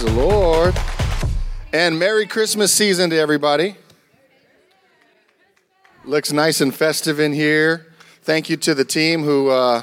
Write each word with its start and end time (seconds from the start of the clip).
Praise 0.00 0.14
the 0.14 0.20
Lord. 0.22 0.74
And 1.74 1.98
Merry 1.98 2.26
Christmas 2.26 2.72
season 2.72 3.10
to 3.10 3.18
everybody. 3.18 3.76
Looks 6.06 6.32
nice 6.32 6.62
and 6.62 6.74
festive 6.74 7.20
in 7.20 7.34
here. 7.34 7.92
Thank 8.22 8.48
you 8.48 8.56
to 8.58 8.74
the 8.74 8.84
team 8.84 9.22
who 9.24 9.50
uh, 9.50 9.82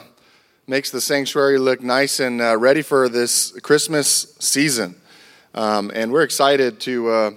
makes 0.66 0.90
the 0.90 1.02
sanctuary 1.02 1.60
look 1.60 1.84
nice 1.84 2.20
and 2.20 2.42
uh, 2.42 2.58
ready 2.58 2.82
for 2.82 3.08
this 3.10 3.52
Christmas 3.62 4.36
season. 4.40 4.96
Um, 5.54 5.92
and 5.94 6.12
we're 6.12 6.24
excited 6.24 6.80
to, 6.80 7.10
uh, 7.10 7.32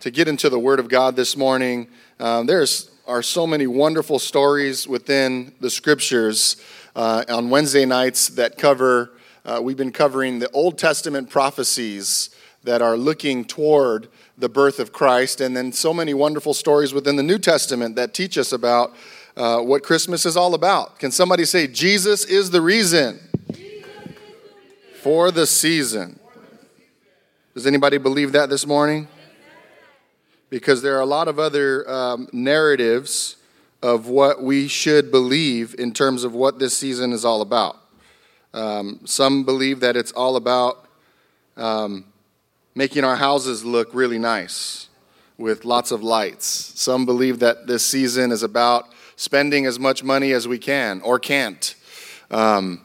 to 0.00 0.10
get 0.10 0.28
into 0.28 0.50
the 0.50 0.58
Word 0.58 0.80
of 0.80 0.90
God 0.90 1.16
this 1.16 1.34
morning. 1.34 1.88
Um, 2.20 2.44
there's 2.44 2.90
are 3.06 3.22
so 3.22 3.46
many 3.46 3.66
wonderful 3.66 4.18
stories 4.18 4.86
within 4.86 5.54
the 5.60 5.70
scriptures 5.70 6.56
uh, 6.94 7.24
on 7.30 7.48
Wednesday 7.48 7.86
nights 7.86 8.28
that 8.28 8.58
cover 8.58 9.12
uh, 9.44 9.60
we've 9.62 9.76
been 9.76 9.92
covering 9.92 10.38
the 10.38 10.50
Old 10.50 10.78
Testament 10.78 11.30
prophecies 11.30 12.30
that 12.64 12.82
are 12.82 12.96
looking 12.96 13.44
toward 13.44 14.08
the 14.36 14.48
birth 14.48 14.78
of 14.78 14.92
Christ, 14.92 15.40
and 15.40 15.56
then 15.56 15.72
so 15.72 15.94
many 15.94 16.14
wonderful 16.14 16.54
stories 16.54 16.92
within 16.92 17.16
the 17.16 17.22
New 17.22 17.38
Testament 17.38 17.96
that 17.96 18.14
teach 18.14 18.36
us 18.36 18.52
about 18.52 18.94
uh, 19.36 19.60
what 19.60 19.82
Christmas 19.82 20.26
is 20.26 20.36
all 20.36 20.54
about. 20.54 20.98
Can 20.98 21.10
somebody 21.10 21.44
say, 21.44 21.66
Jesus 21.66 22.24
is 22.24 22.50
the 22.50 22.60
reason 22.60 23.20
for 25.00 25.30
the 25.30 25.46
season? 25.46 26.18
Does 27.54 27.66
anybody 27.66 27.98
believe 27.98 28.32
that 28.32 28.50
this 28.50 28.66
morning? 28.66 29.08
Because 30.50 30.82
there 30.82 30.96
are 30.96 31.00
a 31.00 31.06
lot 31.06 31.28
of 31.28 31.38
other 31.38 31.88
um, 31.90 32.28
narratives 32.32 33.36
of 33.82 34.08
what 34.08 34.42
we 34.42 34.66
should 34.68 35.10
believe 35.10 35.74
in 35.78 35.92
terms 35.92 36.24
of 36.24 36.34
what 36.34 36.58
this 36.58 36.76
season 36.76 37.12
is 37.12 37.24
all 37.24 37.40
about. 37.40 37.76
Um, 38.54 39.00
some 39.04 39.44
believe 39.44 39.80
that 39.80 39.96
it's 39.96 40.12
all 40.12 40.36
about 40.36 40.86
um, 41.56 42.04
making 42.74 43.04
our 43.04 43.16
houses 43.16 43.64
look 43.64 43.92
really 43.92 44.18
nice 44.18 44.88
with 45.36 45.64
lots 45.64 45.90
of 45.90 46.02
lights. 46.02 46.46
Some 46.46 47.04
believe 47.04 47.40
that 47.40 47.66
this 47.66 47.84
season 47.84 48.32
is 48.32 48.42
about 48.42 48.88
spending 49.16 49.66
as 49.66 49.78
much 49.78 50.02
money 50.02 50.32
as 50.32 50.48
we 50.48 50.58
can 50.58 51.00
or 51.02 51.18
can't. 51.18 51.74
Um, 52.30 52.84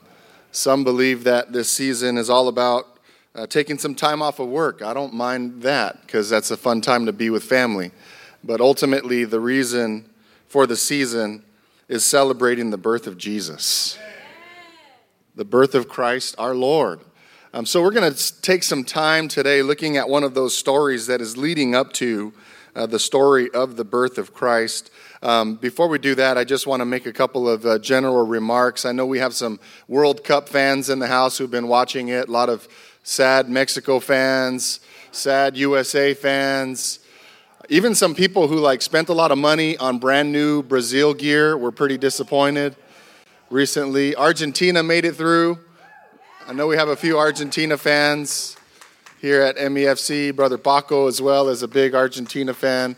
some 0.52 0.84
believe 0.84 1.24
that 1.24 1.54
this 1.54 1.72
season 1.72 2.18
is 2.18 2.30
all 2.30 2.48
about 2.48 2.88
uh, 3.36 3.48
taking 3.48 3.78
some 3.78 3.96
time 3.96 4.22
off 4.22 4.40
of 4.40 4.48
work. 4.48 4.82
I 4.82 4.94
don't 4.94 5.14
mind 5.14 5.64
that 5.64 6.02
because 6.02 6.30
that's 6.30 6.52
a 6.52 6.58
fun 6.58 6.82
time 6.82 7.06
to 7.08 7.14
be 7.14 7.30
with 7.30 7.44
family. 7.44 7.92
But 8.44 8.62
ultimately, 8.62 9.24
the 9.24 9.40
reason 9.40 10.10
for 10.48 10.68
the 10.68 10.76
season 10.76 11.44
is 11.88 12.06
celebrating 12.06 12.70
the 12.70 12.78
birth 12.78 13.08
of 13.08 13.18
Jesus 13.18 13.98
the 15.36 15.46
birth 15.46 15.74
of 15.74 15.88
Christ 15.90 16.36
our 16.38 16.54
Lord. 16.54 17.00
Um, 17.54 17.66
so, 17.66 17.82
we're 17.82 17.92
going 17.92 18.14
to 18.14 18.42
take 18.42 18.64
some 18.64 18.84
time 18.84 19.28
today 19.28 19.62
looking 19.62 19.98
at 19.98 20.10
one 20.10 20.24
of 20.24 20.34
those 20.34 20.58
stories 20.58 21.08
that 21.08 21.22
is 21.22 21.38
leading 21.38 21.76
up 21.76 21.94
to 21.94 22.34
uh, 22.76 22.86
the 22.86 23.00
story 23.00 23.50
of 23.52 23.76
the 23.76 23.84
birth 23.84 24.18
of 24.18 24.34
Christ. 24.34 24.92
Um, 25.22 25.56
before 25.56 25.88
we 25.88 26.00
do 26.00 26.16
that, 26.16 26.38
I 26.38 26.44
just 26.44 26.68
want 26.68 26.82
to 26.82 26.86
make 26.86 27.06
a 27.06 27.14
couple 27.14 27.48
of 27.48 27.66
uh, 27.66 27.80
general 27.80 28.26
remarks. 28.26 28.86
I 28.86 28.92
know 28.92 29.06
we 29.06 29.20
have 29.20 29.34
some 29.34 29.60
World 29.88 30.24
Cup 30.24 30.50
fans 30.50 30.90
in 30.90 31.00
the 31.00 31.08
house 31.08 31.38
who've 31.38 31.52
been 31.52 31.68
watching 31.68 32.10
it, 32.10 32.28
a 32.28 32.32
lot 32.32 32.50
of 32.50 32.68
sad 33.04 33.50
Mexico 33.50 34.00
fans, 34.00 34.80
sad 35.12 35.56
USA 35.58 36.14
fans. 36.14 37.00
Even 37.70 37.96
some 37.96 38.14
people 38.14 38.48
who 38.48 38.58
like 38.58 38.82
spent 38.82 39.10
a 39.10 39.14
lot 39.14 39.32
of 39.32 39.38
money 39.38 39.78
on 39.78 39.98
brand 39.98 40.32
new 40.32 40.62
Brazil 40.62 41.14
gear 41.14 41.58
were 41.58 41.72
pretty 41.72 41.98
disappointed 41.98 42.76
recently. 43.54 44.16
Argentina 44.16 44.82
made 44.82 45.06
it 45.06 45.16
through. 45.16 45.60
I 46.48 46.54
know 46.54 46.66
we 46.66 46.76
have 46.76 46.90
a 46.90 46.96
few 46.96 47.20
Argentina 47.20 47.78
fans 47.78 48.58
here 49.22 49.44
at 49.44 49.58
MEFC. 49.58 50.36
Brother 50.36 50.58
Paco, 50.58 51.08
as 51.08 51.22
well, 51.22 51.48
is 51.50 51.62
a 51.62 51.68
big 51.68 51.94
Argentina 51.94 52.56
fan. 52.56 52.96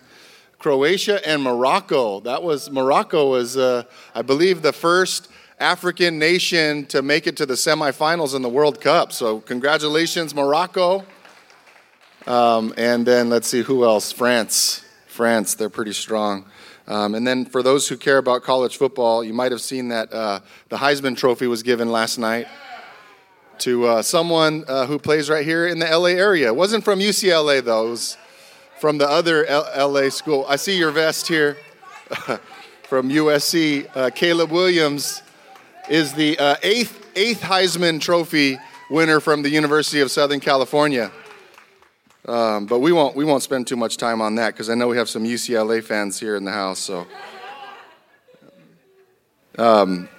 Croatia 0.57 1.19
and 1.27 1.43
Morocco. 1.43 2.21
That 2.21 2.41
was 2.41 2.71
Morocco 2.71 3.31
was, 3.31 3.57
uh, 3.57 3.83
I 4.15 4.21
believe, 4.21 4.61
the 4.61 4.71
first 4.71 5.27
African 5.59 6.17
nation 6.19 6.85
to 6.85 7.01
make 7.01 7.27
it 7.27 7.35
to 7.37 7.45
the 7.45 7.55
semifinals 7.55 8.33
in 8.33 8.41
the 8.41 8.49
World 8.49 8.79
Cup. 8.79 9.11
So 9.11 9.41
congratulations, 9.41 10.33
Morocco. 10.33 11.03
Um, 12.27 12.73
and 12.77 13.05
then 13.05 13.29
let's 13.29 13.49
see 13.49 13.61
who 13.61 13.83
else. 13.83 14.13
France. 14.13 14.85
France. 15.07 15.55
They're 15.55 15.69
pretty 15.69 15.93
strong. 15.93 16.45
Um, 16.87 17.15
and 17.15 17.25
then 17.25 17.45
for 17.45 17.63
those 17.63 17.87
who 17.87 17.97
care 17.97 18.17
about 18.17 18.43
college 18.43 18.77
football, 18.77 19.23
you 19.23 19.33
might 19.33 19.51
have 19.51 19.61
seen 19.61 19.87
that 19.87 20.13
uh, 20.13 20.41
the 20.69 20.77
Heisman 20.77 21.17
Trophy 21.17 21.47
was 21.47 21.63
given 21.63 21.91
last 21.91 22.17
night 22.17 22.47
to 23.59 23.85
uh, 23.85 24.01
someone 24.01 24.65
uh, 24.67 24.85
who 24.85 24.99
plays 24.99 25.29
right 25.29 25.45
here 25.45 25.65
in 25.65 25.79
the 25.79 25.85
LA 25.85 26.09
area. 26.09 26.47
It 26.47 26.55
wasn't 26.55 26.83
from 26.83 26.99
UCLA, 26.99 27.63
though, 27.63 27.87
it 27.87 27.91
was 27.91 28.17
from 28.79 28.97
the 28.97 29.09
other 29.09 29.45
L- 29.45 29.91
LA 29.91 30.09
school. 30.09 30.45
I 30.47 30.57
see 30.57 30.77
your 30.77 30.91
vest 30.91 31.27
here 31.27 31.57
from 32.83 33.09
USC. 33.09 33.89
Uh, 33.95 34.09
Caleb 34.11 34.51
Williams 34.51 35.23
is 35.89 36.13
the 36.13 36.37
uh, 36.37 36.55
eighth, 36.61 37.07
eighth 37.15 37.41
Heisman 37.41 37.99
Trophy 37.99 38.59
winner 38.89 39.19
from 39.19 39.41
the 39.41 39.49
University 39.49 40.01
of 40.01 40.11
Southern 40.11 40.39
California. 40.39 41.11
Um, 42.27 42.65
but 42.65 42.79
we 42.79 42.91
won't, 42.91 43.15
we 43.15 43.23
won't 43.23 43.43
spend 43.43 43.67
too 43.67 43.75
much 43.75 43.97
time 43.97 44.19
on 44.19 44.35
that 44.35 44.53
because 44.53 44.69
I 44.69 44.75
know 44.75 44.87
we 44.87 44.97
have 44.97 45.09
some 45.09 45.23
UCLA 45.23 45.83
fans 45.83 46.19
here 46.19 46.35
in 46.35 46.43
the 46.43 46.51
house. 46.51 46.79
So, 46.79 47.05
um, 49.59 50.09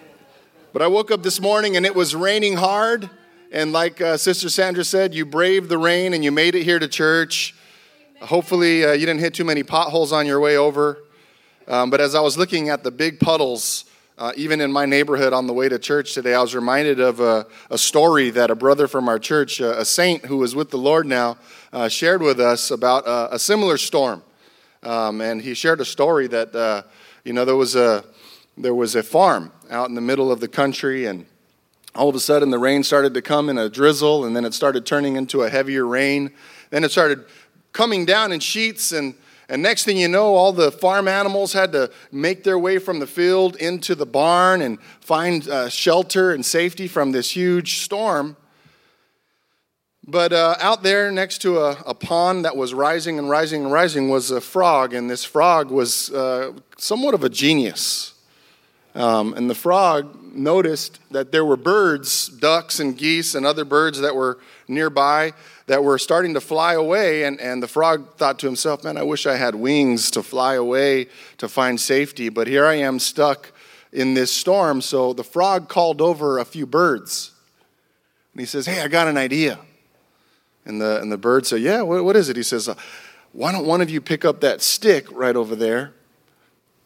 but 0.73 0.83
I 0.83 0.87
woke 0.87 1.11
up 1.11 1.25
this 1.25 1.41
morning 1.41 1.77
and 1.77 1.85
it 1.85 1.97
was 1.97 2.15
raining 2.15 2.57
hard. 2.57 3.11
And 3.51 3.73
like 3.73 4.01
uh, 4.01 4.17
Sister 4.19 4.49
Sandra 4.49 4.85
said, 4.85 5.15
you 5.15 5.27
braved 5.27 5.69
the 5.69 5.79
rain 5.79 6.15
and 6.15 6.23
you 6.23 6.31
made 6.31 6.55
it 6.55 6.63
here 6.63 6.79
to 6.79 6.87
church. 6.87 7.57
Hopefully, 8.21 8.85
uh, 8.85 8.93
you 8.93 9.05
didn't 9.05 9.21
hit 9.21 9.35
too 9.35 9.45
many 9.45 9.65
potholes 9.65 10.13
on 10.13 10.27
your 10.27 10.39
way 10.39 10.57
over. 10.57 10.99
Um, 11.67 11.91
but 11.91 12.01
as 12.01 12.15
I 12.15 12.21
was 12.21 12.39
looking 12.39 12.69
at 12.69 12.85
the 12.85 12.93
big 12.93 13.19
puddles 13.19 13.85
uh, 14.19 14.33
even 14.37 14.61
in 14.61 14.73
my 14.73 14.87
neighborhood 14.87 15.33
on 15.33 15.47
the 15.47 15.53
way 15.53 15.69
to 15.69 15.79
church 15.79 16.15
today, 16.15 16.35
I 16.35 16.41
was 16.41 16.55
reminded 16.55 17.01
of 17.01 17.21
a, 17.21 17.47
a 17.71 17.77
story 17.77 18.31
that 18.31 18.51
a 18.51 18.55
brother 18.55 18.89
from 18.89 19.09
our 19.09 19.19
church, 19.19 19.61
a, 19.61 19.81
a 19.81 19.85
saint 19.85 20.25
who 20.25 20.43
is 20.43 20.55
with 20.55 20.71
the 20.71 20.79
Lord 20.79 21.07
now, 21.07 21.37
uh, 21.73 21.89
shared 21.89 22.23
with 22.23 22.41
us 22.41 22.71
about 22.71 23.07
a, 23.07 23.35
a 23.35 23.39
similar 23.39 23.77
storm. 23.77 24.23
Um, 24.83 25.21
and 25.21 25.43
he 25.43 25.53
shared 25.53 25.81
a 25.81 25.85
story 25.85 26.29
that, 26.29 26.55
uh, 26.55 26.83
you 27.25 27.35
know, 27.35 27.45
there 27.45 27.57
was, 27.57 27.77
a, 27.77 28.05
there 28.57 28.75
was 28.75 28.95
a 28.95 29.03
farm 29.03 29.53
out 29.69 29.89
in 29.91 29.95
the 29.95 30.01
middle 30.01 30.33
of 30.33 30.41
the 30.41 30.49
country, 30.49 31.05
and 31.05 31.27
all 31.95 32.09
of 32.09 32.15
a 32.15 32.21
sudden 32.21 32.51
the 32.51 32.59
rain 32.59 32.83
started 32.83 33.13
to 33.15 33.23
come 33.23 33.51
in 33.51 33.59
a 33.59 33.69
drizzle, 33.69 34.25
and 34.25 34.35
then 34.35 34.47
it 34.47 34.55
started 34.55 34.87
turning 34.87 35.17
into 35.17 35.43
a 35.43 35.51
heavier 35.51 35.87
rain. 35.87 36.31
Then 36.71 36.85
it 36.85 36.91
started 36.91 37.25
coming 37.73 38.07
down 38.07 38.33
in 38.33 38.41
sheets, 38.41 38.93
and 38.93 39.15
and 39.49 39.63
next 39.63 39.85
thing 39.85 39.97
you 39.97 40.09
know, 40.09 40.35
all 40.35 40.53
the 40.53 40.73
farm 40.73 41.07
animals 41.07 41.53
had 41.53 41.73
to 41.73 41.91
make 42.11 42.43
their 42.43 42.59
way 42.59 42.79
from 42.79 42.99
the 42.99 43.07
field 43.07 43.57
into 43.57 43.95
the 43.95 44.07
barn 44.07 44.61
and 44.61 44.81
find 45.01 45.49
uh, 45.49 45.69
shelter 45.69 46.33
and 46.33 46.45
safety 46.45 46.89
from 46.89 47.13
this 47.13 47.31
huge 47.31 47.79
storm. 47.81 48.37
But 50.09 50.33
uh, 50.33 50.57
out 50.61 50.83
there 50.83 51.11
next 51.11 51.39
to 51.39 51.59
a, 51.59 51.71
a, 51.85 51.95
pond 51.95 52.45
that 52.45 52.57
was 52.57 52.73
rising 52.73 53.19
and 53.19 53.29
rising 53.29 53.65
and 53.65 53.73
rising 53.73 54.09
was 54.09 54.31
a 54.31 54.41
frog, 54.41 54.95
and 54.95 55.11
this 55.11 55.25
frog 55.25 55.71
was 55.71 56.11
uh, 56.11 56.53
somewhat 56.79 57.15
of 57.15 57.25
a 57.25 57.29
genius. 57.29 58.15
Um, 58.95 59.35
and 59.35 59.51
the 59.51 59.55
frog 59.55 60.17
noticed 60.33 61.01
that 61.11 61.33
there 61.33 61.45
were 61.45 61.57
birds, 61.57 62.29
ducks 62.29 62.79
and 62.79 62.97
geese, 62.97 63.35
and 63.35 63.45
other 63.45 63.65
birds 63.65 64.01
that 64.01 64.15
were 64.15 64.39
nearby 64.69 65.33
that 65.67 65.83
were 65.83 65.99
starting 65.99 66.35
to 66.35 66.41
fly 66.41 66.75
away. 66.75 67.25
And, 67.25 67.41
and 67.41 67.63
the 67.63 67.69
frog 67.69 68.17
thought 68.17 68.39
to 68.41 68.47
himself, 68.47 68.85
Man, 68.85 68.97
I 68.97 69.03
wish 69.03 69.27
I 69.27 69.37
had 69.37 69.55
wings 69.55 70.11
to 70.13 70.23
fly 70.23 70.55
away 70.55 71.09
to 71.39 71.49
find 71.49 71.81
safety, 71.81 72.29
but 72.29 72.47
here 72.47 72.67
I 72.67 72.75
am 72.75 72.99
stuck 72.99 73.53
in 73.93 74.15
this 74.15 74.33
storm. 74.33 74.81
So 74.81 75.13
the 75.13 75.25
frog 75.25 75.69
called 75.69 76.01
over 76.01 76.39
a 76.39 76.45
few 76.45 76.67
birds. 76.67 77.33
And 78.33 78.41
he 78.41 78.47
says, 78.47 78.67
Hey, 78.67 78.81
I 78.81 78.89
got 78.89 79.09
an 79.09 79.17
idea. 79.17 79.59
And 80.65 80.81
the, 80.81 81.01
and 81.01 81.11
the 81.11 81.19
bird 81.19 81.47
said, 81.47 81.61
Yeah, 81.61 81.83
what, 81.83 82.05
what 82.05 82.17
is 82.17 82.29
it? 82.29 82.37
He 82.37 82.43
says, 82.43 82.69
Why 83.33 83.53
don't 83.53 83.67
one 83.67 83.81
of 83.81 83.91
you 83.91 84.01
pick 84.01 84.25
up 84.25 84.41
that 84.41 84.63
stick 84.63 85.11
right 85.11 85.37
over 85.37 85.57
there 85.57 85.95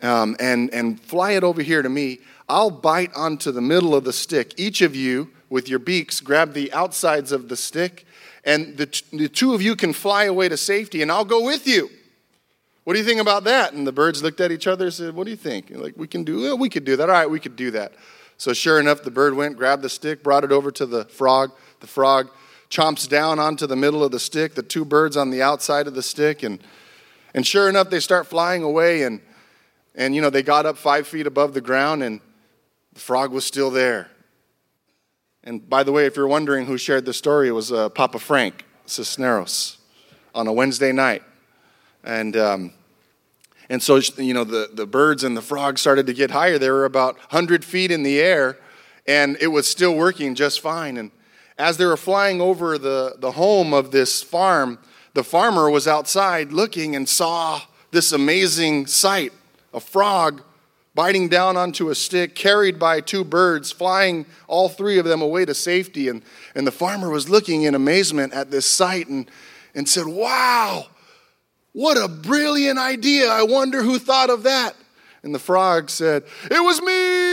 um, 0.03 0.37
and, 0.41 0.73
and 0.73 1.01
fly 1.01 1.33
it 1.33 1.45
over 1.45 1.63
here 1.63 1.83
to 1.83 1.89
me? 1.89 2.21
I'll 2.49 2.71
bite 2.71 3.15
onto 3.15 3.53
the 3.53 3.61
middle 3.61 3.95
of 3.95 4.05
the 4.05 4.13
stick. 4.13 4.55
Each 4.57 4.81
of 4.81 4.97
you, 4.97 5.31
with 5.49 5.69
your 5.69 5.79
beaks, 5.79 6.21
grab 6.21 6.53
the 6.53 6.73
outsides 6.73 7.31
of 7.31 7.49
the 7.49 7.57
stick 7.57 8.07
and 8.45 8.77
the, 8.77 9.03
the 9.13 9.29
two 9.29 9.55
of 9.55 9.63
you 9.63 9.77
can 9.77 9.93
fly 9.93 10.25
away 10.25 10.49
to 10.49 10.57
safety, 10.57 11.03
and 11.03 11.11
I'll 11.11 11.25
go 11.25 11.45
with 11.45 11.67
you. 11.67 11.91
What 12.85 12.95
do 12.95 12.99
you 12.99 13.05
think 13.05 13.21
about 13.21 13.45
that? 13.45 13.73
And 13.75 13.87
the 13.87 13.93
birds 13.93 14.23
looked 14.23 14.41
at 14.41 14.51
each 14.51 14.67
other 14.67 14.87
and 14.87 14.95
said, 14.95 15.15
What 15.15 15.25
do 15.25 15.31
you 15.31 15.37
think? 15.37 15.71
like, 15.71 15.95
we 15.97 16.09
can 16.09 16.25
do, 16.25 16.41
well, 16.43 16.59
we 16.59 16.69
could 16.69 16.85
do 16.85 16.97
that. 16.97 17.09
All 17.09 17.15
right, 17.15 17.31
we 17.31 17.41
could 17.41 17.57
do 17.57 17.71
that. 17.73 17.93
So 18.39 18.55
sure 18.55 18.81
enough, 18.81 19.03
the 19.03 19.11
bird 19.11 19.35
went, 19.35 19.57
grabbed 19.59 19.83
the 19.83 19.91
stick, 19.91 20.23
brought 20.23 20.45
it 20.45 20.53
over 20.53 20.71
to 20.73 20.87
the 20.87 21.05
frog. 21.05 21.53
The 21.81 21.87
frog 21.87 22.31
chomps 22.71 23.07
down 23.07 23.39
onto 23.39 23.67
the 23.67 23.77
middle 23.77 24.03
of 24.03 24.13
the 24.13 24.21
stick, 24.21 24.55
the 24.55 24.63
two 24.63 24.85
birds 24.85 25.17
on 25.17 25.31
the 25.31 25.43
outside 25.43 25.87
of 25.87 25.95
the 25.95 26.03
stick, 26.03 26.43
and 26.43 26.59
and 27.35 27.47
sure 27.47 27.69
enough, 27.69 27.91
they 27.91 28.01
start 28.01 28.27
flying 28.27 28.63
away, 28.63 29.03
and 29.03 29.21
and 29.95 30.15
you 30.15 30.23
know 30.23 30.31
they 30.31 30.43
got 30.43 30.67
up 30.67 30.79
five 30.79 31.07
feet 31.07 31.27
above 31.27 31.53
the 31.53 31.61
ground, 31.61 32.03
and 32.03 32.21
the 32.93 33.01
frog 33.01 33.31
was 33.31 33.45
still 33.45 33.71
there. 33.71 34.09
And 35.45 35.69
by 35.69 35.83
the 35.83 35.93
way, 35.93 36.07
if 36.07 36.17
you're 36.17 36.29
wondering 36.29 36.67
who 36.67 36.77
shared 36.77 37.07
the 37.07 37.15
story, 37.15 37.49
it 37.49 37.53
was 37.53 37.73
uh, 37.73 37.89
Papa 37.89 38.19
Frank. 38.19 38.65
Cisneros 38.91 39.79
on 40.35 40.47
a 40.47 40.53
Wednesday 40.53 40.93
night. 40.93 41.23
And, 42.05 42.37
um, 42.37 42.73
and 43.69 43.83
so, 43.83 44.01
you 44.17 44.35
know, 44.35 44.45
the, 44.45 44.71
the 44.73 44.87
birds 44.87 45.25
and 45.25 45.37
the 45.37 45.43
frogs 45.43 45.81
started 45.81 46.07
to 46.07 46.13
get 46.13 46.31
higher. 46.31 46.59
They 46.59 46.71
were 46.71 46.85
about 46.85 47.17
100 47.17 47.65
feet 47.65 47.91
in 47.91 48.03
the 48.03 48.21
air, 48.21 48.59
and 49.07 49.37
it 49.41 49.49
was 49.49 49.69
still 49.69 49.95
working 49.95 50.35
just 50.35 50.61
fine. 50.61 50.97
And 50.97 51.11
as 51.59 51.77
they 51.77 51.85
were 51.85 51.97
flying 51.97 52.41
over 52.41 52.79
the, 52.79 53.17
the 53.19 53.33
home 53.33 53.73
of 53.73 53.91
this 53.91 54.23
farm, 54.23 54.79
the 55.15 55.25
farmer 55.25 55.71
was 55.71 55.87
outside 55.87 56.53
looking 56.53 56.97
and 56.97 57.09
saw 57.09 57.61
this 57.91 58.13
amazing 58.13 58.87
sight 58.87 59.33
a 59.73 59.81
frog 59.81 60.43
biting 60.95 61.29
down 61.29 61.57
onto 61.57 61.91
a 61.91 61.95
stick, 61.95 62.35
carried 62.35 62.79
by 62.79 63.01
two 63.01 63.25
birds, 63.25 63.71
flying 63.71 64.27
all 64.49 64.69
three 64.69 64.99
of 64.99 65.05
them 65.05 65.23
away 65.23 65.45
to 65.45 65.55
safety. 65.55 66.09
And, 66.09 66.23
and 66.55 66.67
the 66.67 66.73
farmer 66.73 67.11
was 67.11 67.29
looking 67.29 67.63
in 67.63 67.75
amazement 67.75 68.33
at 68.33 68.51
this 68.51 68.67
sight 68.67 69.09
and, 69.09 69.31
and 69.75 69.89
said, 69.89 70.07
Wow, 70.07 70.87
what 71.73 71.97
a 71.97 72.09
brilliant 72.09 72.79
idea. 72.79 73.31
I 73.31 73.45
wonder 73.45 73.83
who 73.83 73.99
thought 73.99 74.31
of 74.31 74.43
that. 74.45 74.75
And 75.23 75.35
the 75.35 75.39
frog 75.39 75.91
said, 75.91 76.25
It 76.51 76.63
was 76.63 76.83
me. 76.83 77.31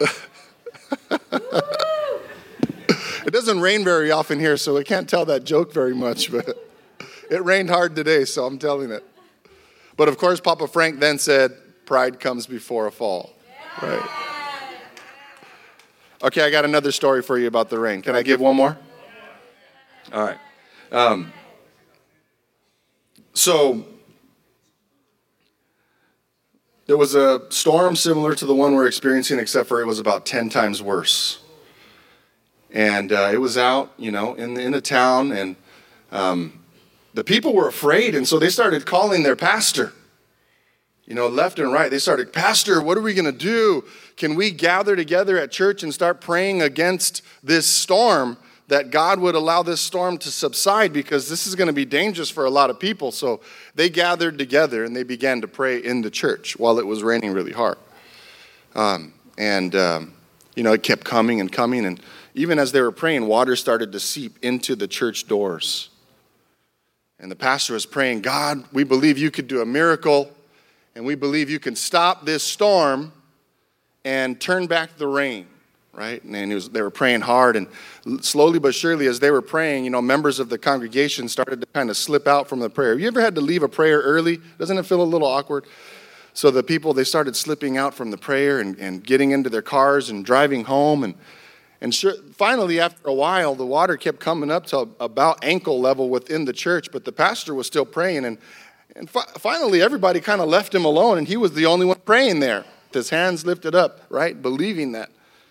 it 3.26 3.32
doesn't 3.32 3.60
rain 3.60 3.82
very 3.82 4.12
often 4.12 4.38
here, 4.38 4.56
so 4.56 4.76
I 4.76 4.84
can't 4.84 5.08
tell 5.08 5.24
that 5.24 5.44
joke 5.44 5.72
very 5.72 5.94
much, 5.94 6.30
but. 6.30 6.70
It 7.30 7.44
rained 7.44 7.70
hard 7.70 7.96
today, 7.96 8.24
so 8.24 8.44
I'm 8.44 8.58
telling 8.58 8.90
it. 8.90 9.04
But 9.96 10.08
of 10.08 10.18
course, 10.18 10.40
Papa 10.40 10.66
Frank 10.66 11.00
then 11.00 11.18
said, 11.18 11.52
Pride 11.86 12.18
comes 12.20 12.46
before 12.46 12.86
a 12.86 12.92
fall. 12.92 13.32
Right. 13.80 14.02
Okay, 16.22 16.42
I 16.42 16.50
got 16.50 16.64
another 16.64 16.90
story 16.90 17.22
for 17.22 17.38
you 17.38 17.46
about 17.46 17.68
the 17.68 17.78
rain. 17.78 18.00
Can 18.00 18.16
I 18.16 18.22
give 18.22 18.40
one 18.40 18.56
more? 18.56 18.78
All 20.12 20.24
right. 20.24 20.38
Um, 20.90 21.32
so, 23.34 23.84
there 26.86 26.96
was 26.96 27.14
a 27.14 27.42
storm 27.50 27.96
similar 27.96 28.34
to 28.34 28.46
the 28.46 28.54
one 28.54 28.74
we're 28.74 28.86
experiencing, 28.86 29.38
except 29.38 29.68
for 29.68 29.80
it 29.80 29.86
was 29.86 29.98
about 29.98 30.24
10 30.24 30.48
times 30.50 30.82
worse. 30.82 31.42
And 32.70 33.12
uh, 33.12 33.30
it 33.32 33.38
was 33.38 33.58
out, 33.58 33.92
you 33.98 34.10
know, 34.10 34.34
in, 34.34 34.56
in 34.58 34.80
town, 34.82 35.30
and 35.32 35.56
um, 36.10 36.63
the 37.14 37.24
people 37.24 37.54
were 37.54 37.68
afraid, 37.68 38.14
and 38.14 38.26
so 38.26 38.38
they 38.38 38.50
started 38.50 38.84
calling 38.84 39.22
their 39.22 39.36
pastor. 39.36 39.92
You 41.06 41.14
know, 41.14 41.28
left 41.28 41.58
and 41.58 41.72
right. 41.72 41.90
They 41.90 41.98
started, 41.98 42.32
Pastor, 42.32 42.82
what 42.82 42.96
are 42.96 43.02
we 43.02 43.14
going 43.14 43.30
to 43.30 43.32
do? 43.32 43.84
Can 44.16 44.34
we 44.34 44.50
gather 44.50 44.96
together 44.96 45.38
at 45.38 45.50
church 45.50 45.82
and 45.82 45.92
start 45.92 46.20
praying 46.20 46.62
against 46.62 47.22
this 47.42 47.66
storm? 47.66 48.38
That 48.68 48.90
God 48.90 49.20
would 49.20 49.34
allow 49.34 49.62
this 49.62 49.82
storm 49.82 50.16
to 50.18 50.30
subside 50.30 50.94
because 50.94 51.28
this 51.28 51.46
is 51.46 51.54
going 51.54 51.66
to 51.66 51.74
be 51.74 51.84
dangerous 51.84 52.30
for 52.30 52.46
a 52.46 52.50
lot 52.50 52.70
of 52.70 52.80
people. 52.80 53.12
So 53.12 53.40
they 53.74 53.90
gathered 53.90 54.38
together 54.38 54.84
and 54.84 54.96
they 54.96 55.02
began 55.02 55.42
to 55.42 55.46
pray 55.46 55.84
in 55.84 56.00
the 56.00 56.10
church 56.10 56.58
while 56.58 56.78
it 56.78 56.86
was 56.86 57.02
raining 57.02 57.32
really 57.34 57.52
hard. 57.52 57.76
Um, 58.74 59.12
and, 59.36 59.74
um, 59.74 60.14
you 60.56 60.62
know, 60.62 60.72
it 60.72 60.82
kept 60.82 61.04
coming 61.04 61.42
and 61.42 61.52
coming. 61.52 61.84
And 61.84 62.00
even 62.34 62.58
as 62.58 62.72
they 62.72 62.80
were 62.80 62.90
praying, 62.90 63.26
water 63.26 63.54
started 63.54 63.92
to 63.92 64.00
seep 64.00 64.38
into 64.40 64.74
the 64.74 64.88
church 64.88 65.28
doors. 65.28 65.90
And 67.20 67.30
the 67.30 67.36
pastor 67.36 67.74
was 67.74 67.86
praying, 67.86 68.22
God, 68.22 68.64
we 68.72 68.84
believe 68.84 69.18
you 69.18 69.30
could 69.30 69.46
do 69.46 69.62
a 69.62 69.66
miracle, 69.66 70.30
and 70.94 71.04
we 71.04 71.14
believe 71.14 71.48
you 71.48 71.60
can 71.60 71.76
stop 71.76 72.24
this 72.24 72.42
storm 72.42 73.12
and 74.04 74.40
turn 74.40 74.66
back 74.66 74.96
the 74.96 75.06
rain, 75.06 75.46
right? 75.92 76.22
And 76.22 76.52
was, 76.52 76.68
they 76.68 76.82
were 76.82 76.90
praying 76.90 77.22
hard, 77.22 77.56
and 77.56 77.68
slowly 78.20 78.58
but 78.58 78.74
surely, 78.74 79.06
as 79.06 79.20
they 79.20 79.30
were 79.30 79.42
praying, 79.42 79.84
you 79.84 79.90
know, 79.90 80.02
members 80.02 80.38
of 80.38 80.48
the 80.48 80.58
congregation 80.58 81.28
started 81.28 81.60
to 81.60 81.66
kind 81.68 81.88
of 81.88 81.96
slip 81.96 82.26
out 82.26 82.48
from 82.48 82.58
the 82.58 82.68
prayer. 82.68 82.98
You 82.98 83.06
ever 83.06 83.20
had 83.20 83.34
to 83.36 83.40
leave 83.40 83.62
a 83.62 83.68
prayer 83.68 84.00
early? 84.00 84.40
Doesn't 84.58 84.76
it 84.76 84.84
feel 84.84 85.00
a 85.00 85.04
little 85.04 85.28
awkward? 85.28 85.64
So 86.34 86.50
the 86.50 86.64
people, 86.64 86.92
they 86.92 87.04
started 87.04 87.36
slipping 87.36 87.76
out 87.76 87.94
from 87.94 88.10
the 88.10 88.18
prayer 88.18 88.58
and, 88.58 88.76
and 88.78 89.04
getting 89.04 89.30
into 89.30 89.48
their 89.48 89.62
cars 89.62 90.10
and 90.10 90.24
driving 90.24 90.64
home, 90.64 91.04
and 91.04 91.14
and 91.80 91.94
sure, 91.94 92.14
finally, 92.32 92.80
after 92.80 93.08
a 93.08 93.12
while, 93.12 93.54
the 93.54 93.66
water 93.66 93.96
kept 93.96 94.20
coming 94.20 94.50
up 94.50 94.66
to 94.66 94.88
about 95.00 95.44
ankle 95.44 95.80
level 95.80 96.08
within 96.08 96.44
the 96.44 96.52
church, 96.52 96.90
but 96.92 97.04
the 97.04 97.12
pastor 97.12 97.54
was 97.54 97.66
still 97.66 97.84
praying. 97.84 98.24
And, 98.24 98.38
and 98.96 99.10
fi- 99.10 99.26
finally, 99.38 99.82
everybody 99.82 100.20
kind 100.20 100.40
of 100.40 100.48
left 100.48 100.74
him 100.74 100.84
alone, 100.84 101.18
and 101.18 101.28
he 101.28 101.36
was 101.36 101.52
the 101.52 101.66
only 101.66 101.84
one 101.84 102.00
praying 102.04 102.40
there, 102.40 102.64
with 102.86 102.94
his 102.94 103.10
hands 103.10 103.44
lifted 103.44 103.74
up, 103.74 104.02
right? 104.08 104.40
Believing 104.40 104.92
that 104.92 105.10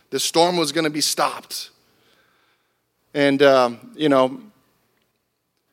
the 0.09 0.19
storm 0.19 0.57
was 0.57 0.71
going 0.71 0.85
to 0.85 0.89
be 0.89 1.01
stopped. 1.01 1.69
And, 3.13 3.43
um, 3.43 3.91
you 3.95 4.09
know, 4.09 4.41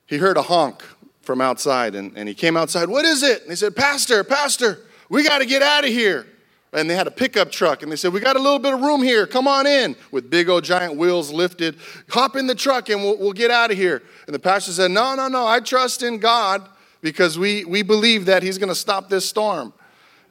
he 0.06 0.18
heard 0.18 0.36
a 0.36 0.42
honk 0.42 0.82
from 1.22 1.40
outside, 1.40 1.94
and, 1.94 2.16
and 2.18 2.28
he 2.28 2.34
came 2.34 2.56
outside. 2.56 2.88
What 2.88 3.04
is 3.04 3.22
it? 3.22 3.42
And 3.42 3.50
he 3.50 3.56
said, 3.56 3.76
Pastor, 3.76 4.24
Pastor, 4.24 4.80
we 5.08 5.22
got 5.22 5.38
to 5.38 5.46
get 5.46 5.62
out 5.62 5.84
of 5.84 5.90
here 5.90 6.26
and 6.72 6.88
they 6.88 6.94
had 6.94 7.06
a 7.06 7.10
pickup 7.10 7.50
truck 7.50 7.82
and 7.82 7.90
they 7.90 7.96
said 7.96 8.12
we 8.12 8.20
got 8.20 8.36
a 8.36 8.40
little 8.40 8.58
bit 8.58 8.72
of 8.72 8.80
room 8.80 9.02
here. 9.02 9.26
Come 9.26 9.48
on 9.48 9.66
in. 9.66 9.96
With 10.10 10.30
big 10.30 10.48
old 10.48 10.64
giant 10.64 10.96
wheels 10.96 11.32
lifted. 11.32 11.76
Hop 12.10 12.36
in 12.36 12.46
the 12.46 12.54
truck 12.54 12.88
and 12.88 13.02
we'll, 13.02 13.18
we'll 13.18 13.32
get 13.32 13.50
out 13.50 13.70
of 13.70 13.76
here. 13.76 14.02
And 14.26 14.34
the 14.34 14.38
pastor 14.38 14.72
said 14.72 14.90
no 14.90 15.14
no 15.14 15.28
no. 15.28 15.46
I 15.46 15.60
trust 15.60 16.02
in 16.02 16.18
god 16.18 16.68
because 17.00 17.38
we, 17.38 17.64
we 17.64 17.82
believe 17.82 18.26
that 18.26 18.42
he's 18.42 18.58
going 18.58 18.68
to 18.68 18.74
stop 18.74 19.08
this 19.08 19.28
storm. 19.28 19.72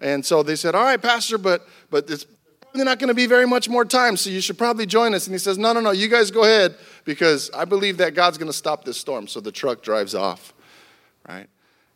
And 0.01 0.25
so 0.25 0.43
they 0.43 0.55
said 0.55 0.75
all 0.75 0.83
right 0.83 1.01
pastor 1.01 1.37
but 1.37 1.67
but 1.89 2.09
it's 2.09 2.25
probably 2.61 2.85
not 2.85 2.99
going 2.99 3.09
to 3.09 3.15
be 3.15 3.25
very 3.25 3.47
much 3.47 3.67
more 3.67 3.83
time 3.83 4.15
so 4.15 4.29
you 4.29 4.41
should 4.41 4.57
probably 4.57 4.85
join 4.85 5.13
us. 5.13 5.27
And 5.27 5.33
he 5.33 5.39
says 5.39 5.57
no 5.57 5.73
no 5.73 5.81
no. 5.81 5.91
You 5.91 6.07
guys 6.07 6.31
go 6.31 6.43
ahead 6.43 6.75
because 7.03 7.49
i 7.53 7.65
believe 7.65 7.97
that 7.97 8.13
god's 8.13 8.37
going 8.37 8.51
to 8.51 8.57
stop 8.57 8.85
this 8.85 8.97
storm. 8.97 9.27
So 9.27 9.39
the 9.39 9.51
truck 9.51 9.81
drives 9.81 10.15
off 10.15 10.53
right? 11.29 11.47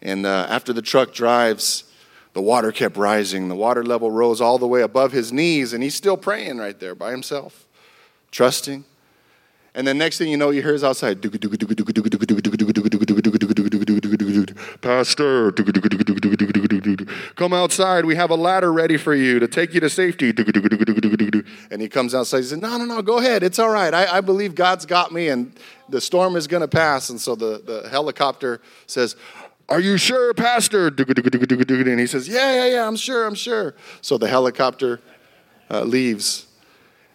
And 0.01 0.25
uh, 0.25 0.47
after 0.49 0.73
the 0.73 0.81
truck 0.81 1.13
drives 1.13 1.85
the 2.33 2.41
water 2.41 2.71
kept 2.71 2.97
rising. 2.97 3.47
The 3.47 3.55
water 3.55 3.83
level 3.83 4.11
rose 4.11 4.41
all 4.41 4.57
the 4.57 4.67
way 4.67 4.81
above 4.81 5.11
his 5.11 5.31
knees, 5.31 5.73
and 5.73 5.83
he's 5.83 5.95
still 5.95 6.17
praying 6.17 6.57
right 6.57 6.79
there 6.79 6.95
by 6.95 7.11
himself, 7.11 7.65
trusting. 8.31 8.85
And 9.75 9.87
then 9.87 9.97
next 9.97 10.19
thing 10.19 10.29
you 10.29 10.37
know, 10.37 10.51
he 10.51 10.61
hears 10.61 10.83
outside, 10.83 11.19
Pastor, 14.81 15.51
come 17.35 17.53
outside. 17.53 18.05
We 18.05 18.15
have 18.15 18.29
a 18.29 18.35
ladder 18.35 18.71
ready 18.71 18.97
for 18.97 19.15
you 19.15 19.39
to 19.39 19.47
take 19.47 19.73
you 19.73 19.79
to 19.79 19.89
safety. 19.89 20.31
And 21.71 21.81
he 21.81 21.89
comes 21.89 22.13
outside. 22.13 22.37
He 22.37 22.43
says, 22.43 22.59
No, 22.59 22.77
no, 22.77 22.85
no, 22.85 23.01
go 23.01 23.17
ahead. 23.17 23.41
It's 23.41 23.57
all 23.57 23.69
right. 23.69 23.91
I, 23.91 24.17
I 24.17 24.21
believe 24.21 24.53
God's 24.53 24.85
got 24.85 25.11
me, 25.11 25.29
and 25.29 25.51
the 25.89 26.01
storm 26.01 26.35
is 26.35 26.45
going 26.45 26.61
to 26.61 26.67
pass. 26.67 27.09
And 27.09 27.19
so 27.19 27.33
the, 27.33 27.59
the 27.65 27.89
helicopter 27.89 28.61
says, 28.85 29.15
are 29.73 29.79
you 29.79 29.97
sure, 29.97 30.35
Pastor? 30.35 30.89
And 30.89 31.99
he 31.99 32.05
says, 32.05 32.27
Yeah, 32.27 32.53
yeah, 32.53 32.75
yeah, 32.75 32.87
I'm 32.87 32.95
sure, 32.95 33.25
I'm 33.25 33.33
sure. 33.33 33.73
So 34.01 34.19
the 34.19 34.27
helicopter 34.27 35.01
uh, 35.71 35.81
leaves. 35.81 36.45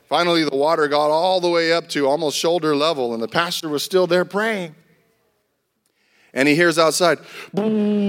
Finally, 0.09 0.43
the 0.43 0.57
water 0.57 0.89
got 0.89 1.09
all 1.09 1.41
the 1.41 1.49
way 1.49 1.73
up 1.73 1.89
to 1.91 2.09
almost 2.09 2.37
shoulder 2.37 2.75
level, 2.75 3.15
and 3.15 3.23
the 3.23 3.29
pastor 3.29 3.69
was 3.69 3.85
still 3.85 4.09
there 4.09 4.25
praying. 4.25 4.75
And 6.35 6.49
he 6.49 6.57
hears 6.57 6.81
outside, 6.81 7.19
and 7.55 8.03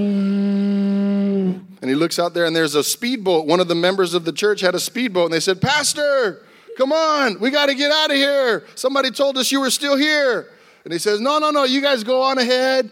he 1.84 1.94
looks 1.94 2.18
out 2.18 2.34
there, 2.34 2.46
and 2.46 2.56
there's 2.56 2.74
a 2.74 2.84
speedboat. 2.84 3.46
One 3.46 3.60
of 3.60 3.68
the 3.68 3.76
members 3.76 4.16
of 4.16 4.26
the 4.26 4.34
church 4.34 4.62
had 4.62 4.74
a 4.74 4.80
speedboat, 4.80 5.26
and 5.26 5.34
they 5.34 5.40
said, 5.40 5.62
Pastor, 5.62 6.44
come 6.76 6.92
on, 6.92 7.40
we 7.40 7.52
got 7.52 7.68
to 7.68 7.76
get 7.76 7.92
out 7.92 8.10
of 8.10 8.16
here. 8.16 8.66
Somebody 8.74 9.12
told 9.12 9.38
us 9.38 9.52
you 9.52 9.60
were 9.60 9.70
still 9.70 9.96
here. 9.96 10.50
And 10.86 10.92
he 10.92 10.98
says, 10.98 11.20
No, 11.20 11.38
no, 11.38 11.52
no, 11.52 11.66
you 11.66 11.82
guys 11.82 12.04
go 12.04 12.24
on 12.24 12.40
ahead. 12.40 12.90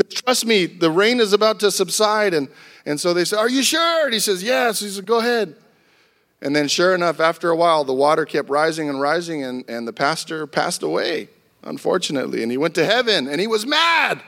Because 0.00 0.22
trust 0.22 0.46
me, 0.46 0.66
the 0.66 0.90
rain 0.90 1.20
is 1.20 1.32
about 1.32 1.60
to 1.60 1.70
subside. 1.70 2.32
And, 2.34 2.48
and 2.86 2.98
so 2.98 3.12
they 3.12 3.24
say, 3.24 3.36
Are 3.36 3.48
you 3.48 3.62
sure? 3.62 4.04
And 4.04 4.14
he 4.14 4.20
says, 4.20 4.42
Yes. 4.42 4.80
He 4.80 4.88
said, 4.88 5.06
Go 5.06 5.18
ahead. 5.18 5.54
And 6.42 6.56
then, 6.56 6.68
sure 6.68 6.94
enough, 6.94 7.20
after 7.20 7.50
a 7.50 7.56
while, 7.56 7.84
the 7.84 7.92
water 7.92 8.24
kept 8.24 8.48
rising 8.48 8.88
and 8.88 8.98
rising, 8.98 9.44
and, 9.44 9.68
and 9.68 9.86
the 9.86 9.92
pastor 9.92 10.46
passed 10.46 10.82
away, 10.82 11.28
unfortunately. 11.62 12.42
And 12.42 12.50
he 12.50 12.56
went 12.56 12.74
to 12.76 12.86
heaven, 12.86 13.28
and 13.28 13.38
he 13.38 13.46
was 13.46 13.66
mad. 13.66 14.22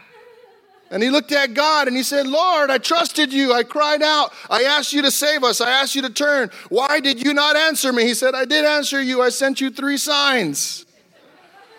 And 0.90 1.02
he 1.02 1.08
looked 1.08 1.32
at 1.32 1.54
God 1.54 1.88
and 1.88 1.96
he 1.96 2.02
said, 2.02 2.26
Lord, 2.26 2.68
I 2.68 2.76
trusted 2.76 3.32
you. 3.32 3.54
I 3.54 3.62
cried 3.62 4.02
out. 4.02 4.30
I 4.50 4.64
asked 4.64 4.92
you 4.92 5.00
to 5.00 5.10
save 5.10 5.42
us. 5.42 5.62
I 5.62 5.70
asked 5.70 5.94
you 5.94 6.02
to 6.02 6.10
turn. 6.10 6.50
Why 6.68 7.00
did 7.00 7.24
you 7.24 7.32
not 7.32 7.56
answer 7.56 7.94
me? 7.94 8.02
He 8.02 8.12
said, 8.12 8.34
I 8.34 8.44
did 8.44 8.66
answer 8.66 9.00
you. 9.00 9.22
I 9.22 9.30
sent 9.30 9.58
you 9.58 9.70
three 9.70 9.96
signs. 9.96 10.84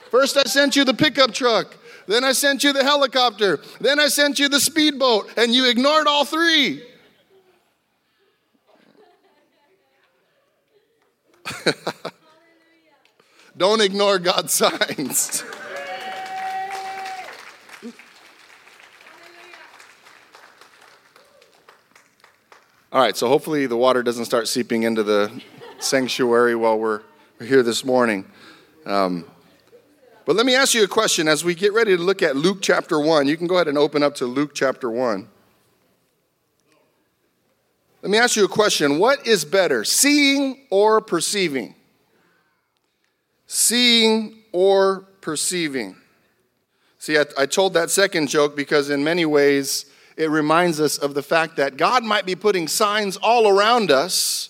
First, 0.09 0.35
I 0.35 0.45
sent 0.45 0.75
you 0.75 0.83
the 0.83 0.95
pickup 0.95 1.31
truck. 1.31 1.77
Then 2.07 2.23
I 2.23 2.33
sent 2.33 2.63
you 2.63 2.73
the 2.73 2.83
helicopter. 2.83 3.59
Then 3.79 3.99
I 3.99 4.07
sent 4.07 4.39
you 4.39 4.49
the 4.49 4.59
speedboat, 4.59 5.29
and 5.37 5.53
you 5.53 5.69
ignored 5.69 6.07
all 6.07 6.25
three. 6.25 6.83
Don't 13.57 13.81
ignore 13.81 14.19
God's 14.19 14.53
signs. 14.59 15.43
All 22.91 23.01
right, 23.01 23.17
so 23.17 23.27
hopefully 23.27 23.65
the 23.65 23.75
water 23.75 24.03
doesn't 24.03 24.25
start 24.25 24.47
seeping 24.47 24.83
into 24.83 25.01
the 25.01 25.41
sanctuary 25.79 26.55
while 26.55 26.77
we're, 26.77 27.01
here 27.39 27.63
this 27.63 27.83
morning. 27.83 28.25
Um, 28.85 29.25
but 30.25 30.35
let 30.35 30.45
me 30.45 30.55
ask 30.55 30.73
you 30.73 30.83
a 30.83 30.87
question 30.87 31.27
as 31.27 31.43
we 31.43 31.53
get 31.53 31.73
ready 31.73 31.95
to 31.95 32.01
look 32.01 32.21
at 32.21 32.35
Luke 32.35 32.59
chapter 32.61 32.99
1. 32.99 33.27
You 33.27 33.37
can 33.37 33.47
go 33.47 33.55
ahead 33.55 33.67
and 33.67 33.77
open 33.77 34.03
up 34.03 34.15
to 34.15 34.25
Luke 34.25 34.51
chapter 34.53 34.89
1. 34.89 35.27
Let 38.01 38.09
me 38.09 38.17
ask 38.17 38.35
you 38.35 38.43
a 38.43 38.49
question. 38.49 38.99
What 38.99 39.25
is 39.25 39.45
better, 39.45 39.83
seeing 39.85 40.67
or 40.69 40.99
perceiving? 40.99 41.75
Seeing 43.47 44.43
or 44.51 45.05
perceiving? 45.21 45.95
See, 46.99 47.17
I, 47.17 47.25
I, 47.37 47.45
told 47.45 47.73
that 47.73 47.89
second 47.89 48.27
joke 48.27 48.55
because, 48.55 48.89
in 48.89 49.03
many 49.03 49.25
ways, 49.25 49.85
it 50.15 50.29
reminds 50.29 50.79
us 50.79 50.97
of 50.97 51.13
the 51.13 51.23
fact 51.23 51.57
that 51.57 51.77
God 51.77 52.03
might 52.03 52.25
be 52.25 52.35
putting 52.35 52.67
signs 52.67 53.17
all 53.17 53.47
around 53.47 53.91
us. 53.91 54.49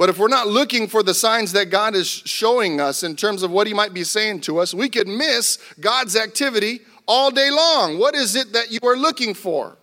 But 0.00 0.08
if 0.08 0.16
we're 0.16 0.28
not 0.28 0.48
looking 0.48 0.88
for 0.88 1.02
the 1.02 1.12
signs 1.12 1.52
that 1.52 1.66
God 1.66 1.94
is 1.94 2.08
showing 2.08 2.80
us 2.80 3.02
in 3.02 3.16
terms 3.16 3.42
of 3.42 3.50
what 3.50 3.66
He 3.66 3.74
might 3.74 3.92
be 3.92 4.02
saying 4.02 4.40
to 4.40 4.58
us, 4.58 4.72
we 4.72 4.88
could 4.88 5.06
miss 5.06 5.58
God's 5.78 6.16
activity 6.16 6.80
all 7.06 7.30
day 7.30 7.50
long. 7.50 7.98
What 7.98 8.14
is 8.14 8.34
it 8.34 8.54
that 8.54 8.70
you 8.72 8.78
are 8.82 8.96
looking 8.96 9.34
for? 9.34 9.76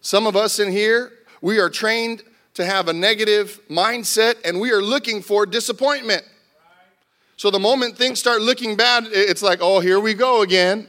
Some 0.00 0.26
of 0.26 0.36
us 0.36 0.58
in 0.58 0.72
here, 0.72 1.12
we 1.42 1.58
are 1.58 1.68
trained 1.68 2.22
to 2.54 2.64
have 2.64 2.88
a 2.88 2.94
negative 2.94 3.60
mindset 3.68 4.36
and 4.42 4.58
we 4.58 4.72
are 4.72 4.80
looking 4.80 5.20
for 5.20 5.44
disappointment. 5.44 6.24
So 7.36 7.50
the 7.50 7.58
moment 7.58 7.98
things 7.98 8.18
start 8.18 8.40
looking 8.40 8.74
bad, 8.74 9.04
it's 9.10 9.42
like, 9.42 9.58
oh, 9.60 9.80
here 9.80 10.00
we 10.00 10.14
go 10.14 10.40
again. 10.40 10.88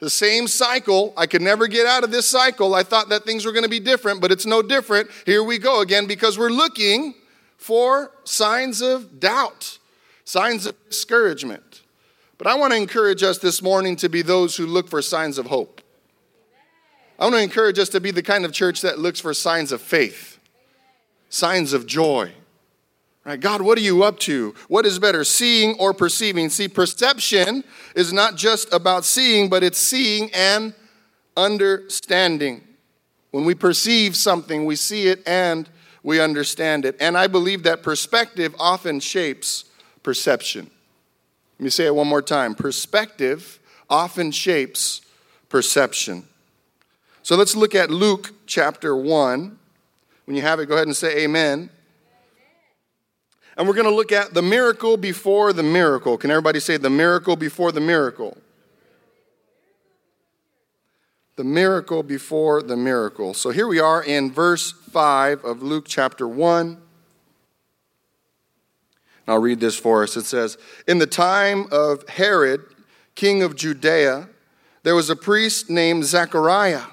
The 0.00 0.10
same 0.10 0.46
cycle. 0.46 1.12
I 1.16 1.26
could 1.26 1.42
never 1.42 1.66
get 1.66 1.86
out 1.86 2.04
of 2.04 2.10
this 2.10 2.28
cycle. 2.28 2.74
I 2.74 2.84
thought 2.84 3.08
that 3.08 3.24
things 3.24 3.44
were 3.44 3.52
going 3.52 3.64
to 3.64 3.68
be 3.68 3.80
different, 3.80 4.20
but 4.20 4.30
it's 4.30 4.46
no 4.46 4.62
different. 4.62 5.10
Here 5.26 5.42
we 5.42 5.58
go 5.58 5.80
again 5.80 6.06
because 6.06 6.38
we're 6.38 6.50
looking 6.50 7.14
for 7.56 8.12
signs 8.24 8.80
of 8.80 9.18
doubt, 9.18 9.78
signs 10.24 10.66
of 10.66 10.76
discouragement. 10.88 11.82
But 12.38 12.46
I 12.46 12.54
want 12.54 12.72
to 12.72 12.76
encourage 12.76 13.24
us 13.24 13.38
this 13.38 13.60
morning 13.60 13.96
to 13.96 14.08
be 14.08 14.22
those 14.22 14.56
who 14.56 14.66
look 14.66 14.88
for 14.88 15.02
signs 15.02 15.38
of 15.38 15.46
hope. 15.46 15.80
I 17.18 17.24
want 17.24 17.34
to 17.34 17.42
encourage 17.42 17.80
us 17.80 17.88
to 17.90 18.00
be 18.00 18.12
the 18.12 18.22
kind 18.22 18.44
of 18.44 18.52
church 18.52 18.80
that 18.82 19.00
looks 19.00 19.18
for 19.18 19.34
signs 19.34 19.72
of 19.72 19.82
faith, 19.82 20.38
signs 21.28 21.72
of 21.72 21.84
joy. 21.84 22.32
Right? 23.24 23.38
God, 23.38 23.60
what 23.60 23.76
are 23.76 23.82
you 23.82 24.04
up 24.04 24.18
to? 24.20 24.54
What 24.68 24.86
is 24.86 24.98
better, 24.98 25.22
seeing 25.24 25.76
or 25.78 25.92
perceiving? 25.92 26.48
See, 26.48 26.68
perception 26.68 27.62
is 27.94 28.12
not 28.12 28.36
just 28.36 28.72
about 28.72 29.04
seeing, 29.04 29.50
but 29.50 29.62
it's 29.62 29.78
seeing 29.78 30.30
and 30.32 30.72
understanding. 31.36 32.62
When 33.30 33.44
we 33.44 33.54
perceive 33.54 34.16
something, 34.16 34.64
we 34.64 34.76
see 34.76 35.08
it 35.08 35.22
and 35.26 35.68
we 36.02 36.20
understand 36.20 36.84
it. 36.84 36.96
And 37.00 37.18
I 37.18 37.26
believe 37.26 37.64
that 37.64 37.82
perspective 37.82 38.54
often 38.58 39.00
shapes 39.00 39.66
perception. 40.02 40.70
Let 41.58 41.64
me 41.64 41.70
say 41.70 41.86
it 41.86 41.94
one 41.94 42.06
more 42.06 42.22
time. 42.22 42.54
Perspective 42.54 43.58
often 43.90 44.30
shapes 44.30 45.02
perception. 45.48 46.24
So 47.22 47.36
let's 47.36 47.54
look 47.54 47.74
at 47.74 47.90
Luke 47.90 48.32
chapter 48.46 48.96
1. 48.96 49.58
When 50.24 50.36
you 50.36 50.42
have 50.42 50.60
it, 50.60 50.66
go 50.66 50.74
ahead 50.74 50.86
and 50.86 50.96
say 50.96 51.24
amen. 51.24 51.68
And 53.58 53.66
we're 53.66 53.74
going 53.74 53.88
to 53.88 53.94
look 53.94 54.12
at 54.12 54.34
the 54.34 54.42
miracle 54.42 54.96
before 54.96 55.52
the 55.52 55.64
miracle. 55.64 56.16
Can 56.16 56.30
everybody 56.30 56.60
say 56.60 56.76
the 56.76 56.88
miracle 56.88 57.34
before 57.34 57.72
the 57.72 57.80
miracle? 57.80 58.38
The 61.34 61.42
miracle 61.42 62.04
before 62.04 62.62
the 62.62 62.76
miracle. 62.76 63.34
So 63.34 63.50
here 63.50 63.66
we 63.66 63.80
are 63.80 64.00
in 64.00 64.30
verse 64.30 64.70
5 64.70 65.44
of 65.44 65.60
Luke 65.60 65.86
chapter 65.88 66.28
1. 66.28 66.80
I'll 69.26 69.40
read 69.40 69.58
this 69.58 69.76
for 69.76 70.04
us. 70.04 70.16
It 70.16 70.24
says, 70.24 70.56
In 70.86 70.98
the 70.98 71.06
time 71.06 71.66
of 71.72 72.08
Herod, 72.08 72.62
king 73.16 73.42
of 73.42 73.56
Judea, 73.56 74.28
there 74.84 74.94
was 74.94 75.10
a 75.10 75.16
priest 75.16 75.68
named 75.68 76.04
Zechariah 76.04 76.84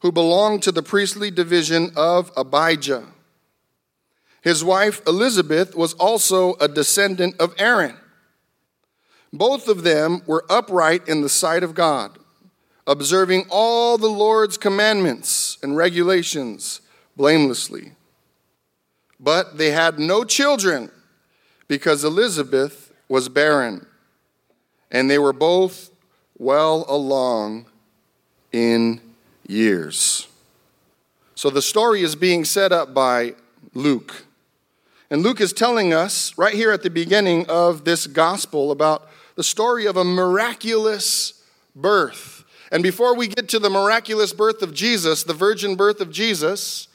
who 0.00 0.10
belonged 0.10 0.64
to 0.64 0.72
the 0.72 0.82
priestly 0.82 1.30
division 1.30 1.92
of 1.94 2.32
Abijah. 2.36 3.04
His 4.46 4.62
wife 4.62 5.02
Elizabeth 5.08 5.74
was 5.74 5.92
also 5.94 6.54
a 6.60 6.68
descendant 6.68 7.34
of 7.40 7.52
Aaron. 7.58 7.96
Both 9.32 9.66
of 9.66 9.82
them 9.82 10.22
were 10.24 10.44
upright 10.48 11.08
in 11.08 11.22
the 11.22 11.28
sight 11.28 11.64
of 11.64 11.74
God, 11.74 12.16
observing 12.86 13.46
all 13.50 13.98
the 13.98 14.06
Lord's 14.06 14.56
commandments 14.56 15.58
and 15.64 15.76
regulations 15.76 16.80
blamelessly. 17.16 17.94
But 19.18 19.58
they 19.58 19.72
had 19.72 19.98
no 19.98 20.22
children 20.22 20.92
because 21.66 22.04
Elizabeth 22.04 22.92
was 23.08 23.28
barren, 23.28 23.84
and 24.92 25.10
they 25.10 25.18
were 25.18 25.32
both 25.32 25.90
well 26.38 26.84
along 26.88 27.66
in 28.52 29.00
years. 29.48 30.28
So 31.34 31.50
the 31.50 31.60
story 31.60 32.02
is 32.02 32.14
being 32.14 32.44
set 32.44 32.70
up 32.70 32.94
by 32.94 33.34
Luke. 33.74 34.25
And 35.10 35.22
Luke 35.22 35.40
is 35.40 35.52
telling 35.52 35.94
us 35.94 36.36
right 36.36 36.54
here 36.54 36.72
at 36.72 36.82
the 36.82 36.90
beginning 36.90 37.46
of 37.48 37.84
this 37.84 38.06
gospel 38.06 38.72
about 38.72 39.08
the 39.36 39.44
story 39.44 39.86
of 39.86 39.96
a 39.96 40.04
miraculous 40.04 41.44
birth. 41.76 42.44
And 42.72 42.82
before 42.82 43.14
we 43.14 43.28
get 43.28 43.48
to 43.50 43.60
the 43.60 43.70
miraculous 43.70 44.32
birth 44.32 44.62
of 44.62 44.74
Jesus, 44.74 45.22
the 45.22 45.34
virgin 45.34 45.76
birth 45.76 46.00
of 46.00 46.10
Jesus, 46.10 46.88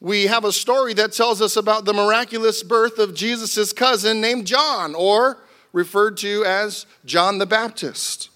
we 0.00 0.26
have 0.26 0.44
a 0.44 0.50
story 0.50 0.94
that 0.94 1.12
tells 1.12 1.40
us 1.40 1.56
about 1.56 1.84
the 1.84 1.92
miraculous 1.92 2.64
birth 2.64 2.98
of 2.98 3.14
Jesus' 3.14 3.72
cousin 3.72 4.20
named 4.20 4.48
John, 4.48 4.96
or 4.96 5.38
referred 5.72 6.16
to 6.18 6.44
as 6.44 6.86
John 7.04 7.38
the 7.38 7.46
Baptist. 7.46 8.30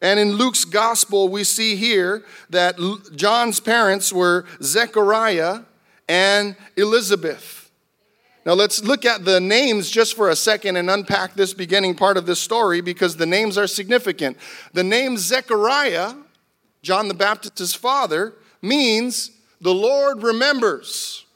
And 0.00 0.20
in 0.20 0.34
Luke's 0.34 0.64
gospel, 0.64 1.28
we 1.28 1.42
see 1.42 1.74
here 1.74 2.24
that 2.50 2.76
John's 3.16 3.58
parents 3.58 4.12
were 4.12 4.44
Zechariah 4.62 5.62
and 6.08 6.54
Elizabeth. 6.76 7.55
Now, 8.46 8.52
let's 8.52 8.84
look 8.84 9.04
at 9.04 9.24
the 9.24 9.40
names 9.40 9.90
just 9.90 10.14
for 10.14 10.30
a 10.30 10.36
second 10.36 10.76
and 10.76 10.88
unpack 10.88 11.34
this 11.34 11.52
beginning 11.52 11.96
part 11.96 12.16
of 12.16 12.26
this 12.26 12.38
story 12.38 12.80
because 12.80 13.16
the 13.16 13.26
names 13.26 13.58
are 13.58 13.66
significant. 13.66 14.36
The 14.72 14.84
name 14.84 15.16
Zechariah, 15.16 16.14
John 16.80 17.08
the 17.08 17.14
Baptist's 17.14 17.74
father, 17.74 18.34
means 18.62 19.32
the 19.60 19.74
Lord 19.74 20.22
remembers. 20.22 21.26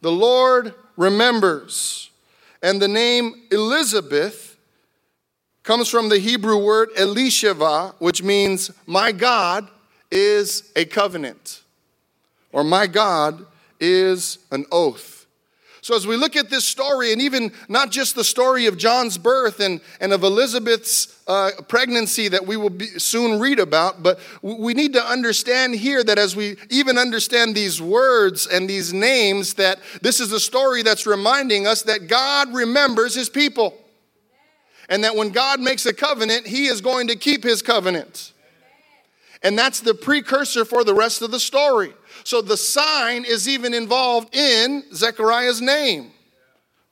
The 0.00 0.10
Lord 0.10 0.74
remembers. 0.96 2.08
And 2.62 2.80
the 2.80 2.88
name 2.88 3.42
Elizabeth 3.50 4.56
comes 5.64 5.90
from 5.90 6.08
the 6.08 6.18
Hebrew 6.18 6.64
word 6.64 6.88
Elisheva, 6.96 7.94
which 7.98 8.22
means 8.22 8.70
my 8.86 9.12
God 9.12 9.68
is 10.10 10.72
a 10.74 10.86
covenant, 10.86 11.60
or 12.52 12.64
my 12.64 12.86
God 12.86 13.44
is 13.78 14.38
an 14.50 14.64
oath. 14.72 15.19
So, 15.82 15.96
as 15.96 16.06
we 16.06 16.16
look 16.16 16.36
at 16.36 16.50
this 16.50 16.66
story, 16.66 17.12
and 17.12 17.22
even 17.22 17.52
not 17.68 17.90
just 17.90 18.14
the 18.14 18.24
story 18.24 18.66
of 18.66 18.76
John's 18.76 19.16
birth 19.16 19.60
and, 19.60 19.80
and 19.98 20.12
of 20.12 20.22
Elizabeth's 20.22 21.18
uh, 21.26 21.50
pregnancy 21.68 22.28
that 22.28 22.46
we 22.46 22.58
will 22.58 22.70
be, 22.70 22.86
soon 22.86 23.40
read 23.40 23.58
about, 23.58 24.02
but 24.02 24.20
we 24.42 24.74
need 24.74 24.92
to 24.92 25.02
understand 25.02 25.74
here 25.74 26.04
that 26.04 26.18
as 26.18 26.36
we 26.36 26.56
even 26.68 26.98
understand 26.98 27.54
these 27.54 27.80
words 27.80 28.46
and 28.46 28.68
these 28.68 28.92
names, 28.92 29.54
that 29.54 29.78
this 30.02 30.20
is 30.20 30.32
a 30.32 30.40
story 30.40 30.82
that's 30.82 31.06
reminding 31.06 31.66
us 31.66 31.82
that 31.82 32.08
God 32.08 32.52
remembers 32.52 33.14
his 33.14 33.30
people 33.30 33.74
and 34.90 35.04
that 35.04 35.16
when 35.16 35.30
God 35.30 35.60
makes 35.60 35.86
a 35.86 35.94
covenant, 35.94 36.46
he 36.46 36.66
is 36.66 36.82
going 36.82 37.08
to 37.08 37.16
keep 37.16 37.42
his 37.42 37.62
covenant. 37.62 38.32
And 39.42 39.56
that's 39.56 39.80
the 39.80 39.94
precursor 39.94 40.66
for 40.66 40.84
the 40.84 40.94
rest 40.94 41.22
of 41.22 41.30
the 41.30 41.40
story. 41.40 41.94
So 42.24 42.42
the 42.42 42.56
sign 42.56 43.24
is 43.24 43.48
even 43.48 43.74
involved 43.74 44.34
in 44.34 44.84
Zechariah's 44.92 45.60
name. 45.60 46.12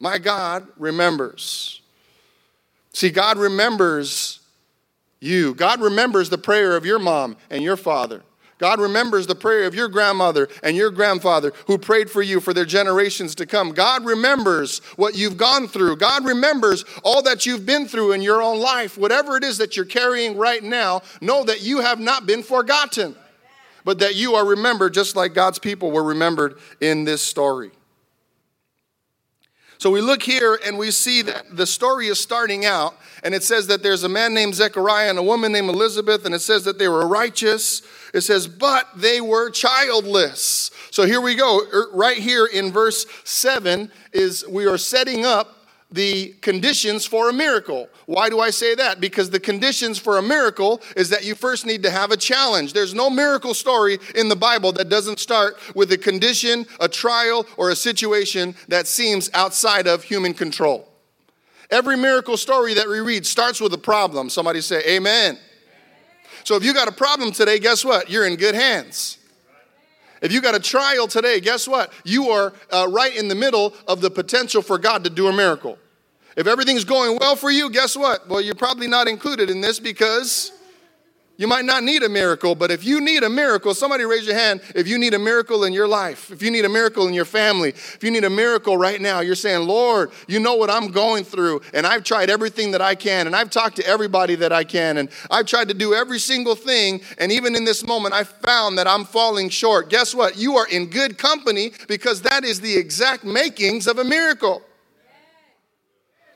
My 0.00 0.18
God 0.18 0.66
remembers. 0.76 1.80
See, 2.92 3.10
God 3.10 3.38
remembers 3.38 4.40
you. 5.20 5.54
God 5.54 5.80
remembers 5.80 6.30
the 6.30 6.38
prayer 6.38 6.76
of 6.76 6.86
your 6.86 6.98
mom 6.98 7.36
and 7.50 7.62
your 7.62 7.76
father. 7.76 8.22
God 8.58 8.80
remembers 8.80 9.26
the 9.26 9.36
prayer 9.36 9.66
of 9.66 9.74
your 9.74 9.88
grandmother 9.88 10.48
and 10.64 10.76
your 10.76 10.90
grandfather 10.90 11.52
who 11.68 11.78
prayed 11.78 12.10
for 12.10 12.22
you 12.22 12.40
for 12.40 12.52
their 12.52 12.64
generations 12.64 13.36
to 13.36 13.46
come. 13.46 13.70
God 13.70 14.04
remembers 14.04 14.80
what 14.96 15.16
you've 15.16 15.36
gone 15.36 15.68
through. 15.68 15.96
God 15.96 16.24
remembers 16.24 16.84
all 17.04 17.22
that 17.22 17.46
you've 17.46 17.64
been 17.64 17.86
through 17.86 18.12
in 18.12 18.22
your 18.22 18.42
own 18.42 18.58
life. 18.58 18.98
Whatever 18.98 19.36
it 19.36 19.44
is 19.44 19.58
that 19.58 19.76
you're 19.76 19.84
carrying 19.84 20.36
right 20.36 20.62
now, 20.62 21.02
know 21.20 21.44
that 21.44 21.62
you 21.62 21.80
have 21.80 22.00
not 22.00 22.26
been 22.26 22.42
forgotten, 22.42 23.14
but 23.84 23.98
that 24.00 24.14
you 24.14 24.34
are 24.34 24.44
remembered 24.44 24.94
just 24.94 25.16
like 25.16 25.34
God's 25.34 25.58
people 25.58 25.90
were 25.90 26.04
remembered 26.04 26.58
in 26.80 27.04
this 27.04 27.22
story. 27.22 27.70
So 29.78 29.90
we 29.90 30.00
look 30.00 30.24
here 30.24 30.58
and 30.66 30.76
we 30.76 30.90
see 30.90 31.22
that 31.22 31.56
the 31.56 31.66
story 31.66 32.08
is 32.08 32.20
starting 32.20 32.64
out, 32.64 32.96
and 33.22 33.32
it 33.32 33.44
says 33.44 33.68
that 33.68 33.80
there's 33.80 34.02
a 34.02 34.08
man 34.08 34.34
named 34.34 34.56
Zechariah 34.56 35.08
and 35.08 35.18
a 35.18 35.22
woman 35.22 35.52
named 35.52 35.68
Elizabeth, 35.68 36.24
and 36.24 36.34
it 36.34 36.40
says 36.40 36.64
that 36.64 36.80
they 36.80 36.88
were 36.88 37.06
righteous. 37.06 37.82
It 38.12 38.22
says, 38.22 38.48
but 38.48 38.88
they 38.96 39.20
were 39.20 39.50
childless. 39.50 40.72
So 40.90 41.06
here 41.06 41.20
we 41.20 41.36
go. 41.36 41.60
Er, 41.72 41.90
right 41.92 42.16
here 42.16 42.46
in 42.46 42.72
verse 42.72 43.06
7 43.22 43.92
is 44.12 44.44
we 44.48 44.66
are 44.66 44.78
setting 44.78 45.24
up 45.24 45.57
the 45.90 46.34
conditions 46.42 47.06
for 47.06 47.30
a 47.30 47.32
miracle. 47.32 47.88
Why 48.06 48.28
do 48.28 48.40
I 48.40 48.50
say 48.50 48.74
that? 48.74 49.00
Because 49.00 49.30
the 49.30 49.40
conditions 49.40 49.98
for 49.98 50.18
a 50.18 50.22
miracle 50.22 50.82
is 50.96 51.08
that 51.10 51.24
you 51.24 51.34
first 51.34 51.64
need 51.64 51.82
to 51.84 51.90
have 51.90 52.10
a 52.10 52.16
challenge. 52.16 52.74
There's 52.74 52.94
no 52.94 53.08
miracle 53.08 53.54
story 53.54 53.98
in 54.14 54.28
the 54.28 54.36
Bible 54.36 54.72
that 54.72 54.90
doesn't 54.90 55.18
start 55.18 55.58
with 55.74 55.90
a 55.92 55.98
condition, 55.98 56.66
a 56.80 56.88
trial, 56.88 57.46
or 57.56 57.70
a 57.70 57.76
situation 57.76 58.54
that 58.68 58.86
seems 58.86 59.30
outside 59.32 59.86
of 59.86 60.02
human 60.02 60.34
control. 60.34 60.86
Every 61.70 61.96
miracle 61.96 62.36
story 62.36 62.74
that 62.74 62.88
we 62.88 63.00
read 63.00 63.26
starts 63.26 63.60
with 63.60 63.72
a 63.72 63.78
problem. 63.78 64.30
Somebody 64.30 64.60
say, 64.60 64.82
Amen. 64.86 65.38
So 66.44 66.56
if 66.56 66.64
you 66.64 66.72
got 66.72 66.88
a 66.88 66.92
problem 66.92 67.32
today, 67.32 67.58
guess 67.58 67.84
what? 67.84 68.10
You're 68.10 68.26
in 68.26 68.36
good 68.36 68.54
hands. 68.54 69.18
If 70.20 70.32
you 70.32 70.40
got 70.40 70.54
a 70.54 70.60
trial 70.60 71.06
today, 71.06 71.40
guess 71.40 71.68
what? 71.68 71.92
You 72.04 72.30
are 72.30 72.52
uh, 72.70 72.88
right 72.90 73.14
in 73.14 73.28
the 73.28 73.34
middle 73.34 73.74
of 73.86 74.00
the 74.00 74.10
potential 74.10 74.62
for 74.62 74.78
God 74.78 75.04
to 75.04 75.10
do 75.10 75.28
a 75.28 75.32
miracle. 75.32 75.78
If 76.36 76.46
everything's 76.46 76.84
going 76.84 77.18
well 77.20 77.36
for 77.36 77.50
you, 77.50 77.70
guess 77.70 77.96
what? 77.96 78.28
Well, 78.28 78.40
you're 78.40 78.54
probably 78.54 78.86
not 78.86 79.08
included 79.08 79.50
in 79.50 79.60
this 79.60 79.80
because 79.80 80.52
you 81.38 81.46
might 81.46 81.64
not 81.64 81.84
need 81.84 82.02
a 82.02 82.08
miracle, 82.08 82.56
but 82.56 82.72
if 82.72 82.84
you 82.84 83.00
need 83.00 83.22
a 83.22 83.30
miracle, 83.30 83.72
somebody 83.72 84.04
raise 84.04 84.26
your 84.26 84.34
hand. 84.34 84.60
If 84.74 84.88
you 84.88 84.98
need 84.98 85.14
a 85.14 85.20
miracle 85.20 85.62
in 85.62 85.72
your 85.72 85.86
life, 85.86 86.32
if 86.32 86.42
you 86.42 86.50
need 86.50 86.64
a 86.64 86.68
miracle 86.68 87.06
in 87.06 87.14
your 87.14 87.24
family, 87.24 87.68
if 87.68 88.02
you 88.02 88.10
need 88.10 88.24
a 88.24 88.30
miracle 88.30 88.76
right 88.76 89.00
now, 89.00 89.20
you're 89.20 89.36
saying, 89.36 89.66
Lord, 89.68 90.10
you 90.26 90.40
know 90.40 90.56
what 90.56 90.68
I'm 90.68 90.88
going 90.88 91.22
through, 91.22 91.62
and 91.72 91.86
I've 91.86 92.02
tried 92.02 92.28
everything 92.28 92.72
that 92.72 92.82
I 92.82 92.96
can, 92.96 93.28
and 93.28 93.36
I've 93.36 93.50
talked 93.50 93.76
to 93.76 93.86
everybody 93.86 94.34
that 94.34 94.52
I 94.52 94.64
can, 94.64 94.98
and 94.98 95.08
I've 95.30 95.46
tried 95.46 95.68
to 95.68 95.74
do 95.74 95.94
every 95.94 96.18
single 96.18 96.56
thing, 96.56 97.02
and 97.18 97.30
even 97.30 97.54
in 97.54 97.64
this 97.64 97.86
moment, 97.86 98.14
I 98.14 98.24
found 98.24 98.76
that 98.78 98.88
I'm 98.88 99.04
falling 99.04 99.48
short. 99.48 99.90
Guess 99.90 100.16
what? 100.16 100.36
You 100.36 100.56
are 100.56 100.66
in 100.66 100.90
good 100.90 101.18
company 101.18 101.70
because 101.86 102.20
that 102.22 102.42
is 102.42 102.60
the 102.60 102.76
exact 102.76 103.22
makings 103.22 103.86
of 103.86 103.98
a 103.98 104.04
miracle. 104.04 104.64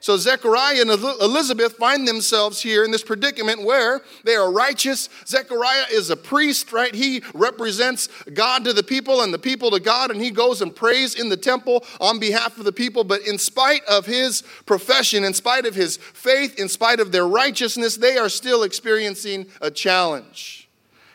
So 0.02 0.16
Zechariah 0.16 0.80
and 0.80 0.90
Elizabeth 0.90 1.76
find 1.76 2.08
themselves 2.08 2.60
here 2.60 2.84
in 2.84 2.90
this 2.90 3.04
predicament 3.04 3.62
where 3.62 4.02
they 4.24 4.34
are 4.34 4.50
righteous. 4.50 5.08
Zechariah 5.24 5.84
is 5.92 6.10
a 6.10 6.16
priest, 6.16 6.72
right? 6.72 6.92
He 6.92 7.22
represents 7.34 8.08
God 8.34 8.64
to 8.64 8.72
the 8.72 8.82
people 8.82 9.20
and 9.20 9.32
the 9.32 9.38
people 9.38 9.70
to 9.70 9.78
God, 9.78 10.10
and 10.10 10.20
he 10.20 10.32
goes 10.32 10.60
and 10.60 10.74
prays 10.74 11.14
in 11.14 11.28
the 11.28 11.36
temple 11.36 11.84
on 12.00 12.18
behalf 12.18 12.58
of 12.58 12.64
the 12.64 12.72
people. 12.72 13.04
But 13.04 13.24
in 13.24 13.38
spite 13.38 13.84
of 13.84 14.04
his 14.04 14.42
profession, 14.66 15.22
in 15.22 15.34
spite 15.34 15.66
of 15.66 15.76
his 15.76 15.98
faith, 15.98 16.58
in 16.58 16.68
spite 16.68 16.98
of 16.98 17.12
their 17.12 17.28
righteousness, 17.28 17.96
they 17.96 18.18
are 18.18 18.28
still 18.28 18.64
experiencing 18.64 19.46
a 19.60 19.70
challenge. 19.70 20.61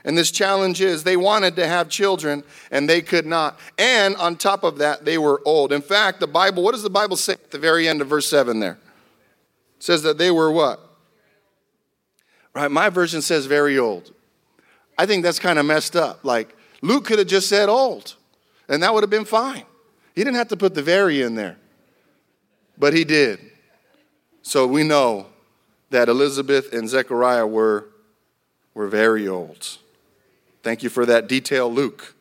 And 0.07 0.17
this 0.17 0.31
challenge 0.31 0.79
is 0.79 1.03
they 1.03 1.17
wanted 1.17 1.57
to 1.57 1.67
have 1.67 1.89
children 1.89 2.45
and 2.71 2.89
they 2.89 3.01
could 3.01 3.25
not. 3.25 3.59
And 3.77 4.15
on 4.15 4.37
top 4.37 4.63
of 4.63 4.77
that, 4.77 5.03
they 5.03 5.17
were 5.17 5.41
old. 5.43 5.73
In 5.73 5.81
fact, 5.81 6.21
the 6.21 6.27
Bible, 6.27 6.63
what 6.63 6.71
does 6.71 6.81
the 6.81 6.89
Bible 6.89 7.17
say 7.17 7.33
at 7.33 7.51
the 7.51 7.59
very 7.59 7.89
end 7.89 8.01
of 8.01 8.07
verse 8.07 8.25
7 8.29 8.61
there? 8.61 8.79
It 9.75 9.83
says 9.83 10.03
that 10.03 10.17
they 10.17 10.31
were 10.31 10.49
what? 10.49 10.79
Right, 12.55 12.71
my 12.71 12.87
version 12.87 13.21
says 13.21 13.47
very 13.47 13.77
old. 13.77 14.13
I 14.97 15.05
think 15.05 15.23
that's 15.23 15.39
kind 15.39 15.59
of 15.59 15.65
messed 15.65 15.97
up. 15.97 16.23
Like 16.23 16.55
Luke 16.81 17.03
could 17.03 17.19
have 17.19 17.27
just 17.27 17.49
said 17.49 17.67
old, 17.67 18.15
and 18.69 18.81
that 18.83 18.93
would 18.93 19.03
have 19.03 19.09
been 19.09 19.25
fine. 19.25 19.65
He 20.15 20.23
didn't 20.23 20.37
have 20.37 20.47
to 20.47 20.57
put 20.57 20.73
the 20.73 20.81
very 20.81 21.21
in 21.21 21.35
there. 21.35 21.57
But 22.77 22.93
he 22.93 23.03
did. 23.03 23.39
So 24.41 24.65
we 24.65 24.83
know 24.83 25.27
that 25.89 26.07
Elizabeth 26.07 26.71
and 26.71 26.87
Zechariah 26.87 27.45
were, 27.45 27.89
were 28.73 28.87
very 28.87 29.27
old. 29.27 29.77
Thank 30.68 30.84
you 30.84 30.90
for 30.90 31.06
that 31.06 31.30
detail, 31.30 31.74
Luke. 31.74 32.14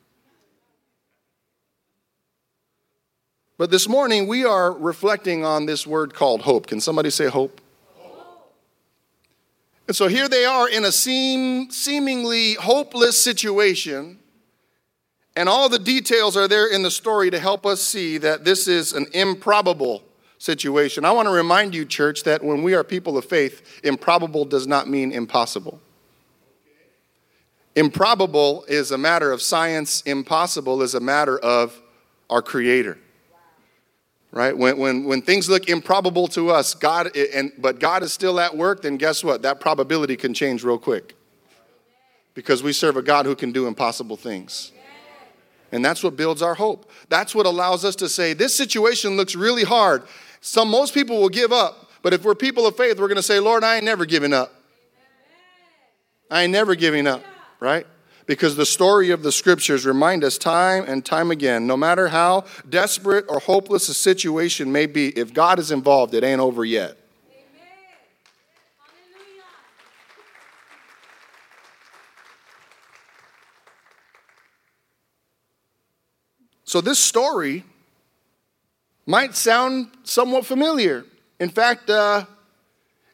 But 3.58 3.72
this 3.72 3.88
morning 3.88 4.28
we 4.28 4.44
are 4.44 4.72
reflecting 4.72 5.44
on 5.44 5.66
this 5.66 5.84
word 5.84 6.14
called 6.14 6.42
hope. 6.42 6.68
Can 6.68 6.80
somebody 6.80 7.10
say 7.10 7.26
hope? 7.26 7.60
hope. 7.98 8.54
And 9.88 9.96
so 9.96 10.06
here 10.06 10.28
they 10.28 10.44
are 10.44 10.68
in 10.68 10.84
a 10.84 10.92
seem, 10.92 11.72
seemingly 11.72 12.54
hopeless 12.54 13.20
situation. 13.20 14.20
And 15.34 15.48
all 15.48 15.68
the 15.68 15.80
details 15.80 16.36
are 16.36 16.46
there 16.46 16.72
in 16.72 16.84
the 16.84 16.90
story 16.92 17.30
to 17.30 17.40
help 17.40 17.66
us 17.66 17.82
see 17.82 18.16
that 18.18 18.44
this 18.44 18.68
is 18.68 18.92
an 18.92 19.06
improbable 19.12 20.04
situation. 20.38 21.04
I 21.04 21.10
want 21.10 21.26
to 21.26 21.34
remind 21.34 21.74
you, 21.74 21.84
church, 21.84 22.22
that 22.22 22.44
when 22.44 22.62
we 22.62 22.74
are 22.74 22.84
people 22.84 23.18
of 23.18 23.24
faith, 23.24 23.80
improbable 23.82 24.44
does 24.44 24.68
not 24.68 24.88
mean 24.88 25.10
impossible. 25.10 25.80
Improbable 27.76 28.64
is 28.68 28.90
a 28.90 28.96
matter 28.96 29.30
of 29.30 29.42
science, 29.42 30.00
impossible 30.06 30.80
is 30.80 30.94
a 30.94 31.00
matter 31.00 31.38
of 31.38 31.78
our 32.30 32.40
Creator. 32.40 32.98
Right? 34.32 34.56
When, 34.56 34.78
when, 34.78 35.04
when 35.04 35.22
things 35.22 35.48
look 35.48 35.68
improbable 35.68 36.26
to 36.28 36.50
us, 36.50 36.74
God, 36.74 37.14
and, 37.16 37.52
but 37.58 37.78
God 37.78 38.02
is 38.02 38.14
still 38.14 38.40
at 38.40 38.56
work, 38.56 38.82
then 38.82 38.96
guess 38.96 39.22
what? 39.22 39.42
That 39.42 39.60
probability 39.60 40.16
can 40.16 40.32
change 40.32 40.64
real 40.64 40.78
quick. 40.78 41.14
Because 42.32 42.62
we 42.62 42.72
serve 42.72 42.96
a 42.96 43.02
God 43.02 43.26
who 43.26 43.36
can 43.36 43.52
do 43.52 43.66
impossible 43.66 44.16
things. 44.16 44.72
And 45.70 45.84
that's 45.84 46.02
what 46.02 46.16
builds 46.16 46.40
our 46.40 46.54
hope. 46.54 46.90
That's 47.10 47.34
what 47.34 47.44
allows 47.44 47.84
us 47.84 47.96
to 47.96 48.08
say, 48.08 48.32
this 48.32 48.56
situation 48.56 49.18
looks 49.18 49.34
really 49.34 49.64
hard. 49.64 50.02
Some 50.40 50.68
most 50.70 50.94
people 50.94 51.20
will 51.20 51.28
give 51.28 51.52
up, 51.52 51.90
but 52.02 52.14
if 52.14 52.24
we're 52.24 52.34
people 52.34 52.66
of 52.66 52.76
faith, 52.76 52.98
we're 52.98 53.08
going 53.08 53.16
to 53.16 53.22
say, 53.22 53.38
Lord, 53.38 53.64
I 53.64 53.76
ain't 53.76 53.84
never 53.84 54.06
giving 54.06 54.32
up. 54.32 54.54
I 56.30 56.44
ain't 56.44 56.52
never 56.52 56.74
giving 56.74 57.06
up 57.06 57.22
right? 57.60 57.86
Because 58.26 58.56
the 58.56 58.66
story 58.66 59.10
of 59.10 59.22
the 59.22 59.30
scriptures 59.30 59.86
remind 59.86 60.24
us 60.24 60.36
time 60.36 60.84
and 60.86 61.04
time 61.04 61.30
again, 61.30 61.66
no 61.66 61.76
matter 61.76 62.08
how 62.08 62.44
desperate 62.68 63.24
or 63.28 63.38
hopeless 63.38 63.88
a 63.88 63.94
situation 63.94 64.72
may 64.72 64.86
be, 64.86 65.08
if 65.10 65.32
God 65.32 65.58
is 65.58 65.70
involved, 65.70 66.12
it 66.14 66.24
ain't 66.24 66.40
over 66.40 66.64
yet. 66.64 66.96
So, 76.64 76.80
this 76.80 76.98
story 76.98 77.64
might 79.06 79.36
sound 79.36 79.88
somewhat 80.02 80.44
familiar. 80.44 81.04
In 81.38 81.48
fact, 81.48 81.88
uh, 81.88 82.24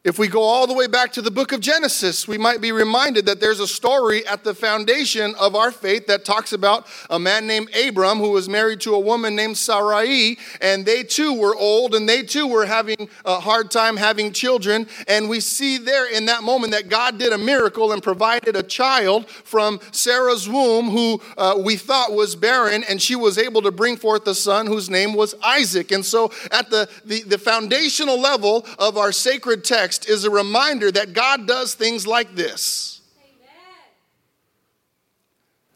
if 0.03 0.19
we 0.19 0.27
go 0.27 0.41
all 0.41 0.67
the 0.67 0.73
way 0.73 0.85
back 0.85 1.13
to 1.13 1.21
the 1.21 1.31
book 1.31 1.53
of 1.53 1.61
Genesis, 1.61 2.27
we 2.27 2.37
might 2.37 2.59
be 2.59 2.73
reminded 2.73 3.25
that 3.25 3.39
there's 3.39 3.61
a 3.61 3.67
story 3.67 4.27
at 4.27 4.43
the 4.43 4.53
foundation 4.53 5.33
of 5.39 5.55
our 5.55 5.71
faith 5.71 6.07
that 6.07 6.25
talks 6.25 6.51
about 6.51 6.85
a 7.09 7.17
man 7.17 7.47
named 7.47 7.73
Abram 7.73 8.17
who 8.17 8.31
was 8.31 8.49
married 8.49 8.81
to 8.81 8.95
a 8.95 8.99
woman 8.99 9.33
named 9.33 9.57
Sarai, 9.57 10.37
and 10.59 10.85
they 10.85 11.03
too 11.03 11.33
were 11.33 11.55
old 11.55 11.95
and 11.95 12.07
they 12.07 12.21
too 12.21 12.47
were 12.47 12.65
having 12.65 13.07
a 13.23 13.39
hard 13.39 13.71
time 13.71 13.95
having 13.95 14.33
children. 14.33 14.87
And 15.07 15.29
we 15.29 15.39
see 15.39 15.77
there 15.77 16.11
in 16.11 16.25
that 16.25 16.43
moment 16.43 16.73
that 16.73 16.89
God 16.89 17.17
did 17.17 17.31
a 17.31 17.37
miracle 17.37 17.93
and 17.93 18.03
provided 18.03 18.57
a 18.57 18.63
child 18.63 19.29
from 19.29 19.79
Sarah's 19.91 20.49
womb 20.49 20.89
who 20.89 21.21
uh, 21.37 21.55
we 21.63 21.77
thought 21.77 22.11
was 22.11 22.35
barren, 22.35 22.83
and 22.89 23.01
she 23.01 23.15
was 23.15 23.37
able 23.37 23.61
to 23.61 23.71
bring 23.71 23.95
forth 23.95 24.27
a 24.27 24.35
son 24.35 24.67
whose 24.67 24.89
name 24.89 25.13
was 25.13 25.33
Isaac. 25.41 25.93
And 25.93 26.05
so, 26.05 26.29
at 26.51 26.69
the, 26.69 26.89
the, 27.05 27.23
the 27.23 27.37
foundational 27.37 28.19
level 28.19 28.67
of 28.77 28.97
our 28.97 29.13
sacred 29.13 29.63
text, 29.63 29.92
text 29.93 30.09
is 30.09 30.25
a 30.25 30.29
reminder 30.29 30.91
that 30.91 31.13
God 31.13 31.47
does 31.47 31.73
things 31.73 32.07
like 32.07 32.35
this 32.35 32.92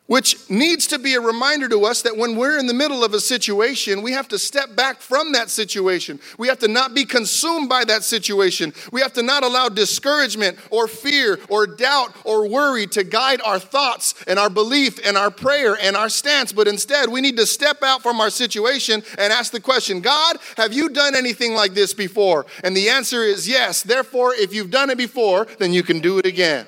which 0.07 0.49
needs 0.49 0.87
to 0.87 0.99
be 0.99 1.13
a 1.13 1.21
reminder 1.21 1.69
to 1.69 1.85
us 1.85 2.01
that 2.01 2.17
when 2.17 2.35
we're 2.35 2.57
in 2.57 2.67
the 2.67 2.73
middle 2.73 3.03
of 3.03 3.13
a 3.13 3.19
situation, 3.19 4.01
we 4.01 4.13
have 4.13 4.27
to 4.29 4.39
step 4.39 4.75
back 4.75 5.01
from 5.01 5.33
that 5.33 5.49
situation. 5.49 6.19
We 6.37 6.47
have 6.47 6.59
to 6.59 6.67
not 6.67 6.93
be 6.93 7.05
consumed 7.05 7.69
by 7.69 7.83
that 7.85 8.03
situation. 8.03 8.73
We 8.91 9.01
have 9.01 9.13
to 9.13 9.23
not 9.23 9.43
allow 9.43 9.69
discouragement 9.69 10.57
or 10.71 10.87
fear 10.87 11.39
or 11.49 11.67
doubt 11.67 12.15
or 12.23 12.47
worry 12.47 12.87
to 12.87 13.03
guide 13.03 13.41
our 13.41 13.59
thoughts 13.59 14.15
and 14.27 14.39
our 14.39 14.49
belief 14.49 14.99
and 15.05 15.17
our 15.17 15.31
prayer 15.31 15.77
and 15.79 15.95
our 15.95 16.09
stance. 16.09 16.51
But 16.51 16.67
instead, 16.67 17.09
we 17.09 17.21
need 17.21 17.37
to 17.37 17.45
step 17.45 17.83
out 17.83 18.01
from 18.01 18.19
our 18.19 18.29
situation 18.29 19.03
and 19.17 19.33
ask 19.33 19.51
the 19.51 19.59
question 19.59 20.01
God, 20.01 20.37
have 20.55 20.73
you 20.73 20.89
done 20.89 21.15
anything 21.15 21.53
like 21.53 21.73
this 21.73 21.93
before? 21.93 22.45
And 22.63 22.75
the 22.75 22.89
answer 22.89 23.23
is 23.23 23.47
yes. 23.47 23.83
Therefore, 23.83 24.33
if 24.33 24.53
you've 24.53 24.71
done 24.71 24.89
it 24.89 24.97
before, 24.97 25.47
then 25.59 25.73
you 25.73 25.83
can 25.83 25.99
do 25.99 26.17
it 26.17 26.25
again. 26.25 26.65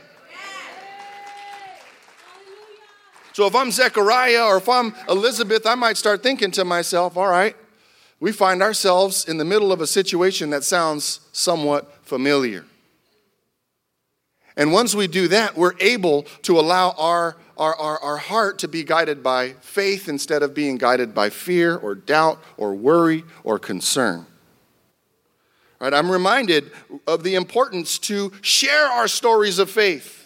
So 3.33 3.45
if 3.45 3.55
I'm 3.55 3.71
Zechariah 3.71 4.43
or 4.43 4.57
if 4.57 4.67
I'm 4.67 4.93
Elizabeth, 5.07 5.65
I 5.65 5.75
might 5.75 5.97
start 5.97 6.23
thinking 6.23 6.51
to 6.51 6.65
myself, 6.65 7.15
all 7.15 7.27
right, 7.27 7.55
we 8.19 8.31
find 8.31 8.61
ourselves 8.61 9.27
in 9.27 9.37
the 9.37 9.45
middle 9.45 9.71
of 9.71 9.81
a 9.81 9.87
situation 9.87 10.49
that 10.49 10.63
sounds 10.63 11.21
somewhat 11.31 12.05
familiar. 12.05 12.65
And 14.57 14.73
once 14.73 14.93
we 14.93 15.07
do 15.07 15.29
that, 15.29 15.55
we're 15.55 15.77
able 15.79 16.23
to 16.41 16.59
allow 16.59 16.91
our, 16.97 17.37
our, 17.57 17.75
our, 17.75 17.99
our, 17.99 18.17
heart 18.17 18.59
to 18.59 18.67
be 18.67 18.83
guided 18.83 19.23
by 19.23 19.53
faith 19.61 20.09
instead 20.09 20.43
of 20.43 20.53
being 20.53 20.77
guided 20.77 21.15
by 21.15 21.29
fear 21.29 21.77
or 21.77 21.95
doubt 21.95 22.43
or 22.57 22.75
worry 22.75 23.23
or 23.45 23.57
concern. 23.57 24.25
Right? 25.79 25.93
I'm 25.93 26.11
reminded 26.11 26.71
of 27.07 27.23
the 27.23 27.35
importance 27.35 27.97
to 27.99 28.33
share 28.41 28.87
our 28.87 29.07
stories 29.07 29.59
of 29.59 29.69
faith. 29.69 30.18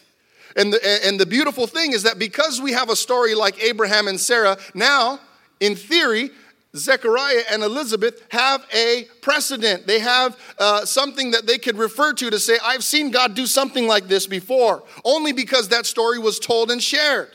And 0.55 0.73
the, 0.73 1.05
and 1.05 1.19
the 1.19 1.25
beautiful 1.25 1.67
thing 1.67 1.93
is 1.93 2.03
that 2.03 2.19
because 2.19 2.61
we 2.61 2.73
have 2.73 2.89
a 2.89 2.95
story 2.95 3.35
like 3.35 3.61
Abraham 3.63 4.07
and 4.07 4.19
Sarah, 4.19 4.57
now, 4.73 5.19
in 5.59 5.75
theory, 5.75 6.29
Zechariah 6.75 7.43
and 7.51 7.61
Elizabeth 7.61 8.25
have 8.29 8.65
a 8.73 9.07
precedent. 9.21 9.85
They 9.85 9.99
have 9.99 10.37
uh, 10.57 10.85
something 10.85 11.31
that 11.31 11.45
they 11.45 11.57
could 11.57 11.77
refer 11.77 12.13
to 12.13 12.29
to 12.29 12.39
say, 12.39 12.57
I've 12.63 12.83
seen 12.83 13.11
God 13.11 13.35
do 13.35 13.45
something 13.45 13.87
like 13.87 14.07
this 14.07 14.25
before, 14.25 14.83
only 15.05 15.33
because 15.33 15.69
that 15.69 15.85
story 15.85 16.17
was 16.17 16.39
told 16.39 16.71
and 16.71 16.81
shared. 16.81 17.29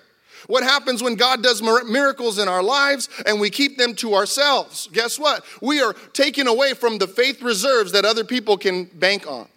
What 0.46 0.62
happens 0.62 1.02
when 1.02 1.14
God 1.14 1.42
does 1.42 1.62
miracles 1.62 2.38
in 2.38 2.48
our 2.48 2.62
lives 2.62 3.08
and 3.26 3.40
we 3.40 3.50
keep 3.50 3.76
them 3.76 3.94
to 3.96 4.14
ourselves? 4.14 4.88
Guess 4.92 5.18
what? 5.18 5.44
We 5.60 5.80
are 5.80 5.92
taken 6.12 6.46
away 6.46 6.74
from 6.74 6.98
the 6.98 7.06
faith 7.06 7.42
reserves 7.42 7.92
that 7.92 8.04
other 8.04 8.24
people 8.24 8.56
can 8.56 8.84
bank 8.84 9.26
on. 9.26 9.48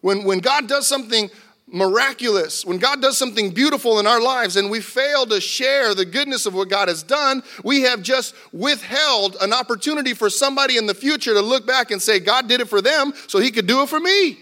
When, 0.00 0.24
when 0.24 0.38
God 0.38 0.68
does 0.68 0.86
something 0.86 1.30
miraculous, 1.70 2.64
when 2.64 2.78
God 2.78 3.02
does 3.02 3.18
something 3.18 3.50
beautiful 3.50 3.98
in 3.98 4.06
our 4.06 4.20
lives 4.20 4.56
and 4.56 4.70
we 4.70 4.80
fail 4.80 5.26
to 5.26 5.40
share 5.40 5.94
the 5.94 6.04
goodness 6.04 6.46
of 6.46 6.54
what 6.54 6.68
God 6.68 6.88
has 6.88 7.02
done, 7.02 7.42
we 7.62 7.82
have 7.82 8.02
just 8.02 8.34
withheld 8.52 9.36
an 9.40 9.52
opportunity 9.52 10.14
for 10.14 10.30
somebody 10.30 10.76
in 10.76 10.86
the 10.86 10.94
future 10.94 11.34
to 11.34 11.40
look 11.40 11.66
back 11.66 11.90
and 11.90 12.00
say, 12.00 12.20
God 12.20 12.48
did 12.48 12.60
it 12.60 12.68
for 12.68 12.80
them, 12.80 13.12
so 13.26 13.38
he 13.38 13.50
could 13.50 13.66
do 13.66 13.82
it 13.82 13.88
for 13.88 14.00
me. 14.00 14.38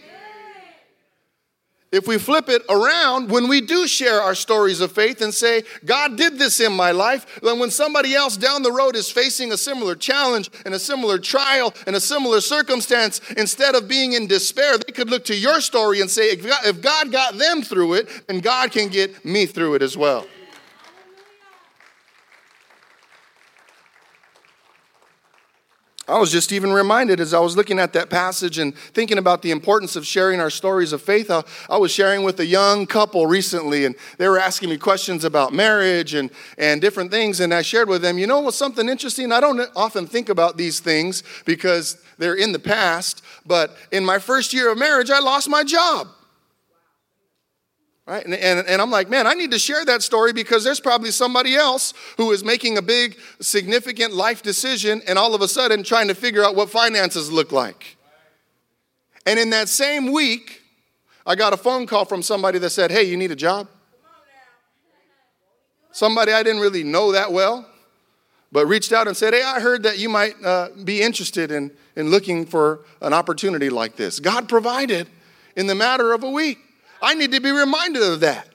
If 1.97 2.07
we 2.07 2.19
flip 2.19 2.51
it 2.51 2.63
around, 2.69 3.31
when 3.31 3.49
we 3.49 3.63
do 3.63 3.89
share 3.89 4.21
our 4.21 4.35
stories 4.35 4.83
of 4.83 4.93
faith 4.93 5.23
and 5.23 5.33
say, 5.33 5.65
God 5.83 6.19
did 6.19 6.39
this 6.39 6.61
in 6.61 6.75
my 6.75 6.91
life, 6.91 7.41
then 7.41 7.59
when 7.59 7.71
somebody 7.71 8.15
else 8.15 8.37
down 8.37 8.63
the 8.63 8.71
road 8.71 8.95
is 8.95 9.11
facing 9.11 9.51
a 9.51 9.57
similar 9.57 9.95
challenge 9.95 10.51
and 10.67 10.75
a 10.75 10.79
similar 10.79 11.19
trial 11.19 11.73
and 11.87 11.97
a 11.97 12.01
similar 12.01 12.43
circumstance, 12.43 13.23
instead 13.39 13.75
of 13.75 13.89
being 13.89 14.13
in 14.13 14.27
despair, 14.27 14.77
they 14.77 14.93
could 14.93 15.09
look 15.09 15.25
to 15.25 15.35
your 15.35 15.63
story 15.63 16.03
and 16.03 16.11
say, 16.11 16.33
if 16.33 16.83
God 16.83 17.11
got 17.11 17.39
them 17.39 17.63
through 17.63 17.95
it, 17.95 18.27
then 18.27 18.41
God 18.41 18.73
can 18.73 18.89
get 18.89 19.25
me 19.25 19.47
through 19.47 19.77
it 19.77 19.83
as 19.83 19.97
well. 19.97 20.27
I 26.09 26.19
was 26.19 26.31
just 26.31 26.53
even 26.53 26.73
reminded 26.73 27.19
as 27.19 27.35
I 27.35 27.40
was 27.40 27.57
looking 27.57 27.81
at 27.81 27.92
that 27.95 28.11
passage 28.11 28.59
and 28.59 28.77
thinking 28.77 29.19
about 29.19 29.42
the 29.42 29.51
importance 29.51 29.97
of 29.97 30.07
sharing 30.07 30.40
our 30.40 30.51
stories 30.51 30.92
of 30.92 31.03
faith. 31.03 31.31
I, 31.33 31.42
I, 31.69 31.79
was 31.79 31.90
sharing 31.90 32.23
with 32.23 32.38
a 32.38 32.47
young 32.47 32.87
couple 32.87 33.27
recently, 33.27 33.85
and 33.85 33.97
they 34.16 34.29
were 34.29 34.38
asking 34.38 34.71
me 34.71 34.79
questions 34.79 35.25
about 35.25 35.53
marriage 35.53 36.14
and, 36.14 36.31
and 36.59 36.81
different 36.81 37.11
things. 37.11 37.40
And 37.40 37.53
I 37.53 37.62
shared 37.62 37.88
with 37.88 38.03
them, 38.03 38.19
you 38.19 38.29
know 38.29 38.38
what's 38.38 38.57
something 38.57 38.88
interesting? 38.88 39.33
I 39.33 39.40
don't 39.40 39.61
often 39.75 40.07
think 40.07 40.29
about 40.29 40.57
these 40.57 40.79
things 40.79 41.25
because 41.45 42.01
they're 42.19 42.37
in 42.37 42.53
the 42.53 42.61
past, 42.61 43.25
but 43.45 43.77
in 43.90 44.05
my 44.05 44.21
first 44.21 44.53
year 44.53 44.71
of 44.71 44.79
marriage, 44.79 45.11
I 45.11 45.19
lost 45.19 45.49
my 45.49 45.64
job. 45.64 46.07
Right? 48.07 48.25
And, 48.25 48.35
and, 48.35 48.66
and, 48.69 48.81
I'm 48.81 48.90
like, 48.90 49.11
man, 49.11 49.27
I 49.27 49.35
need 49.35 49.51
to 49.51 49.59
share 49.59 49.85
that 49.85 50.01
story 50.01 50.33
because 50.33 50.62
there's 50.62 50.79
probably 50.79 51.11
somebody 51.11 51.57
else 51.57 51.92
who 52.16 52.31
is 52.31 52.45
making 52.45 52.79
a 52.79 52.83
big, 52.83 53.19
significant 53.40 54.14
life 54.14 54.45
decision 54.45 55.03
and 55.09 55.19
all 55.19 55.35
of 55.35 55.42
a 55.42 55.49
sudden 55.49 55.83
trying 55.83 56.07
to 56.07 56.14
figure 56.14 56.45
out 56.45 56.55
what 56.55 56.71
finances 56.71 57.33
look 57.33 57.51
like. 57.51 57.97
And 59.27 59.40
in 59.40 59.51
that 59.51 59.69
same 59.69 60.12
week, 60.12 60.62
I 61.27 61.35
got 61.35 61.53
a 61.53 61.57
phone 61.57 61.88
call 61.88 62.05
from 62.05 62.23
somebody 62.23 62.61
that 62.61 62.71
said, 62.71 62.92
hey, 62.92 63.03
you 63.03 63.16
need 63.16 63.33
a 63.33 63.37
job? 63.37 63.66
Somebody 65.90 66.31
I 66.31 66.45
didn't 66.45 66.61
really 66.61 66.85
know 66.85 67.11
that 67.11 67.33
well, 67.33 67.66
but 68.53 68.66
reached 68.66 68.92
out 68.92 69.09
and 69.09 69.16
said, 69.16 69.35
hey, 69.35 69.42
I 69.42 69.59
heard 69.59 69.83
that 69.83 69.99
you 69.99 70.09
might 70.09 70.35
uh, 70.45 70.69
be 70.85 71.03
interested 71.03 71.51
in, 71.51 71.73
in 71.97 72.11
looking 72.11 72.47
for 72.47 72.85
an 73.01 73.12
opportunity 73.12 73.69
like 73.69 73.97
this. 73.97 74.21
God 74.21 74.49
provided 74.49 75.09
in 75.57 75.66
the 75.66 75.75
matter 75.75 76.12
of 76.12 76.23
a 76.23 76.31
week. 76.31 76.59
I 77.01 77.15
need 77.15 77.33
to 77.33 77.41
be 77.41 77.51
reminded 77.51 78.03
of 78.03 78.21
that. 78.21 78.49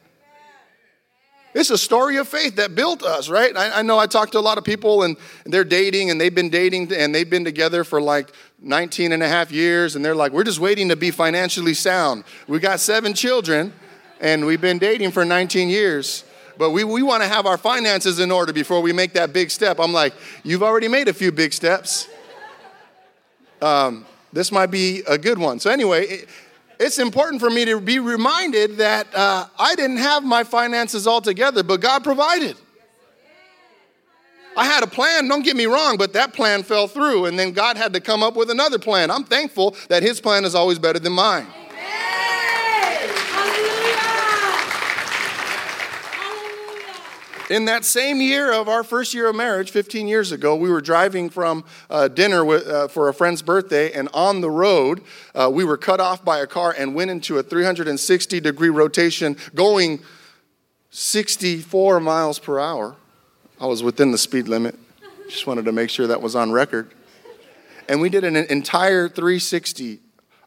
It's 1.54 1.70
a 1.70 1.78
story 1.78 2.16
of 2.16 2.28
faith 2.28 2.56
that 2.56 2.76
built 2.76 3.04
us, 3.04 3.28
right? 3.28 3.56
I, 3.56 3.80
I, 3.80 3.82
know 3.82 4.00
I 4.00 4.08
talked 4.08 4.32
to 4.34 4.40
a 4.40 4.42
lot 4.42 4.58
of 4.58 4.64
people 4.64 5.04
and 5.04 5.18
they're 5.46 5.66
dating 5.66 6.10
and 6.10 6.20
they've 6.20 6.34
been 6.34 6.50
dating 6.50 6.94
and 6.94 7.14
they've 7.14 7.30
been 7.30 7.44
together 7.44 7.84
for 7.84 8.02
like 8.02 8.32
19 8.62 9.12
and 9.12 9.22
a 9.22 9.28
half 9.28 9.52
years 9.52 9.96
and 9.96 10.06
they're 10.06 10.16
like, 10.16 10.32
we're 10.32 10.46
just 10.46 10.60
waiting 10.60 10.88
to 10.90 10.96
be 10.96 11.12
financially 11.12 11.74
sound. 11.74 12.24
We 12.48 12.60
got 12.60 12.80
seven 12.80 13.14
children 13.14 13.74
and 14.22 14.46
we've 14.46 14.62
been 14.62 14.78
dating 14.78 15.12
for 15.12 15.26
19 15.26 15.68
years, 15.68 16.24
but 16.58 16.72
we, 16.72 16.86
we 16.86 17.04
want 17.04 17.22
to 17.22 17.28
have 17.28 17.46
our 17.46 17.58
finances 17.58 18.20
in 18.20 18.32
order 18.32 18.54
before 18.54 18.82
we 18.82 18.94
make 18.94 19.14
that 19.14 19.34
big 19.34 19.52
step. 19.52 19.78
I'm 19.78 19.92
like, 19.92 20.14
you've 20.44 20.64
already 20.64 20.88
made 20.88 21.10
a 21.10 21.14
few 21.14 21.34
big 21.34 21.52
steps. 21.52 22.08
Um, 23.62 24.06
this 24.32 24.52
might 24.54 24.72
be 24.72 25.02
a 25.08 25.18
good 25.18 25.38
one. 25.38 25.60
So, 25.60 25.70
anyway, 25.70 26.24
it's 26.82 26.98
important 26.98 27.40
for 27.40 27.50
me 27.50 27.64
to 27.66 27.80
be 27.80 28.00
reminded 28.00 28.78
that 28.78 29.08
uh, 29.14 29.46
I 29.60 29.76
didn't 29.76 29.98
have 29.98 30.24
my 30.24 30.44
finances 30.44 31.06
all 31.06 31.22
together, 31.22 31.62
but 31.62 31.80
God 31.80 32.04
provided. 32.04 32.58
I 34.58 34.66
had 34.66 34.84
a 34.84 34.88
plan, 34.88 35.28
don't 35.28 35.44
get 35.44 35.56
me 35.56 35.66
wrong, 35.66 35.98
but 35.98 36.14
that 36.14 36.34
plan 36.34 36.64
fell 36.64 36.88
through, 36.88 37.26
and 37.26 37.38
then 37.40 37.52
God 37.54 37.78
had 37.78 37.94
to 37.94 38.02
come 38.02 38.22
up 38.24 38.36
with 38.36 38.50
another 38.50 38.80
plan. 38.80 39.10
I'm 39.12 39.24
thankful 39.24 39.76
that 39.90 40.04
His 40.04 40.20
plan 40.20 40.44
is 40.44 40.56
always 40.56 40.80
better 40.80 41.00
than 41.00 41.14
mine. 41.14 41.48
In 47.52 47.66
that 47.66 47.84
same 47.84 48.22
year 48.22 48.54
of 48.54 48.70
our 48.70 48.82
first 48.82 49.14
year 49.14 49.28
of 49.28 49.36
marriage, 49.36 49.72
15 49.72 50.08
years 50.08 50.32
ago, 50.32 50.56
we 50.56 50.70
were 50.70 50.80
driving 50.80 51.30
from 51.30 51.66
uh, 51.90 52.08
dinner 52.08 52.46
with, 52.46 52.66
uh, 52.66 52.88
for 52.88 53.10
a 53.10 53.14
friend's 53.14 53.42
birthday, 53.42 53.92
and 53.92 54.08
on 54.14 54.40
the 54.40 54.50
road, 54.50 55.02
uh, 55.36 55.52
we 55.52 55.66
were 55.66 55.76
cut 55.76 56.00
off 56.00 56.24
by 56.24 56.40
a 56.40 56.48
car 56.48 56.74
and 56.78 56.96
went 56.96 57.12
into 57.12 57.38
a 57.40 57.44
360 57.44 58.40
degree 58.40 58.70
rotation 58.70 59.36
going 59.54 60.00
64 60.92 62.00
miles 62.00 62.40
per 62.40 62.58
hour. 62.58 62.96
I 63.60 63.66
was 63.66 63.84
within 63.84 64.14
the 64.14 64.18
speed 64.18 64.48
limit. 64.48 64.80
Just 65.28 65.46
wanted 65.46 65.66
to 65.66 65.74
make 65.74 65.90
sure 65.90 66.08
that 66.08 66.22
was 66.22 66.38
on 66.38 66.54
record. 66.54 66.94
And 67.90 68.00
we 68.00 68.08
did 68.08 68.24
an 68.24 68.38
entire 68.38 69.10
360 69.10 70.00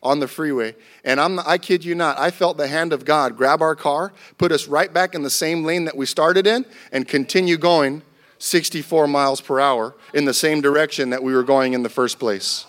on 0.04 0.20
the 0.20 0.28
freeway. 0.28 0.76
And 1.04 1.18
I'm, 1.18 1.40
I 1.40 1.58
kid 1.58 1.84
you 1.84 1.94
not, 1.94 2.18
I 2.18 2.30
felt 2.30 2.56
the 2.56 2.68
hand 2.68 2.92
of 2.92 3.04
God 3.04 3.36
grab 3.36 3.62
our 3.62 3.74
car, 3.74 4.12
put 4.38 4.52
us 4.52 4.68
right 4.68 4.92
back 4.92 5.14
in 5.14 5.22
the 5.22 5.30
same 5.30 5.64
lane 5.64 5.86
that 5.86 5.96
we 5.96 6.06
started 6.06 6.46
in, 6.46 6.66
and 6.92 7.08
continue 7.08 7.56
going 7.56 8.02
64 8.38 9.08
miles 9.08 9.40
per 9.40 9.58
hour 9.58 9.94
in 10.12 10.26
the 10.26 10.34
same 10.34 10.60
direction 10.60 11.10
that 11.10 11.22
we 11.22 11.34
were 11.34 11.42
going 11.42 11.72
in 11.72 11.82
the 11.82 11.88
first 11.88 12.18
place. 12.18 12.66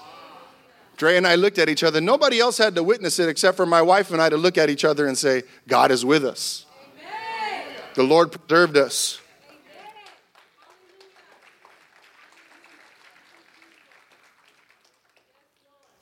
Dre 0.98 1.18
and 1.18 1.28
I 1.28 1.36
looked 1.36 1.58
at 1.58 1.68
each 1.68 1.84
other. 1.84 2.00
Nobody 2.00 2.40
else 2.40 2.58
had 2.58 2.76
to 2.76 2.84
witness 2.84 3.20
it 3.20 3.28
except 3.28 3.58
for 3.58 3.66
my 3.66 3.82
wife 3.82 4.12
and 4.12 4.22
I 4.22 4.30
to 4.30 4.38
look 4.38 4.58
at 4.58 4.70
each 4.70 4.86
other 4.86 5.08
and 5.08 5.18
say, 5.18 5.44
God 5.68 5.92
is 5.92 6.06
with 6.06 6.24
us. 6.24 6.66
Amen. 6.98 7.66
The 7.96 8.04
Lord 8.04 8.32
preserved 8.32 8.78
us. 8.78 9.20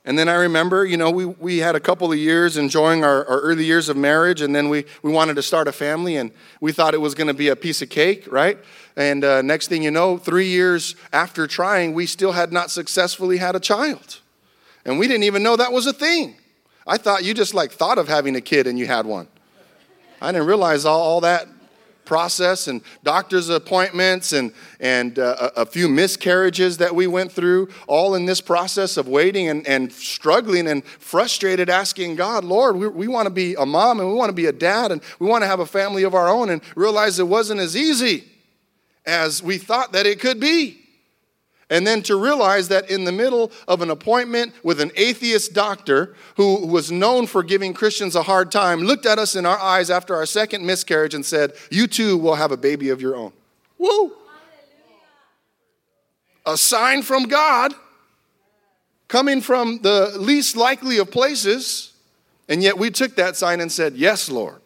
And 0.06 0.20
then 0.20 0.28
I 0.28 0.34
remember, 0.34 0.86
you 0.86 0.98
know, 0.98 1.10
we, 1.10 1.26
we 1.26 1.60
had 1.60 1.76
a 1.76 1.80
couple 1.80 2.12
of 2.12 2.18
years 2.18 2.58
enjoying 2.58 3.06
our, 3.06 3.26
our 3.26 3.40
early 3.40 3.64
years 3.64 3.88
of 3.88 3.96
marriage, 3.96 4.42
and 4.42 4.54
then 4.54 4.68
we, 4.68 4.84
we 5.02 5.12
wanted 5.12 5.36
to 5.38 5.42
start 5.42 5.70
a 5.70 5.72
family, 5.72 6.18
and 6.18 6.32
we 6.60 6.74
thought 6.74 6.94
it 6.94 7.00
was 7.00 7.16
going 7.16 7.28
to 7.28 7.34
be 7.34 7.48
a 7.48 7.56
piece 7.56 7.82
of 7.82 7.90
cake, 7.90 8.30
right? 8.30 8.58
And 8.98 9.24
uh, 9.24 9.42
next 9.42 9.70
thing 9.70 9.82
you 9.82 9.92
know, 9.92 10.18
three 10.18 10.48
years 10.48 10.96
after 11.14 11.48
trying, 11.48 11.94
we 11.94 12.06
still 12.06 12.34
had 12.34 12.52
not 12.52 12.70
successfully 12.70 13.38
had 13.38 13.56
a 13.56 13.62
child. 13.62 14.20
And 14.84 15.00
we 15.00 15.08
didn't 15.08 15.24
even 15.24 15.42
know 15.42 15.56
that 15.56 15.72
was 15.72 15.88
a 15.88 15.94
thing. 15.94 16.36
I 16.86 16.98
thought 16.98 17.24
you 17.24 17.34
just 17.34 17.54
like 17.54 17.72
thought 17.72 17.98
of 17.98 18.10
having 18.10 18.36
a 18.36 18.42
kid 18.42 18.68
and 18.68 18.78
you 18.78 18.86
had 18.86 19.06
one. 19.06 19.28
I 20.22 20.34
didn't 20.34 20.48
realize 20.48 20.84
all, 20.84 21.02
all 21.02 21.22
that 21.22 21.48
process 22.06 22.68
and 22.68 22.82
doctor's 23.04 23.50
appointments 23.50 24.34
and, 24.34 24.54
and 24.80 25.20
uh, 25.20 25.52
a, 25.56 25.62
a, 25.62 25.66
few 25.66 25.88
miscarriages 25.88 26.78
that 26.78 26.94
we 26.94 27.08
went 27.08 27.32
through, 27.32 27.70
all 27.88 28.16
in 28.16 28.26
this 28.26 28.42
process 28.42 28.98
of 28.98 29.08
waiting 29.08 29.48
and, 29.50 29.66
and 29.68 29.92
struggling 29.92 30.68
and 30.68 30.86
frustrated, 30.86 31.70
asking 31.70 32.16
God, 32.16 32.44
Lord, 32.44 32.76
we, 32.76 32.88
we 32.88 33.08
want 33.08 33.26
to 33.26 33.34
be 33.34 33.56
a 33.56 33.66
mom 33.66 34.00
and 34.00 34.10
we 34.10 34.16
want 34.16 34.30
to 34.30 34.34
be 34.34 34.46
a 34.46 34.52
dad 34.52 34.92
and 34.92 35.02
we 35.20 35.28
want 35.28 35.44
to 35.44 35.48
have 35.48 35.60
a 35.60 35.66
family 35.66 36.04
of 36.04 36.14
our 36.14 36.30
own, 36.30 36.50
and 36.50 36.62
realize 36.76 37.20
it 37.20 37.28
wasn't 37.28 37.60
as 37.60 37.76
easy 37.76 38.26
as 39.06 39.42
we 39.42 39.58
thought 39.58 39.94
that 39.94 40.06
it 40.06 40.20
could 40.20 40.40
be. 40.40 40.83
And 41.74 41.88
then 41.88 42.04
to 42.04 42.16
realize 42.16 42.68
that 42.68 42.92
in 42.92 43.04
the 43.04 43.12
middle 43.12 43.52
of 43.68 43.82
an 43.82 43.90
appointment 43.90 44.54
with 44.62 44.80
an 44.80 44.92
atheist 44.96 45.56
doctor 45.56 46.14
who 46.36 46.68
was 46.68 46.92
known 46.92 47.26
for 47.26 47.42
giving 47.42 47.74
Christians 47.74 48.16
a 48.16 48.22
hard 48.22 48.52
time, 48.52 48.82
looked 48.82 49.08
at 49.08 49.18
us 49.18 49.36
in 49.36 49.44
our 49.44 49.58
eyes 49.58 49.90
after 49.90 50.14
our 50.16 50.28
second 50.28 50.64
miscarriage 50.64 51.16
and 51.16 51.26
said, 51.26 51.54
You 51.72 51.88
too 51.88 52.16
will 52.16 52.36
have 52.36 52.52
a 52.52 52.58
baby 52.58 52.90
of 52.90 53.02
your 53.02 53.16
own. 53.16 53.34
Woo! 53.80 54.14
A 56.46 56.58
sign 56.58 57.02
from 57.02 57.24
God 57.24 57.74
coming 59.08 59.42
from 59.42 59.80
the 59.82 60.14
least 60.16 60.56
likely 60.56 61.00
of 61.00 61.10
places, 61.10 61.94
and 62.48 62.62
yet 62.62 62.78
we 62.78 62.92
took 62.92 63.16
that 63.16 63.36
sign 63.36 63.60
and 63.60 63.72
said, 63.72 63.96
Yes, 63.96 64.30
Lord. 64.30 64.62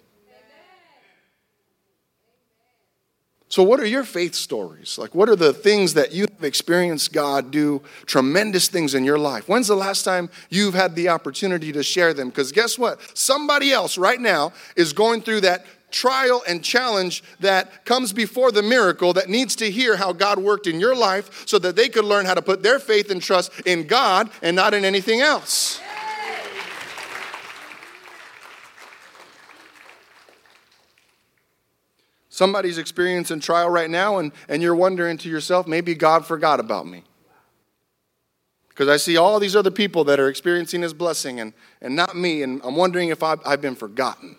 So, 3.50 3.64
what 3.64 3.80
are 3.80 3.86
your 3.86 4.04
faith 4.04 4.36
stories? 4.36 4.98
Like, 4.98 5.16
what 5.16 5.30
are 5.30 5.36
the 5.36 5.54
things 5.54 5.94
that 5.94 6.12
you 6.12 6.26
have 6.34 6.44
experienced 6.44 7.14
God 7.14 7.50
do 7.50 7.82
tremendous 8.06 8.68
things 8.68 8.94
in 8.94 9.06
your 9.06 9.18
life? 9.18 9.48
When's 9.48 9.68
the 9.68 9.76
last 9.76 10.04
time 10.04 10.30
you've 10.50 10.74
had 10.74 10.96
the 10.96 11.08
opportunity 11.08 11.72
to 11.72 11.82
share 11.82 12.14
them? 12.14 12.28
Because 12.28 12.52
guess 12.52 12.78
what? 12.78 13.00
Somebody 13.18 13.72
else 13.72 13.98
right 13.98 14.20
now 14.20 14.52
is 14.76 14.92
going 14.92 15.22
through 15.22 15.42
that 15.42 15.66
trial 15.92 16.44
and 16.46 16.62
challenge 16.62 17.24
that 17.40 17.86
comes 17.86 18.12
before 18.12 18.52
the 18.52 18.62
miracle 18.62 19.14
that 19.14 19.30
needs 19.30 19.56
to 19.56 19.72
hear 19.72 19.96
how 19.96 20.12
God 20.12 20.40
worked 20.40 20.68
in 20.68 20.82
your 20.82 20.96
life 20.96 21.48
so 21.48 21.58
that 21.60 21.78
they 21.78 21.88
could 21.88 22.04
learn 22.04 22.26
how 22.26 22.34
to 22.34 22.42
put 22.42 22.64
their 22.64 22.80
faith 22.80 23.10
and 23.10 23.22
trust 23.22 23.52
in 23.66 23.88
God 23.88 24.30
and 24.42 24.58
not 24.58 24.74
in 24.74 24.84
anything 24.84 25.22
else. 25.22 25.80
Somebody's 32.38 32.78
experiencing 32.78 33.40
trial 33.40 33.68
right 33.68 33.90
now, 33.90 34.20
and, 34.20 34.32
and 34.48 34.62
you're 34.62 34.76
wondering 34.76 35.18
to 35.18 35.28
yourself, 35.28 35.66
maybe 35.66 35.96
God 35.96 36.24
forgot 36.24 36.60
about 36.60 36.86
me. 36.86 37.02
Because 38.70 38.88
I 38.88 38.98
see 38.98 39.18
all 39.18 39.40
these 39.40 39.56
other 39.56 39.72
people 39.72 40.04
that 40.04 40.20
are 40.20 40.30
experiencing 40.30 40.84
His 40.84 40.94
blessing 40.94 41.40
and, 41.40 41.52
and 41.82 41.96
not 41.96 42.16
me, 42.16 42.44
and 42.44 42.62
I'm 42.64 42.76
wondering 42.76 43.10
if 43.10 43.24
I've, 43.24 43.40
I've 43.44 43.60
been 43.60 43.74
forgotten. 43.74 44.36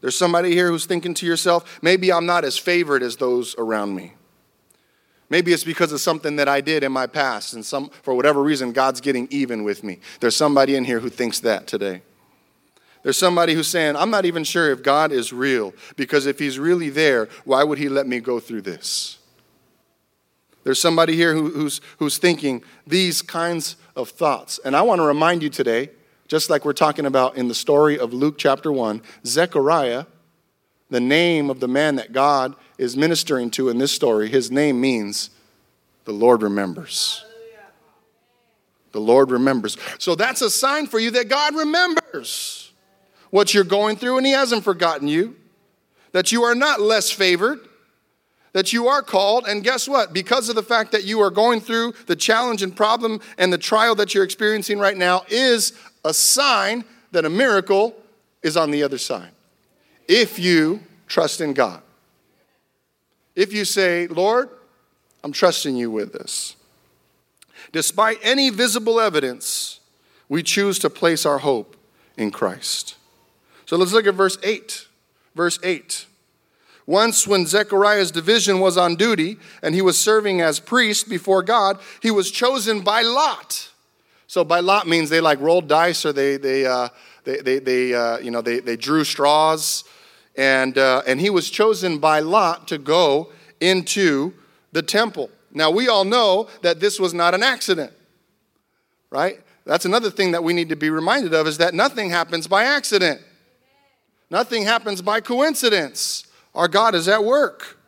There's 0.00 0.16
somebody 0.16 0.52
here 0.52 0.70
who's 0.70 0.86
thinking 0.86 1.12
to 1.12 1.26
yourself, 1.26 1.78
maybe 1.82 2.10
I'm 2.10 2.24
not 2.24 2.46
as 2.46 2.56
favored 2.56 3.02
as 3.02 3.18
those 3.18 3.54
around 3.58 3.94
me. 3.94 4.14
Maybe 5.28 5.52
it's 5.52 5.64
because 5.64 5.92
of 5.92 6.00
something 6.00 6.36
that 6.36 6.48
I 6.48 6.62
did 6.62 6.82
in 6.82 6.92
my 6.92 7.06
past, 7.06 7.52
and 7.52 7.62
some, 7.62 7.90
for 8.02 8.14
whatever 8.14 8.42
reason, 8.42 8.72
God's 8.72 9.02
getting 9.02 9.28
even 9.30 9.64
with 9.64 9.84
me. 9.84 10.00
There's 10.20 10.34
somebody 10.34 10.76
in 10.76 10.86
here 10.86 11.00
who 11.00 11.10
thinks 11.10 11.40
that 11.40 11.66
today. 11.66 12.00
There's 13.02 13.16
somebody 13.16 13.54
who's 13.54 13.68
saying, 13.68 13.96
I'm 13.96 14.10
not 14.10 14.24
even 14.24 14.44
sure 14.44 14.70
if 14.70 14.82
God 14.82 15.12
is 15.12 15.32
real, 15.32 15.72
because 15.96 16.26
if 16.26 16.38
He's 16.38 16.58
really 16.58 16.90
there, 16.90 17.28
why 17.44 17.64
would 17.64 17.78
He 17.78 17.88
let 17.88 18.06
me 18.06 18.20
go 18.20 18.40
through 18.40 18.62
this? 18.62 19.18
There's 20.64 20.80
somebody 20.80 21.16
here 21.16 21.32
who, 21.32 21.50
who's, 21.50 21.80
who's 21.98 22.18
thinking 22.18 22.62
these 22.86 23.22
kinds 23.22 23.76
of 23.96 24.10
thoughts. 24.10 24.60
And 24.64 24.76
I 24.76 24.82
want 24.82 24.98
to 24.98 25.04
remind 25.04 25.42
you 25.42 25.48
today, 25.48 25.90
just 26.26 26.50
like 26.50 26.64
we're 26.64 26.74
talking 26.74 27.06
about 27.06 27.36
in 27.36 27.48
the 27.48 27.54
story 27.54 27.98
of 27.98 28.12
Luke 28.12 28.36
chapter 28.36 28.70
1, 28.70 29.00
Zechariah, 29.24 30.04
the 30.90 31.00
name 31.00 31.48
of 31.48 31.60
the 31.60 31.68
man 31.68 31.96
that 31.96 32.12
God 32.12 32.54
is 32.76 32.96
ministering 32.96 33.50
to 33.52 33.68
in 33.68 33.78
this 33.78 33.92
story, 33.92 34.28
his 34.28 34.50
name 34.50 34.80
means 34.80 35.30
the 36.04 36.12
Lord 36.12 36.42
remembers. 36.42 37.24
The 38.92 39.00
Lord 39.00 39.30
remembers. 39.30 39.76
So 39.98 40.14
that's 40.14 40.42
a 40.42 40.50
sign 40.50 40.86
for 40.86 40.98
you 40.98 41.10
that 41.12 41.28
God 41.28 41.54
remembers 41.54 42.57
what 43.30 43.54
you're 43.54 43.64
going 43.64 43.96
through, 43.96 44.16
and 44.16 44.26
He 44.26 44.32
hasn't 44.32 44.64
forgotten 44.64 45.08
you. 45.08 45.36
That 46.12 46.32
you 46.32 46.42
are 46.42 46.54
not 46.54 46.80
less 46.80 47.10
favored, 47.10 47.60
that 48.52 48.72
you 48.72 48.88
are 48.88 49.02
called, 49.02 49.46
and 49.46 49.62
guess 49.62 49.86
what? 49.86 50.12
Because 50.12 50.48
of 50.48 50.54
the 50.54 50.62
fact 50.62 50.92
that 50.92 51.04
you 51.04 51.20
are 51.20 51.30
going 51.30 51.60
through 51.60 51.92
the 52.06 52.16
challenge 52.16 52.62
and 52.62 52.74
problem 52.74 53.20
and 53.36 53.52
the 53.52 53.58
trial 53.58 53.94
that 53.96 54.14
you're 54.14 54.24
experiencing 54.24 54.78
right 54.78 54.96
now, 54.96 55.24
is 55.28 55.74
a 56.04 56.14
sign 56.14 56.84
that 57.12 57.24
a 57.24 57.30
miracle 57.30 57.94
is 58.42 58.56
on 58.56 58.70
the 58.70 58.82
other 58.82 58.98
side. 58.98 59.30
If 60.08 60.38
you 60.38 60.80
trust 61.06 61.40
in 61.40 61.52
God, 61.52 61.82
if 63.36 63.52
you 63.52 63.64
say, 63.64 64.06
Lord, 64.06 64.48
I'm 65.22 65.32
trusting 65.32 65.76
you 65.76 65.90
with 65.90 66.12
this. 66.12 66.56
Despite 67.72 68.18
any 68.22 68.50
visible 68.50 68.98
evidence, 68.98 69.80
we 70.28 70.42
choose 70.42 70.78
to 70.80 70.90
place 70.90 71.26
our 71.26 71.38
hope 71.38 71.76
in 72.16 72.30
Christ. 72.30 72.96
So 73.68 73.76
let's 73.76 73.92
look 73.92 74.06
at 74.06 74.14
verse 74.14 74.38
8. 74.42 74.86
Verse 75.34 75.58
8. 75.62 76.06
Once, 76.86 77.26
when 77.26 77.44
Zechariah's 77.44 78.10
division 78.10 78.60
was 78.60 78.78
on 78.78 78.96
duty 78.96 79.36
and 79.62 79.74
he 79.74 79.82
was 79.82 79.98
serving 79.98 80.40
as 80.40 80.58
priest 80.58 81.06
before 81.06 81.42
God, 81.42 81.78
he 82.00 82.10
was 82.10 82.30
chosen 82.30 82.80
by 82.80 83.02
lot. 83.02 83.68
So 84.26 84.42
by 84.42 84.60
lot 84.60 84.86
means 84.86 85.10
they 85.10 85.20
like 85.20 85.38
rolled 85.38 85.68
dice 85.68 86.06
or 86.06 86.14
they 86.14 86.38
they 86.38 86.64
uh, 86.64 86.88
they 87.24 87.40
they, 87.40 87.58
they 87.58 87.94
uh, 87.94 88.16
you 88.20 88.30
know 88.30 88.40
they, 88.40 88.60
they 88.60 88.74
drew 88.74 89.04
straws, 89.04 89.84
and 90.34 90.78
uh, 90.78 91.02
and 91.06 91.20
he 91.20 91.28
was 91.28 91.50
chosen 91.50 91.98
by 91.98 92.20
lot 92.20 92.68
to 92.68 92.78
go 92.78 93.30
into 93.60 94.32
the 94.72 94.80
temple. 94.80 95.28
Now 95.52 95.70
we 95.70 95.88
all 95.88 96.06
know 96.06 96.48
that 96.62 96.80
this 96.80 96.98
was 96.98 97.12
not 97.12 97.34
an 97.34 97.42
accident, 97.42 97.92
right? 99.10 99.38
That's 99.66 99.84
another 99.84 100.08
thing 100.08 100.32
that 100.32 100.42
we 100.42 100.54
need 100.54 100.70
to 100.70 100.76
be 100.76 100.88
reminded 100.88 101.34
of 101.34 101.46
is 101.46 101.58
that 101.58 101.74
nothing 101.74 102.08
happens 102.08 102.46
by 102.46 102.64
accident. 102.64 103.20
Nothing 104.30 104.64
happens 104.64 105.02
by 105.02 105.20
coincidence. 105.20 106.26
Our 106.54 106.68
God 106.68 106.94
is 106.94 107.08
at 107.08 107.24
work. 107.24 107.78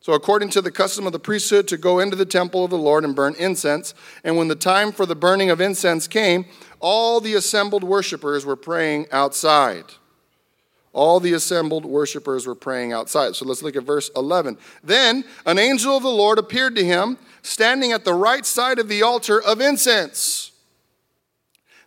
So, 0.00 0.12
according 0.12 0.50
to 0.50 0.62
the 0.62 0.70
custom 0.70 1.04
of 1.06 1.12
the 1.12 1.18
priesthood, 1.18 1.66
to 1.66 1.76
go 1.76 1.98
into 1.98 2.14
the 2.14 2.24
temple 2.24 2.64
of 2.64 2.70
the 2.70 2.78
Lord 2.78 3.02
and 3.02 3.16
burn 3.16 3.34
incense. 3.40 3.92
And 4.22 4.36
when 4.36 4.46
the 4.46 4.54
time 4.54 4.92
for 4.92 5.04
the 5.04 5.16
burning 5.16 5.50
of 5.50 5.60
incense 5.60 6.06
came, 6.06 6.44
all 6.78 7.20
the 7.20 7.34
assembled 7.34 7.82
worshippers 7.82 8.46
were 8.46 8.54
praying 8.54 9.06
outside. 9.10 9.84
All 10.92 11.18
the 11.18 11.32
assembled 11.32 11.84
worshippers 11.84 12.46
were 12.46 12.54
praying 12.54 12.92
outside. 12.92 13.34
So 13.34 13.44
let's 13.44 13.62
look 13.62 13.76
at 13.76 13.82
verse 13.82 14.10
11. 14.14 14.58
Then 14.82 15.24
an 15.44 15.58
angel 15.58 15.96
of 15.96 16.04
the 16.04 16.08
Lord 16.08 16.38
appeared 16.38 16.76
to 16.76 16.84
him, 16.84 17.18
standing 17.42 17.92
at 17.92 18.04
the 18.04 18.14
right 18.14 18.46
side 18.46 18.78
of 18.78 18.88
the 18.88 19.02
altar 19.02 19.42
of 19.42 19.60
incense. 19.60 20.52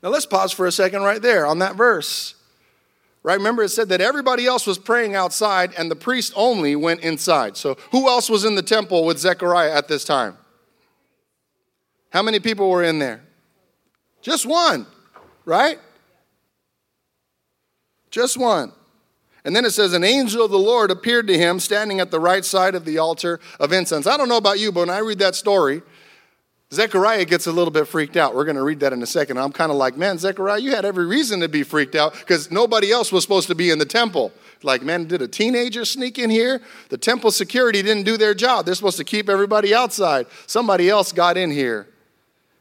Now 0.03 0.09
let's 0.09 0.25
pause 0.25 0.51
for 0.51 0.67
a 0.67 0.71
second 0.71 1.03
right 1.03 1.21
there 1.21 1.45
on 1.45 1.59
that 1.59 1.75
verse. 1.75 2.35
Right? 3.21 3.37
Remember, 3.37 3.63
it 3.63 3.69
said 3.69 3.89
that 3.89 3.99
everybody 3.99 4.45
else 4.45 4.65
was 4.65 4.77
praying 4.77 5.13
outside 5.13 5.73
and 5.77 5.91
the 5.91 5.95
priest 5.95 6.31
only 6.35 6.75
went 6.75 7.01
inside. 7.01 7.57
So, 7.57 7.77
who 7.91 8.07
else 8.07 8.29
was 8.29 8.45
in 8.45 8.55
the 8.55 8.61
temple 8.61 9.05
with 9.05 9.19
Zechariah 9.19 9.73
at 9.73 9.87
this 9.87 10.05
time? 10.05 10.37
How 12.11 12.23
many 12.23 12.39
people 12.39 12.69
were 12.69 12.83
in 12.83 12.99
there? 12.99 13.21
Just 14.21 14.45
one, 14.45 14.85
right? 15.45 15.79
Just 18.09 18.37
one. 18.37 18.71
And 19.45 19.55
then 19.55 19.65
it 19.65 19.71
says, 19.71 19.93
An 19.93 20.03
angel 20.03 20.43
of 20.43 20.51
the 20.51 20.57
Lord 20.57 20.91
appeared 20.91 21.27
to 21.27 21.37
him 21.37 21.59
standing 21.59 21.99
at 21.99 22.11
the 22.11 22.19
right 22.19 22.43
side 22.43 22.75
of 22.75 22.85
the 22.85 22.97
altar 22.97 23.39
of 23.59 23.71
incense. 23.71 24.07
I 24.07 24.17
don't 24.17 24.29
know 24.29 24.37
about 24.37 24.59
you, 24.59 24.71
but 24.71 24.81
when 24.81 24.89
I 24.89 24.99
read 24.99 25.19
that 25.19 25.35
story, 25.35 25.81
Zechariah 26.71 27.25
gets 27.25 27.47
a 27.47 27.51
little 27.51 27.71
bit 27.71 27.87
freaked 27.87 28.15
out. 28.15 28.35
We're 28.35 28.45
going 28.45 28.55
to 28.55 28.63
read 28.63 28.81
that 28.81 28.93
in 28.93 29.01
a 29.01 29.07
second. 29.07 29.39
I'm 29.39 29.51
kind 29.51 29.71
of 29.71 29.77
like, 29.77 29.97
man, 29.97 30.19
Zechariah, 30.19 30.59
you 30.59 30.75
had 30.75 30.85
every 30.85 31.07
reason 31.07 31.39
to 31.39 31.49
be 31.49 31.63
freaked 31.63 31.95
out 31.95 32.13
because 32.13 32.51
nobody 32.51 32.91
else 32.91 33.11
was 33.11 33.23
supposed 33.23 33.47
to 33.47 33.55
be 33.55 33.71
in 33.71 33.79
the 33.79 33.85
temple. 33.85 34.31
Like, 34.61 34.83
man, 34.83 35.05
did 35.05 35.23
a 35.23 35.27
teenager 35.27 35.83
sneak 35.83 36.19
in 36.19 36.29
here? 36.29 36.61
The 36.89 36.97
temple 36.97 37.31
security 37.31 37.81
didn't 37.81 38.03
do 38.03 38.17
their 38.17 38.35
job. 38.35 38.65
They're 38.65 38.75
supposed 38.75 38.97
to 38.97 39.03
keep 39.03 39.29
everybody 39.29 39.73
outside. 39.73 40.27
Somebody 40.45 40.89
else 40.89 41.11
got 41.11 41.37
in 41.37 41.49
here. 41.49 41.87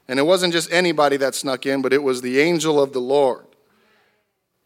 And 0.09 0.18
it 0.18 0.23
wasn't 0.23 0.55
just 0.55 0.73
anybody 0.73 1.18
that 1.18 1.35
snuck 1.35 1.66
in, 1.66 1.83
but 1.83 1.92
it 1.92 2.03
was 2.03 2.23
the 2.23 2.40
angel 2.40 2.83
of 2.83 2.94
the 2.94 3.01
Lord. 3.01 3.44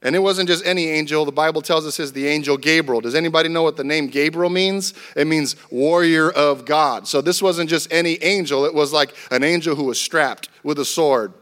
And 0.03 0.17
it 0.17 0.19
wasn't 0.19 0.49
just 0.49 0.67
any 0.67 0.88
angel. 0.88 1.25
The 1.25 1.31
Bible 1.31 1.62
tells 1.62 1.87
us 1.87 2.01
is 2.01 2.12
the 2.12 2.27
angel 2.27 2.57
Gabriel. 2.57 3.01
Does 3.01 3.15
anybody 3.15 3.49
know 3.49 3.62
what 3.62 3.77
the 3.77 3.85
name 3.85 4.09
Gabriel 4.09 4.51
means? 4.51 4.95
It 5.15 5.29
means 5.29 5.55
warrior 5.71 6.29
of 6.31 6.65
God. 6.65 7.07
So 7.07 7.21
this 7.21 7.41
wasn't 7.41 7.71
just 7.71 7.93
any 7.93 8.21
angel. 8.23 8.65
It 8.65 8.75
was 8.75 8.93
like 8.93 9.15
an 9.31 9.45
angel 9.45 9.77
who 9.77 9.85
was 9.85 10.01
strapped 10.01 10.49
with 10.65 10.81
a 10.81 10.85
sword. 10.85 11.33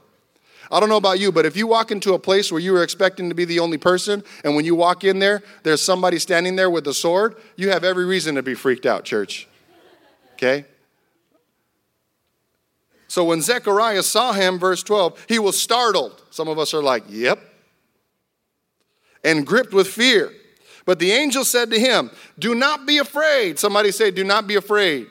I 0.70 0.78
don't 0.78 0.90
know 0.90 0.98
about 0.98 1.18
you, 1.18 1.32
but 1.32 1.46
if 1.46 1.56
you 1.56 1.66
walk 1.66 1.90
into 1.90 2.12
a 2.12 2.18
place 2.18 2.52
where 2.52 2.60
you 2.60 2.72
were 2.72 2.82
expecting 2.82 3.28
to 3.30 3.34
be 3.34 3.44
the 3.44 3.58
only 3.58 3.78
person, 3.78 4.22
and 4.44 4.54
when 4.54 4.64
you 4.64 4.74
walk 4.74 5.04
in 5.04 5.18
there, 5.18 5.42
there's 5.62 5.80
somebody 5.80 6.18
standing 6.18 6.54
there 6.54 6.70
with 6.70 6.86
a 6.86 6.94
sword, 6.94 7.36
you 7.56 7.70
have 7.70 7.82
every 7.82 8.04
reason 8.04 8.36
to 8.36 8.42
be 8.42 8.54
freaked 8.54 8.86
out, 8.86 9.04
church. 9.04 9.48
Okay? 10.34 10.66
So 13.08 13.24
when 13.24 13.40
Zechariah 13.40 14.04
saw 14.04 14.32
him, 14.32 14.60
verse 14.60 14.84
12, 14.84 15.24
he 15.28 15.40
was 15.40 15.60
startled. 15.60 16.22
Some 16.30 16.46
of 16.46 16.58
us 16.58 16.72
are 16.72 16.82
like, 16.82 17.04
yep 17.08 17.49
and 19.24 19.46
gripped 19.46 19.72
with 19.72 19.88
fear. 19.88 20.32
But 20.86 20.98
the 20.98 21.12
angel 21.12 21.44
said 21.44 21.70
to 21.70 21.78
him, 21.78 22.10
Do 22.38 22.54
not 22.54 22.86
be 22.86 22.98
afraid. 22.98 23.58
Somebody 23.58 23.92
say, 23.92 24.10
Do 24.10 24.24
not 24.24 24.46
be 24.46 24.56
afraid. 24.56 25.06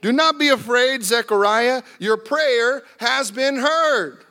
Do 0.00 0.12
not 0.12 0.38
be 0.38 0.48
afraid, 0.48 1.02
Zechariah. 1.02 1.82
Your 1.98 2.16
prayer 2.16 2.82
has 2.98 3.30
been 3.30 3.56
heard. 3.56 4.24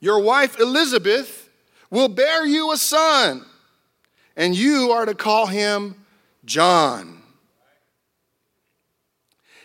Your 0.00 0.20
wife 0.20 0.60
Elizabeth 0.60 1.48
will 1.90 2.08
bear 2.08 2.44
you 2.44 2.72
a 2.72 2.76
son, 2.76 3.44
and 4.36 4.54
you 4.54 4.90
are 4.90 5.06
to 5.06 5.14
call 5.14 5.46
him 5.46 5.94
John. 6.44 7.22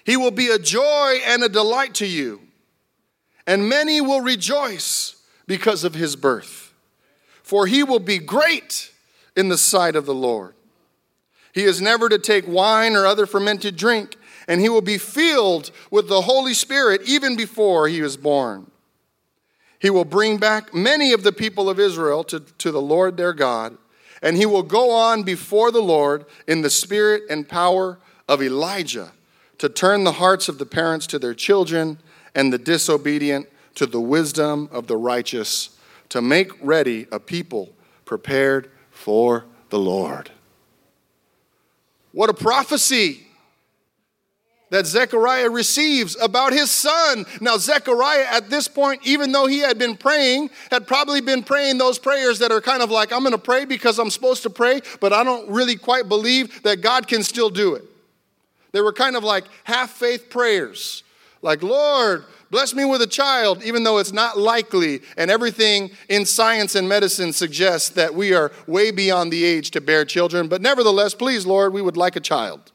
He 0.06 0.16
will 0.16 0.32
be 0.32 0.48
a 0.48 0.58
joy 0.58 1.18
and 1.26 1.44
a 1.44 1.50
delight 1.50 1.96
to 1.96 2.06
you, 2.06 2.42
and 3.46 3.68
many 3.68 4.00
will 4.00 4.22
rejoice 4.22 5.19
because 5.50 5.84
of 5.84 5.96
his 5.96 6.16
birth. 6.16 6.76
For 7.42 7.66
he 7.66 7.82
will 7.82 8.00
be 8.00 8.20
great 8.20 8.92
in 9.36 9.50
the 9.50 9.58
sight 9.58 9.96
of 9.96 10.06
the 10.06 10.14
Lord. 10.14 10.54
He 11.52 11.64
is 11.64 11.82
never 11.82 12.08
to 12.08 12.20
take 12.20 12.48
wine 12.48 12.96
or 12.96 13.08
other 13.08 13.26
fermented 13.26 13.76
drink, 13.76 14.16
and 14.48 14.62
he 14.62 14.70
will 14.70 14.84
be 14.84 15.00
filled 15.00 15.72
with 15.90 16.08
the 16.08 16.22
Holy 16.22 16.54
Spirit 16.54 17.02
even 17.06 17.36
before 17.36 17.88
he 17.88 18.04
was 18.04 18.16
born. 18.16 18.70
He 19.80 19.90
will 19.90 20.06
bring 20.06 20.38
back 20.38 20.72
many 20.72 21.14
of 21.14 21.24
the 21.24 21.32
people 21.32 21.68
of 21.68 21.80
Israel 21.80 22.24
to, 22.26 22.42
to 22.42 22.72
the 22.72 22.82
Lord 22.82 23.18
their 23.18 23.34
God, 23.34 23.76
and 24.22 24.38
he 24.38 24.46
will 24.46 24.62
go 24.62 24.92
on 24.92 25.24
before 25.24 25.72
the 25.72 25.82
Lord 25.82 26.26
in 26.48 26.62
the 26.62 26.70
spirit 26.70 27.24
and 27.28 27.50
power 27.50 27.98
of 28.28 28.44
Elijah 28.44 29.14
to 29.58 29.68
turn 29.68 30.04
the 30.04 30.12
hearts 30.12 30.48
of 30.48 30.60
the 30.60 30.66
parents 30.68 31.08
to 31.08 31.18
their 31.18 31.34
children 31.34 31.98
and 32.36 32.54
the 32.54 32.60
disobedient 32.60 33.48
to 33.80 33.86
the 33.86 34.02
wisdom 34.02 34.68
of 34.74 34.88
the 34.88 34.98
righteous, 34.98 35.70
to 36.10 36.22
make 36.22 36.52
ready 36.62 37.08
a 37.14 37.20
people 37.20 37.70
prepared 38.04 38.70
for 38.92 39.46
the 39.70 39.80
Lord. 39.80 40.30
What 42.12 42.30
a 42.30 42.34
prophecy! 42.34 43.26
that 44.72 44.86
Zechariah 44.86 45.50
receives 45.50 46.16
about 46.22 46.54
his 46.54 46.70
son. 46.70 47.26
Now, 47.42 47.58
Zechariah, 47.58 48.28
at 48.30 48.52
this 48.52 48.68
point, 48.68 49.02
even 49.04 49.32
though 49.32 49.48
he 49.48 49.60
had 49.60 49.80
been 49.80 49.98
praying, 49.98 50.52
had 50.70 50.86
probably 50.86 51.22
been 51.22 51.42
praying 51.42 51.80
those 51.80 51.98
prayers 51.98 52.38
that 52.38 52.52
are 52.52 52.62
kind 52.62 52.84
of 52.84 52.92
like, 52.92 53.12
I'm 53.12 53.22
going 53.22 53.32
to 53.32 53.40
pray 53.40 53.66
because 53.66 53.98
I'm 53.98 54.12
supposed 54.12 54.44
to 54.44 54.52
pray, 54.52 54.82
but 55.00 55.12
I 55.12 55.24
don't 55.24 55.50
really 55.50 55.76
quite 55.76 56.08
believe 56.08 56.62
that 56.62 56.82
God 56.82 57.08
can 57.08 57.24
still 57.24 57.50
do 57.50 57.74
it. 57.74 57.84
They 58.72 58.82
were 58.82 58.94
kind 58.94 59.16
of 59.16 59.24
like 59.24 59.46
half 59.64 59.90
faith 59.90 60.30
prayers. 60.30 61.02
Like, 61.42 61.64
Lord, 61.64 62.26
bless 62.52 62.74
me 62.74 62.86
with 62.86 63.02
a 63.02 63.08
child, 63.08 63.64
even 63.64 63.84
though 63.84 63.98
it's 63.98 64.12
not 64.12 64.38
likely, 64.38 65.02
and 65.18 65.30
everything 65.30 65.92
in 66.08 66.26
science 66.26 66.76
and 66.76 66.88
medicine 66.88 67.34
suggests 67.34 67.90
that 67.90 68.14
we 68.14 68.34
are 68.34 68.52
way 68.68 68.92
beyond 68.92 69.32
the 69.32 69.44
age 69.44 69.72
to 69.72 69.82
bear 69.82 70.06
children. 70.06 70.48
But 70.48 70.62
nevertheless, 70.62 71.14
please, 71.14 71.46
Lord, 71.46 71.74
we 71.74 71.82
would 71.82 71.98
like 71.98 72.16
a 72.16 72.22
child. 72.22 72.72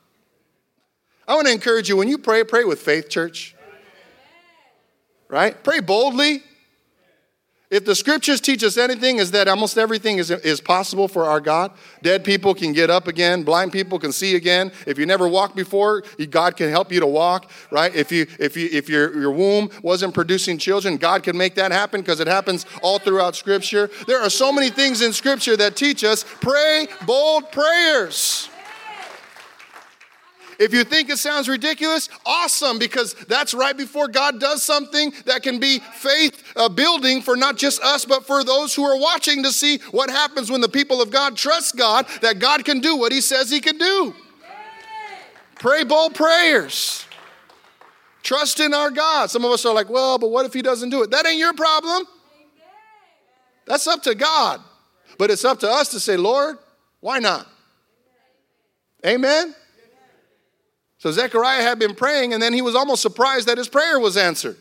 I 1.26 1.34
want 1.34 1.46
to 1.46 1.52
encourage 1.52 1.88
you 1.88 1.96
when 1.96 2.08
you 2.08 2.18
pray, 2.18 2.44
pray 2.44 2.64
with 2.64 2.80
faith, 2.80 3.08
church. 3.08 3.54
Right? 5.28 5.62
Pray 5.64 5.80
boldly. 5.80 6.42
If 7.70 7.86
the 7.86 7.94
scriptures 7.94 8.40
teach 8.40 8.62
us 8.62 8.76
anything, 8.76 9.18
is 9.18 9.30
that 9.30 9.48
almost 9.48 9.78
everything 9.78 10.18
is, 10.18 10.30
is 10.30 10.60
possible 10.60 11.08
for 11.08 11.24
our 11.24 11.40
God. 11.40 11.72
Dead 12.02 12.22
people 12.22 12.54
can 12.54 12.72
get 12.72 12.90
up 12.90 13.08
again, 13.08 13.42
blind 13.42 13.72
people 13.72 13.98
can 13.98 14.12
see 14.12 14.36
again. 14.36 14.70
If 14.86 14.98
you 14.98 15.06
never 15.06 15.26
walked 15.26 15.56
before, 15.56 16.02
God 16.30 16.56
can 16.56 16.68
help 16.68 16.92
you 16.92 17.00
to 17.00 17.06
walk, 17.06 17.50
right? 17.70 17.94
If 17.94 18.12
you 18.12 18.26
if 18.38 18.56
you 18.56 18.68
if 18.70 18.88
your, 18.88 19.18
your 19.18 19.32
womb 19.32 19.70
wasn't 19.82 20.14
producing 20.14 20.58
children, 20.58 20.98
God 20.98 21.22
can 21.22 21.38
make 21.38 21.54
that 21.54 21.72
happen 21.72 22.00
because 22.02 22.20
it 22.20 22.26
happens 22.26 22.66
all 22.82 22.98
throughout 22.98 23.34
scripture. 23.34 23.90
There 24.06 24.20
are 24.20 24.30
so 24.30 24.52
many 24.52 24.68
things 24.68 25.00
in 25.00 25.12
scripture 25.12 25.56
that 25.56 25.74
teach 25.74 26.04
us 26.04 26.24
pray 26.40 26.86
bold 27.06 27.50
prayers. 27.50 28.50
If 30.58 30.72
you 30.72 30.84
think 30.84 31.10
it 31.10 31.18
sounds 31.18 31.48
ridiculous, 31.48 32.08
awesome, 32.24 32.78
because 32.78 33.14
that's 33.28 33.54
right 33.54 33.76
before 33.76 34.08
God 34.08 34.40
does 34.40 34.62
something 34.62 35.12
that 35.26 35.42
can 35.42 35.58
be 35.58 35.78
faith 35.78 36.42
uh, 36.56 36.68
building 36.68 37.22
for 37.22 37.36
not 37.36 37.56
just 37.56 37.82
us, 37.82 38.04
but 38.04 38.26
for 38.26 38.44
those 38.44 38.74
who 38.74 38.84
are 38.84 38.98
watching 38.98 39.42
to 39.42 39.52
see 39.52 39.78
what 39.90 40.10
happens 40.10 40.50
when 40.50 40.60
the 40.60 40.68
people 40.68 41.02
of 41.02 41.10
God 41.10 41.36
trust 41.36 41.76
God 41.76 42.06
that 42.22 42.38
God 42.38 42.64
can 42.64 42.80
do 42.80 42.96
what 42.96 43.12
He 43.12 43.20
says 43.20 43.50
He 43.50 43.60
can 43.60 43.78
do. 43.78 44.14
Pray 45.56 45.84
bold 45.84 46.14
prayers. 46.14 47.04
Trust 48.22 48.60
in 48.60 48.72
our 48.72 48.90
God. 48.90 49.30
Some 49.30 49.44
of 49.44 49.50
us 49.50 49.66
are 49.66 49.74
like, 49.74 49.90
well, 49.90 50.18
but 50.18 50.30
what 50.30 50.46
if 50.46 50.52
He 50.52 50.62
doesn't 50.62 50.90
do 50.90 51.02
it? 51.02 51.10
That 51.10 51.26
ain't 51.26 51.38
your 51.38 51.54
problem. 51.54 52.06
That's 53.66 53.86
up 53.86 54.02
to 54.04 54.14
God. 54.14 54.60
But 55.18 55.30
it's 55.30 55.44
up 55.44 55.60
to 55.60 55.68
us 55.68 55.88
to 55.88 56.00
say, 56.00 56.16
Lord, 56.16 56.58
why 57.00 57.18
not? 57.18 57.46
Amen? 59.06 59.54
So 61.04 61.12
Zechariah 61.12 61.60
had 61.60 61.78
been 61.78 61.94
praying, 61.94 62.32
and 62.32 62.42
then 62.42 62.54
he 62.54 62.62
was 62.62 62.74
almost 62.74 63.02
surprised 63.02 63.46
that 63.48 63.58
his 63.58 63.68
prayer 63.68 64.00
was 64.00 64.16
answered. 64.16 64.56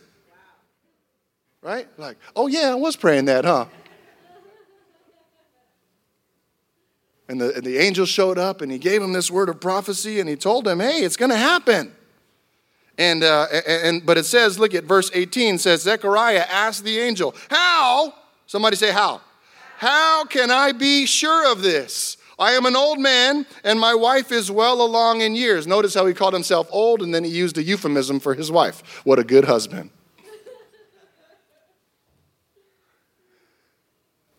Right? 1.61 1.87
Like, 1.97 2.17
oh, 2.35 2.47
yeah, 2.47 2.71
I 2.71 2.75
was 2.75 2.97
praying 2.97 3.25
that, 3.25 3.45
huh? 3.45 3.67
And 7.29 7.39
the, 7.39 7.55
and 7.55 7.63
the 7.63 7.77
angel 7.77 8.05
showed 8.05 8.37
up 8.37 8.59
and 8.59 8.69
he 8.69 8.77
gave 8.77 9.01
him 9.01 9.13
this 9.13 9.31
word 9.31 9.47
of 9.47 9.61
prophecy 9.61 10.19
and 10.19 10.27
he 10.27 10.35
told 10.35 10.67
him, 10.67 10.81
hey, 10.81 11.03
it's 11.03 11.15
going 11.15 11.31
to 11.31 11.37
happen. 11.37 11.95
And, 12.97 13.23
uh, 13.23 13.47
and, 13.65 14.05
but 14.05 14.17
it 14.17 14.25
says, 14.25 14.59
look 14.59 14.73
at 14.73 14.83
verse 14.83 15.09
18 15.13 15.57
says, 15.59 15.83
Zechariah 15.83 16.45
asked 16.49 16.83
the 16.83 16.99
angel, 16.99 17.33
How? 17.49 18.13
Somebody 18.47 18.75
say, 18.75 18.91
How? 18.91 19.21
How 19.77 20.25
can 20.25 20.51
I 20.51 20.73
be 20.73 21.05
sure 21.05 21.49
of 21.49 21.61
this? 21.61 22.17
I 22.39 22.53
am 22.53 22.65
an 22.65 22.75
old 22.75 22.99
man, 22.99 23.45
and 23.63 23.79
my 23.79 23.93
wife 23.93 24.31
is 24.31 24.49
well 24.49 24.81
along 24.81 25.21
in 25.21 25.35
years. 25.35 25.67
Notice 25.67 25.93
how 25.93 26.05
he 26.05 26.13
called 26.13 26.33
himself 26.33 26.67
old, 26.71 27.01
and 27.01 27.13
then 27.13 27.23
he 27.23 27.29
used 27.29 27.57
a 27.57 27.63
euphemism 27.63 28.19
for 28.19 28.33
his 28.33 28.51
wife. 28.51 29.01
What 29.05 29.19
a 29.19 29.23
good 29.23 29.45
husband. 29.45 29.91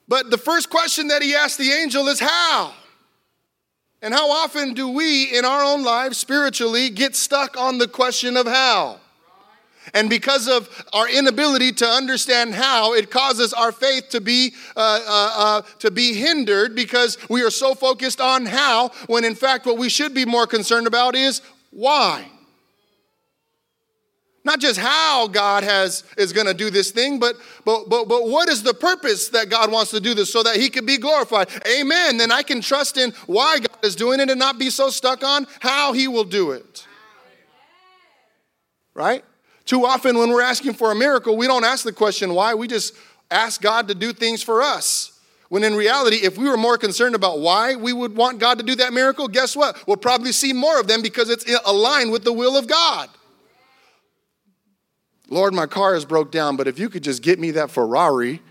but 0.09 0.31
the 0.31 0.39
first 0.39 0.71
question 0.71 1.09
that 1.09 1.23
he 1.23 1.35
asked 1.35 1.59
the 1.59 1.71
angel 1.71 2.09
is 2.09 2.21
how? 2.21 2.75
And 4.03 4.13
how 4.13 4.31
often 4.31 4.75
do 4.75 4.89
we 4.89 5.37
in 5.37 5.45
our 5.45 5.65
own 5.65 5.83
lives 5.83 6.19
spiritually 6.19 6.91
get 6.91 7.17
stuck 7.17 7.57
on 7.57 7.79
the 7.79 7.89
question 7.89 8.37
of 8.37 8.47
how? 8.47 9.01
And 9.93 10.09
because 10.09 10.49
of 10.49 10.69
our 10.93 11.09
inability 11.09 11.73
to 11.73 11.87
understand 11.87 12.55
how, 12.55 12.95
it 12.95 13.11
causes 13.11 13.53
our 13.53 13.73
faith 13.73 14.09
to 14.11 14.21
be, 14.21 14.55
uh, 14.77 15.01
uh, 15.07 15.33
uh, 15.37 15.63
to 15.81 15.91
be 15.91 16.15
hindered 16.15 16.75
because 16.75 17.19
we 17.29 17.43
are 17.43 17.51
so 17.51 17.75
focused 17.75 18.21
on 18.21 18.47
how, 18.47 18.89
when 19.07 19.25
in 19.25 19.35
fact, 19.35 19.67
what 19.67 19.77
we 19.77 19.89
should 19.89 20.15
be 20.15 20.25
more 20.25 20.47
concerned 20.47 20.87
about 20.87 21.15
is 21.15 21.43
why. 21.71 22.27
Not 24.45 24.61
just 24.61 24.79
how 24.79 25.27
God 25.29 25.65
has 25.65 26.05
is 26.19 26.35
going 26.35 26.47
to 26.47 26.55
do 26.55 26.69
this 26.69 26.91
thing, 26.91 27.19
but, 27.19 27.35
but 27.65 27.89
but 27.89 28.09
but 28.09 28.29
what 28.29 28.51
is 28.51 28.63
the 28.63 28.75
purpose 28.75 29.29
that 29.29 29.49
God 29.49 29.73
wants 29.73 29.91
to 29.93 30.01
do 30.01 30.13
this 30.13 30.31
so 30.31 30.43
that 30.43 30.57
He 30.57 30.69
can 30.69 30.85
be 30.85 30.99
glorified? 30.99 31.49
Amen. 31.67 32.19
Then 32.19 32.31
I 32.31 32.43
can 32.43 32.61
trust 32.61 32.99
in 32.99 33.13
why 33.27 33.59
God 33.59 33.83
is 33.83 33.97
doing 33.97 34.21
it 34.21 34.29
and 34.29 34.39
not 34.39 34.59
be 34.59 34.69
so 34.69 34.91
stuck 34.91 35.25
on 35.25 35.47
how 35.61 35.95
He 35.95 36.09
will 36.09 36.25
do 36.25 36.51
it. 36.51 36.87
Right? 38.93 39.25
Too 39.65 39.87
often, 39.87 40.19
when 40.19 40.31
we're 40.31 40.43
asking 40.43 40.75
for 40.75 40.93
a 40.93 40.95
miracle, 40.95 41.37
we 41.37 41.47
don't 41.47 41.65
ask 41.65 41.85
the 41.85 41.93
question 41.93 42.35
why, 42.35 42.55
we 42.55 42.69
just 42.69 42.95
ask 43.31 43.61
God 43.61 43.89
to 43.89 43.95
do 43.95 44.13
things 44.13 44.43
for 44.43 44.63
us. 44.63 45.19
When 45.49 45.63
in 45.63 45.75
reality, 45.75 46.17
if 46.17 46.37
we 46.37 46.49
were 46.49 46.57
more 46.57 46.77
concerned 46.77 47.15
about 47.15 47.41
why 47.41 47.77
we 47.77 47.93
would 47.93 48.17
want 48.17 48.39
God 48.39 48.59
to 48.59 48.65
do 48.65 48.75
that 48.77 48.93
miracle, 48.93 49.29
guess 49.29 49.57
what? 49.57 49.83
We'll 49.87 49.97
probably 49.97 50.33
see 50.33 50.53
more 50.53 50.81
of 50.81 50.87
them 50.87 51.01
because 51.01 51.31
it's 51.31 51.45
aligned 51.65 52.13
with 52.13 52.25
the 52.25 52.33
will 52.33 52.57
of 52.57 52.67
God. 52.67 53.09
Lord, 55.29 55.55
my 55.55 55.67
car 55.67 55.95
is 55.95 56.05
broke 56.05 56.31
down, 56.31 56.57
but 56.57 56.69
if 56.69 56.79
you 56.79 56.89
could 56.89 57.03
just 57.03 57.23
get 57.23 57.39
me 57.39 57.53
that 57.53 57.71
Ferrari, 57.71 58.43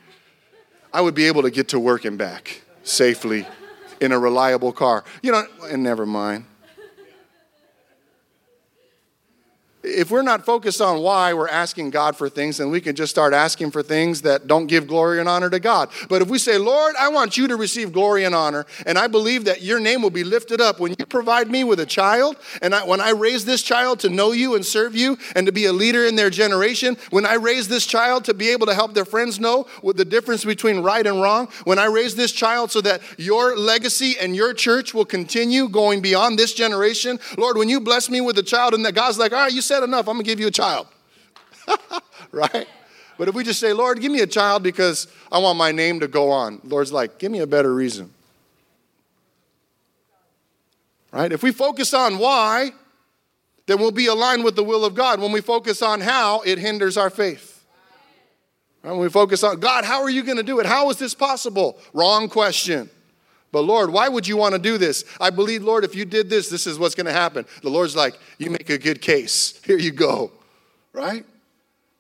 I 0.92 1.02
would 1.02 1.16
be 1.16 1.26
able 1.26 1.44
to 1.44 1.52
get 1.52 1.70
to 1.70 1.80
work 1.80 2.06
and 2.06 2.18
back 2.18 2.62
safely 2.84 3.46
in 4.02 4.12
a 4.12 4.20
reliable 4.20 4.72
car. 4.72 5.04
You 5.22 5.32
know, 5.32 5.46
and 5.64 5.84
never 5.84 6.06
mind. 6.06 6.46
If 9.84 10.10
we're 10.10 10.22
not 10.22 10.46
focused 10.46 10.80
on 10.80 11.00
why 11.00 11.34
we're 11.34 11.50
asking 11.50 11.90
God 11.90 12.16
for 12.16 12.30
things, 12.30 12.58
then 12.58 12.72
we 12.72 12.80
can 12.80 12.96
just 12.96 13.10
start 13.10 13.34
asking 13.34 13.72
for 13.72 13.84
things 13.84 14.22
that 14.22 14.48
don't 14.48 14.68
give 14.68 14.88
glory 14.88 15.20
and 15.20 15.28
honor 15.28 15.50
to 15.50 15.60
God. 15.60 15.90
But 16.08 16.22
if 16.22 16.30
we 16.30 16.38
say, 16.38 16.58
Lord, 16.58 16.96
I 16.98 17.10
want 17.10 17.36
you 17.36 17.48
to 17.48 17.56
receive 17.58 17.92
glory 17.92 18.24
and 18.24 18.34
honor, 18.34 18.66
and 18.86 18.98
I 18.98 19.08
believe 19.08 19.46
that 19.46 19.62
your 19.62 19.80
name 19.80 20.02
will 20.02 20.10
be 20.10 20.24
lifted 20.24 20.62
up 20.62 20.80
when 20.80 20.96
you 20.98 21.06
provide 21.06 21.50
me 21.50 21.64
with 21.64 21.80
a 21.82 21.86
child, 21.86 22.38
and 22.62 22.74
I, 22.74 22.86
when 22.86 23.02
I 23.02 23.10
raise 23.10 23.44
this 23.44 23.62
child 23.62 24.00
to 24.02 24.10
know 24.10 24.32
you 24.32 24.56
and 24.56 24.66
serve 24.66 24.96
you 24.96 25.18
and 25.36 25.46
to 25.48 25.52
be 25.52 25.66
a 25.66 25.74
leader 25.74 26.06
in 26.06 26.16
their 26.16 26.30
generation, 26.30 26.98
when 27.10 27.26
I 27.26 27.34
raise 27.34 27.68
this 27.68 27.86
child 27.86 28.26
to 28.26 28.34
be 28.34 28.50
able 28.50 28.68
to 28.68 28.74
help 28.74 28.94
their 28.94 29.06
friends 29.06 29.40
know 29.40 29.68
the 29.84 30.06
difference 30.06 30.46
between 30.46 30.80
right 30.80 31.06
and 31.06 31.22
wrong, 31.22 31.50
when 31.66 31.78
I 31.78 31.86
raise 31.86 32.16
this 32.16 32.32
child 32.32 32.72
so 32.72 32.82
that 32.82 33.02
your 33.18 33.58
legacy 33.58 34.16
and 34.20 34.36
your 34.36 34.54
church 34.54 34.94
will 34.94 35.06
continue 35.06 35.68
going 35.68 36.02
beyond 36.02 36.40
this 36.40 36.54
generation, 36.54 37.20
Lord, 37.38 37.58
when 37.58 37.70
you 37.70 37.80
bless 37.80 38.10
me 38.10 38.22
with 38.22 38.38
a 38.38 38.44
child 38.44 38.74
and 38.74 38.86
that 38.86 38.96
God's 38.96 39.20
like, 39.20 39.34
all 39.34 39.40
right, 39.40 39.52
you 39.52 39.62
said 39.62 39.73
said 39.74 39.84
enough. 39.84 40.08
I'm 40.08 40.18
to 40.18 40.24
give 40.24 40.40
you 40.40 40.48
a 40.48 40.52
child. 40.52 40.88
right? 42.32 42.68
But 43.18 43.28
if 43.28 43.34
we 43.34 43.44
just 43.44 43.60
say, 43.60 43.74
Lord, 43.74 44.00
give 44.00 44.12
me 44.12 44.22
a 44.22 44.28
child 44.28 44.62
because 44.62 45.08
I 45.32 45.40
want 45.40 45.58
my 45.58 45.72
name 45.72 46.00
to 46.02 46.08
go 46.08 46.30
on, 46.30 46.62
Lord's 46.64 46.92
like, 46.92 47.18
give 47.18 47.32
me 47.32 47.40
a 47.40 47.48
better 47.48 47.74
reason. 47.74 48.12
Right? 51.12 51.32
If 51.32 51.42
we 51.42 51.52
focus 51.52 51.94
on 51.94 52.18
why, 52.20 52.72
then 53.66 53.80
we'll 53.80 53.92
be 53.92 54.08
aligned 54.08 54.44
with 54.44 54.56
the 54.56 54.64
will 54.64 54.86
of 54.86 54.94
God. 54.94 55.20
When 55.20 55.32
we 55.32 55.42
focus 55.42 55.82
on 55.82 56.02
how, 56.02 56.42
it 56.42 56.60
hinders 56.60 56.98
our 56.98 57.10
faith. 57.10 57.66
Right? 58.84 58.92
When 58.92 59.00
we 59.02 59.10
focus 59.10 59.44
on 59.44 59.60
God, 59.60 59.86
how 59.86 60.02
are 60.02 60.10
you 60.10 60.24
going 60.24 60.38
to 60.38 60.44
do 60.44 60.60
it? 60.60 60.66
How 60.66 60.90
is 60.92 60.98
this 60.98 61.16
possible? 61.16 61.80
Wrong 61.94 62.30
question. 62.30 62.90
But 63.54 63.62
Lord, 63.62 63.92
why 63.92 64.10
would 64.10 64.28
you 64.28 64.36
want 64.36 64.54
to 64.54 64.60
do 64.60 64.80
this? 64.80 65.06
I 65.22 65.30
believe, 65.30 65.64
Lord, 65.64 65.84
if 65.84 65.94
you 65.94 66.06
did 66.06 66.28
this, 66.28 66.50
this 66.50 66.66
is 66.66 66.80
what's 66.80 66.96
going 66.96 67.06
to 67.06 67.14
happen. 67.14 67.46
The 67.62 67.70
Lord's 67.70 67.96
like, 67.96 68.18
you 68.40 68.50
make 68.50 68.72
a 68.72 68.80
good 68.80 69.00
case. 69.00 69.62
Here 69.64 69.78
you 69.78 69.92
go. 69.92 70.32
Right? 70.92 71.24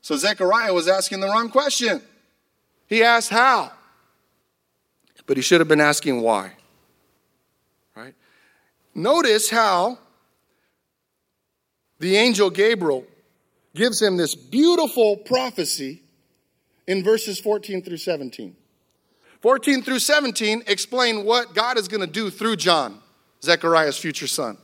So 0.01 0.17
Zechariah 0.17 0.73
was 0.73 0.87
asking 0.87 1.19
the 1.19 1.27
wrong 1.27 1.49
question. 1.49 2.01
He 2.87 3.03
asked 3.03 3.29
how, 3.29 3.71
but 5.27 5.37
he 5.37 5.43
should 5.43 5.61
have 5.61 5.67
been 5.67 5.79
asking 5.79 6.21
why. 6.21 6.53
Right? 7.95 8.15
Notice 8.95 9.51
how 9.51 9.99
the 11.99 12.17
angel 12.17 12.49
Gabriel 12.49 13.05
gives 13.75 14.01
him 14.01 14.17
this 14.17 14.33
beautiful 14.33 15.17
prophecy 15.17 16.01
in 16.87 17.03
verses 17.03 17.39
14 17.39 17.83
through 17.83 17.97
17. 17.97 18.55
14 19.43 19.81
through 19.81 19.99
17 19.99 20.63
explain 20.67 21.25
what 21.25 21.53
God 21.53 21.77
is 21.77 21.89
going 21.89 21.99
to 21.99 22.07
do 22.07 22.29
through 22.29 22.55
John, 22.55 23.01
Zechariah's 23.43 23.97
future 23.97 24.25
son. 24.25 24.57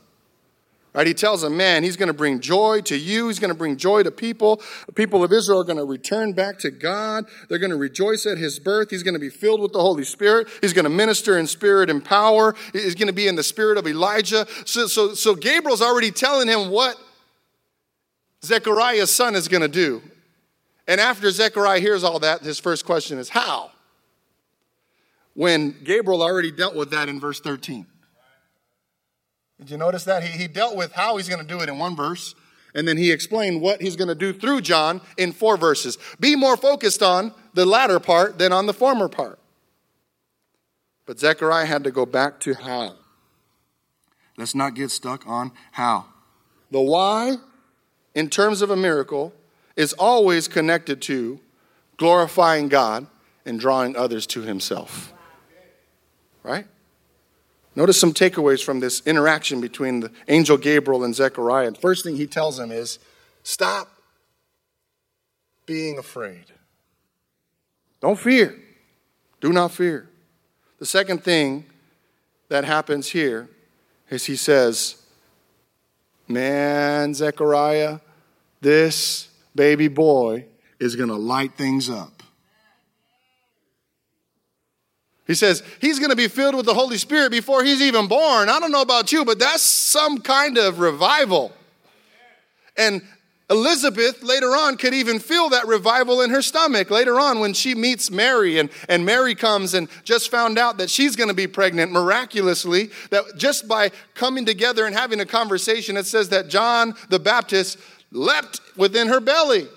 Right? 0.94 1.06
He 1.06 1.12
tells 1.12 1.44
him, 1.44 1.54
man, 1.54 1.84
he's 1.84 1.98
going 1.98 2.06
to 2.06 2.14
bring 2.14 2.40
joy 2.40 2.80
to 2.86 2.96
you. 2.96 3.28
He's 3.28 3.38
going 3.38 3.50
to 3.50 3.54
bring 3.54 3.76
joy 3.76 4.04
to 4.04 4.10
people. 4.10 4.62
The 4.86 4.92
people 4.92 5.22
of 5.22 5.34
Israel 5.34 5.60
are 5.60 5.64
going 5.64 5.76
to 5.76 5.84
return 5.84 6.32
back 6.32 6.58
to 6.60 6.70
God. 6.70 7.26
They're 7.50 7.58
going 7.58 7.72
to 7.72 7.76
rejoice 7.76 8.24
at 8.24 8.38
his 8.38 8.58
birth. 8.58 8.88
He's 8.88 9.02
going 9.02 9.14
to 9.14 9.20
be 9.20 9.28
filled 9.28 9.60
with 9.60 9.74
the 9.74 9.82
Holy 9.82 10.02
Spirit. 10.02 10.48
He's 10.62 10.72
going 10.72 10.84
to 10.84 10.90
minister 10.90 11.38
in 11.38 11.46
spirit 11.46 11.90
and 11.90 12.02
power. 12.02 12.54
He's 12.72 12.94
going 12.94 13.08
to 13.08 13.12
be 13.12 13.28
in 13.28 13.36
the 13.36 13.42
spirit 13.42 13.76
of 13.76 13.86
Elijah. 13.86 14.46
So, 14.64 14.86
so, 14.86 15.12
so 15.12 15.34
Gabriel's 15.34 15.82
already 15.82 16.10
telling 16.10 16.48
him 16.48 16.70
what 16.70 16.96
Zechariah's 18.42 19.14
son 19.14 19.34
is 19.34 19.46
going 19.46 19.62
to 19.62 19.68
do. 19.68 20.00
And 20.88 21.02
after 21.02 21.30
Zechariah 21.30 21.80
hears 21.80 22.02
all 22.02 22.18
that, 22.20 22.40
his 22.40 22.58
first 22.58 22.86
question 22.86 23.18
is, 23.18 23.28
how? 23.28 23.72
When 25.40 25.74
Gabriel 25.84 26.22
already 26.22 26.50
dealt 26.50 26.74
with 26.74 26.90
that 26.90 27.08
in 27.08 27.18
verse 27.18 27.40
13. 27.40 27.86
Did 29.58 29.70
you 29.70 29.78
notice 29.78 30.04
that? 30.04 30.22
He, 30.22 30.36
he 30.36 30.46
dealt 30.46 30.76
with 30.76 30.92
how 30.92 31.16
he's 31.16 31.30
going 31.30 31.40
to 31.40 31.48
do 31.48 31.62
it 31.62 31.70
in 31.70 31.78
one 31.78 31.96
verse, 31.96 32.34
and 32.74 32.86
then 32.86 32.98
he 32.98 33.10
explained 33.10 33.62
what 33.62 33.80
he's 33.80 33.96
going 33.96 34.08
to 34.08 34.14
do 34.14 34.34
through 34.34 34.60
John 34.60 35.00
in 35.16 35.32
four 35.32 35.56
verses. 35.56 35.96
Be 36.20 36.36
more 36.36 36.58
focused 36.58 37.02
on 37.02 37.32
the 37.54 37.64
latter 37.64 37.98
part 37.98 38.38
than 38.38 38.52
on 38.52 38.66
the 38.66 38.74
former 38.74 39.08
part. 39.08 39.38
But 41.06 41.18
Zechariah 41.18 41.64
had 41.64 41.84
to 41.84 41.90
go 41.90 42.04
back 42.04 42.38
to 42.40 42.52
how. 42.52 42.96
Let's 44.36 44.54
not 44.54 44.74
get 44.74 44.90
stuck 44.90 45.26
on 45.26 45.52
how. 45.72 46.04
The 46.70 46.82
why, 46.82 47.36
in 48.14 48.28
terms 48.28 48.60
of 48.60 48.68
a 48.68 48.76
miracle, 48.76 49.32
is 49.74 49.94
always 49.94 50.48
connected 50.48 51.00
to 51.00 51.40
glorifying 51.96 52.68
God 52.68 53.06
and 53.46 53.58
drawing 53.58 53.96
others 53.96 54.26
to 54.26 54.42
himself. 54.42 55.14
Right? 56.42 56.66
Notice 57.76 58.00
some 58.00 58.12
takeaways 58.12 58.64
from 58.64 58.80
this 58.80 59.02
interaction 59.06 59.60
between 59.60 60.00
the 60.00 60.10
angel 60.28 60.56
Gabriel 60.56 61.04
and 61.04 61.14
Zechariah. 61.14 61.70
The 61.70 61.80
first 61.80 62.04
thing 62.04 62.16
he 62.16 62.26
tells 62.26 62.58
him 62.58 62.72
is 62.72 62.98
stop 63.42 63.88
being 65.66 65.98
afraid. 65.98 66.46
Don't 68.00 68.18
fear. 68.18 68.58
Do 69.40 69.52
not 69.52 69.70
fear. 69.70 70.08
The 70.78 70.86
second 70.86 71.22
thing 71.22 71.64
that 72.48 72.64
happens 72.64 73.08
here 73.08 73.48
is 74.08 74.24
he 74.24 74.36
says, 74.36 74.96
Man, 76.26 77.14
Zechariah, 77.14 78.00
this 78.60 79.28
baby 79.54 79.88
boy 79.88 80.46
is 80.78 80.96
going 80.96 81.08
to 81.08 81.16
light 81.16 81.54
things 81.56 81.90
up. 81.90 82.19
He 85.30 85.36
says 85.36 85.62
he's 85.80 86.00
going 86.00 86.10
to 86.10 86.16
be 86.16 86.26
filled 86.26 86.56
with 86.56 86.66
the 86.66 86.74
Holy 86.74 86.98
Spirit 86.98 87.30
before 87.30 87.62
he's 87.62 87.80
even 87.80 88.08
born. 88.08 88.48
I 88.48 88.58
don't 88.58 88.72
know 88.72 88.82
about 88.82 89.12
you, 89.12 89.24
but 89.24 89.38
that's 89.38 89.62
some 89.62 90.18
kind 90.18 90.58
of 90.58 90.80
revival. 90.80 91.52
And 92.76 93.00
Elizabeth 93.48 94.24
later 94.24 94.48
on 94.48 94.76
could 94.76 94.92
even 94.92 95.20
feel 95.20 95.50
that 95.50 95.68
revival 95.68 96.20
in 96.22 96.30
her 96.30 96.42
stomach 96.42 96.90
later 96.90 97.20
on 97.20 97.38
when 97.38 97.52
she 97.52 97.76
meets 97.76 98.10
Mary 98.10 98.58
and, 98.58 98.70
and 98.88 99.06
Mary 99.06 99.36
comes 99.36 99.72
and 99.72 99.88
just 100.02 100.32
found 100.32 100.58
out 100.58 100.78
that 100.78 100.90
she's 100.90 101.14
going 101.14 101.28
to 101.28 101.34
be 101.34 101.46
pregnant 101.46 101.92
miraculously. 101.92 102.90
That 103.10 103.22
just 103.36 103.68
by 103.68 103.92
coming 104.14 104.44
together 104.44 104.84
and 104.84 104.96
having 104.96 105.20
a 105.20 105.26
conversation, 105.26 105.96
it 105.96 106.06
says 106.06 106.30
that 106.30 106.48
John 106.48 106.96
the 107.08 107.20
Baptist 107.20 107.78
leapt 108.10 108.60
within 108.76 109.06
her 109.06 109.20
belly. 109.20 109.68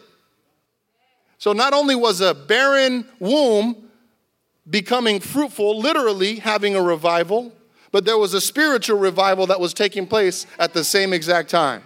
So 1.38 1.54
not 1.54 1.74
only 1.74 1.94
was 1.94 2.22
a 2.22 2.34
barren 2.34 3.06
womb 3.20 3.83
becoming 4.70 5.20
fruitful, 5.20 5.80
literally 5.80 6.36
having 6.36 6.76
a 6.76 6.82
revival, 6.82 7.54
but 7.92 8.06
there 8.06 8.18
was 8.18 8.34
a 8.34 8.42
spiritual 8.42 8.98
revival 8.98 9.48
that 9.48 9.60
was 9.60 9.74
taking 9.74 10.08
place 10.08 10.46
at 10.58 10.74
the 10.74 10.84
same 10.84 11.14
exact 11.14 11.50
time. 11.50 11.84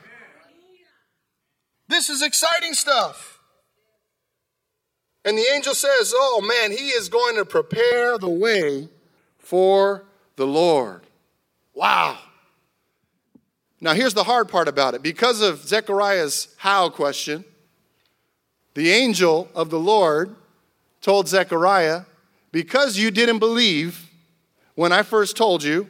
This 1.87 2.09
is 2.09 2.21
exciting 2.21 2.73
stuff. 2.73 3.39
And 5.25 5.37
the 5.37 5.45
angel 5.53 5.73
says, 5.73 6.13
Oh 6.15 6.41
man, 6.41 6.71
he 6.71 6.89
is 6.89 7.09
going 7.09 7.35
to 7.35 7.45
prepare 7.45 8.17
the 8.17 8.29
way 8.29 8.87
for 9.37 10.05
the 10.37 10.47
Lord. 10.47 11.01
Wow. 11.73 12.17
Now, 13.79 13.93
here's 13.93 14.13
the 14.13 14.23
hard 14.23 14.49
part 14.49 14.67
about 14.67 14.95
it. 14.95 15.03
Because 15.03 15.41
of 15.41 15.67
Zechariah's 15.67 16.55
how 16.57 16.89
question, 16.89 17.45
the 18.73 18.89
angel 18.91 19.49
of 19.53 19.69
the 19.69 19.79
Lord 19.79 20.35
told 21.01 21.27
Zechariah, 21.27 22.01
because 22.51 22.97
you 22.97 23.11
didn't 23.11 23.39
believe 23.39 24.09
when 24.75 24.91
I 24.91 25.03
first 25.03 25.35
told 25.35 25.63
you, 25.63 25.87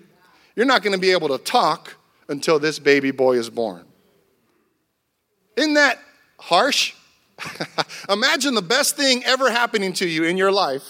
you're 0.55 0.65
not 0.65 0.81
going 0.81 0.93
to 0.93 0.99
be 0.99 1.11
able 1.11 1.27
to 1.29 1.37
talk 1.37 1.95
until 2.29 2.59
this 2.59 2.79
baby 2.79 3.11
boy 3.11 3.37
is 3.37 3.49
born. 3.49 3.85
Isn't 5.55 5.75
that 5.75 5.99
harsh? 6.39 6.93
Imagine 8.09 8.55
the 8.55 8.61
best 8.61 8.95
thing 8.95 9.23
ever 9.25 9.51
happening 9.51 9.93
to 9.93 10.07
you 10.07 10.23
in 10.23 10.37
your 10.37 10.51
life, 10.51 10.83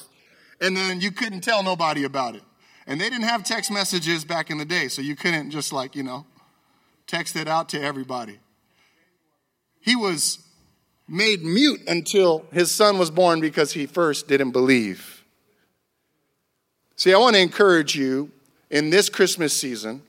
and 0.62 0.76
then 0.76 1.02
you 1.02 1.12
couldn't 1.12 1.42
tell 1.42 1.64
nobody 1.64 2.04
about 2.04 2.36
it. 2.36 2.44
And 2.86 3.02
they 3.02 3.10
didn't 3.10 3.26
have 3.26 3.44
text 3.44 3.70
messages 3.70 4.24
back 4.24 4.50
in 4.50 4.58
the 4.58 4.66
day, 4.66 4.88
so 4.88 5.02
you 5.02 5.16
couldn't 5.16 5.52
just 5.52 5.74
like, 5.74 5.96
you 5.96 6.04
know, 6.04 6.26
text 7.06 7.36
it 7.36 7.48
out 7.48 7.70
to 7.70 7.82
everybody. 7.82 8.40
He 9.80 9.96
was 9.96 10.40
made 11.08 11.44
mute 11.44 11.82
until 11.88 12.46
his 12.52 12.72
son 12.72 12.98
was 12.98 13.10
born 13.10 13.42
because 13.42 13.74
he 13.74 13.86
first 13.86 14.28
didn't 14.28 14.52
believe. 14.52 15.17
See, 16.98 17.14
I 17.14 17.18
want 17.18 17.36
to 17.36 17.42
encourage 17.42 17.96
you 17.96 18.32
in 18.72 18.90
this 18.90 19.08
Christmas 19.08 19.56
season, 19.56 20.02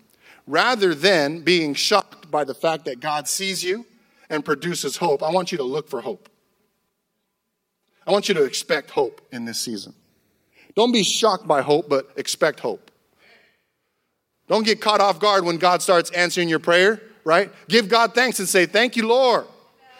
rather 0.47 0.95
than 0.95 1.43
being 1.43 1.75
shocked 1.75 2.31
by 2.31 2.45
the 2.45 2.55
fact 2.55 2.87
that 2.87 2.99
God 2.99 3.29
sees 3.29 3.63
you 3.63 3.85
and 4.31 4.43
produces 4.43 4.97
hope, 4.97 5.23
I 5.23 5.31
want 5.31 5.53
you 5.53 5.59
to 5.59 5.65
look 5.65 5.89
for 5.89 6.01
hope. 6.01 6.31
I 8.07 8.11
want 8.11 8.29
you 8.29 8.35
to 8.37 8.45
expect 8.45 8.91
hope 8.91 9.21
in 9.31 9.45
this 9.45 9.61
season. 9.61 9.95
Don't 10.75 10.91
be 10.91 11.03
shocked 11.03 11.47
by 11.47 11.61
hope, 11.61 11.91
but 11.91 12.11
expect 12.17 12.61
hope. 12.61 12.91
Don't 14.49 14.65
get 14.65 14.81
caught 14.81 15.03
off 15.03 15.21
guard 15.21 15.45
when 15.45 15.59
God 15.59 15.83
starts 15.83 16.11
answering 16.13 16.49
your 16.49 16.59
prayer, 16.59 17.03
right? 17.23 17.53
Give 17.69 17.87
God 17.87 18.15
thanks 18.15 18.39
and 18.39 18.49
say, 18.49 18.65
Thank 18.65 18.97
you, 18.97 19.07
Lord. 19.07 19.45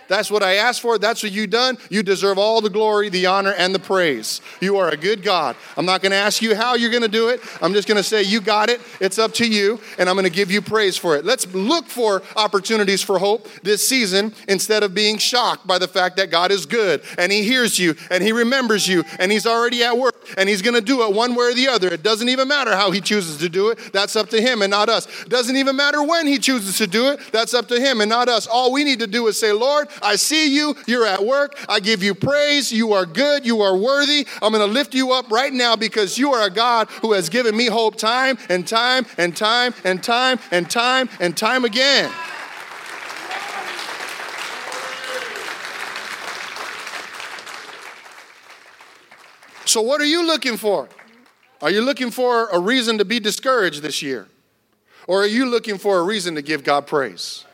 That's 0.09 0.31
what 0.31 0.43
I 0.43 0.55
asked 0.55 0.81
for. 0.81 0.99
That's 0.99 1.23
what 1.23 1.33
you've 1.33 1.51
done. 1.51 1.79
You 1.91 2.03
deserve 2.03 2.39
all 2.39 2.61
the 2.61 2.71
glory, 2.71 3.09
the 3.09 3.27
honor, 3.27 3.53
and 3.53 3.75
the 3.75 3.79
praise. 3.79 4.41
You 4.61 4.79
are 4.79 4.89
a 4.89 4.97
good 4.97 5.23
God. 5.23 5.57
I'm 5.77 5.87
not 5.87 6.03
going 6.03 6.13
to 6.13 6.17
ask 6.17 6.43
you 6.43 6.57
how 6.57 6.75
you're 6.75 6.91
going 6.91 7.03
to 7.03 7.09
do 7.09 7.29
it. 7.29 7.41
I'm 7.63 7.75
just 7.75 7.87
going 7.87 7.97
to 7.97 8.03
say, 8.03 8.23
You 8.23 8.41
got 8.41 8.71
it. 8.71 8.81
It's 9.01 9.19
up 9.19 9.35
to 9.35 9.47
you. 9.47 9.81
And 9.99 10.09
I'm 10.09 10.17
going 10.17 10.25
to 10.25 10.31
give 10.31 10.51
you 10.51 10.63
praise 10.63 10.97
for 10.97 11.17
it. 11.17 11.25
Let's 11.25 11.47
look 11.55 11.87
for 11.87 12.23
opportunities 12.37 13.03
for 13.03 13.19
hope 13.19 13.49
this 13.63 13.87
season 13.87 14.33
instead 14.49 14.83
of 14.83 14.95
being 14.95 15.19
shocked 15.19 15.67
by 15.67 15.79
the 15.79 15.89
fact 15.89 16.17
that 16.17 16.31
God 16.31 16.51
is 16.51 16.67
good 16.67 17.03
and 17.17 17.31
He 17.31 17.43
hears 17.43 17.79
you 17.79 17.95
and 18.11 18.23
He 18.23 18.33
remembers 18.33 18.89
you 18.89 19.05
and 19.19 19.31
He's 19.31 19.47
already 19.47 19.83
at 19.85 19.97
work 19.97 20.17
and 20.37 20.49
He's 20.49 20.63
going 20.63 20.75
to 20.75 20.81
do 20.81 21.03
it 21.03 21.15
one 21.15 21.35
way 21.35 21.47
or 21.47 21.55
the 21.55 21.69
other. 21.69 21.89
It 21.89 22.03
doesn't 22.03 22.29
even 22.29 22.49
matter 22.49 22.75
how 22.75 22.91
He 22.91 23.01
chooses 23.01 23.39
to 23.39 23.49
do 23.49 23.69
it. 23.71 23.79
That's 23.93 24.17
up 24.17 24.31
to 24.31 24.41
Him 24.41 24.63
and 24.63 24.71
not 24.71 24.89
us. 24.89 25.07
Doesn't 25.25 25.57
even 25.57 25.77
matter 25.77 26.03
when 26.03 26.27
He 26.27 26.39
chooses 26.39 26.79
to 26.79 26.87
do 26.87 27.09
it. 27.09 27.21
That's 27.33 27.55
up 27.55 27.69
to 27.69 27.81
Him 27.81 28.01
and 28.01 28.09
not 28.09 28.29
us. 28.29 28.47
All 28.47 28.73
we 28.73 28.85
need 28.85 29.01
to 29.01 29.07
do 29.07 29.27
is 29.27 29.39
say, 29.39 29.53
Lord, 29.53 29.89
I 30.03 30.17
see 30.17 30.55
you. 30.55 30.77
You're 30.87 31.07
at 31.07 31.25
work. 31.25 31.59
I 31.69 31.81
give 31.81 32.03
you 32.03 32.15
praise. 32.15 32.73
You 32.73 32.93
are 32.93 33.07
good. 33.07 33.45
You 33.45 33.61
are 33.63 33.77
worthy. 33.77 34.27
I'm 34.43 34.53
going 34.53 34.67
to 34.67 34.73
lift 34.73 34.95
you 34.95 35.13
up 35.13 35.31
right 35.31 35.53
now 35.53 35.77
because 35.77 36.19
you 36.19 36.33
are 36.33 36.47
a 36.47 36.51
God 36.51 36.89
who 37.03 37.13
has 37.13 37.29
given 37.29 37.57
me 37.57 37.67
hope 37.67 37.97
time 37.97 38.39
and 38.49 38.67
time 38.67 39.07
and 39.17 39.37
time 39.37 39.75
and 39.85 40.03
time 40.03 40.39
and 40.51 40.71
time 40.71 41.09
and 41.21 41.37
time 41.37 41.65
again. 41.65 42.11
So, 49.65 49.83
what 49.83 50.01
are 50.01 50.07
you 50.07 50.27
looking 50.27 50.57
for? 50.57 50.89
Are 51.61 51.71
you 51.71 51.83
looking 51.83 52.11
for 52.11 52.49
a 52.49 52.59
reason 52.59 52.97
to 52.99 53.05
be 53.05 53.21
discouraged 53.21 53.83
this 53.83 54.01
year? 54.01 54.29
Or 55.07 55.23
are 55.23 55.27
you 55.27 55.45
looking 55.47 55.77
for 55.77 55.99
a 55.99 56.03
reason 56.03 56.35
to 56.37 56.43
give 56.43 56.65
God 56.65 56.87
praise? 56.87 57.45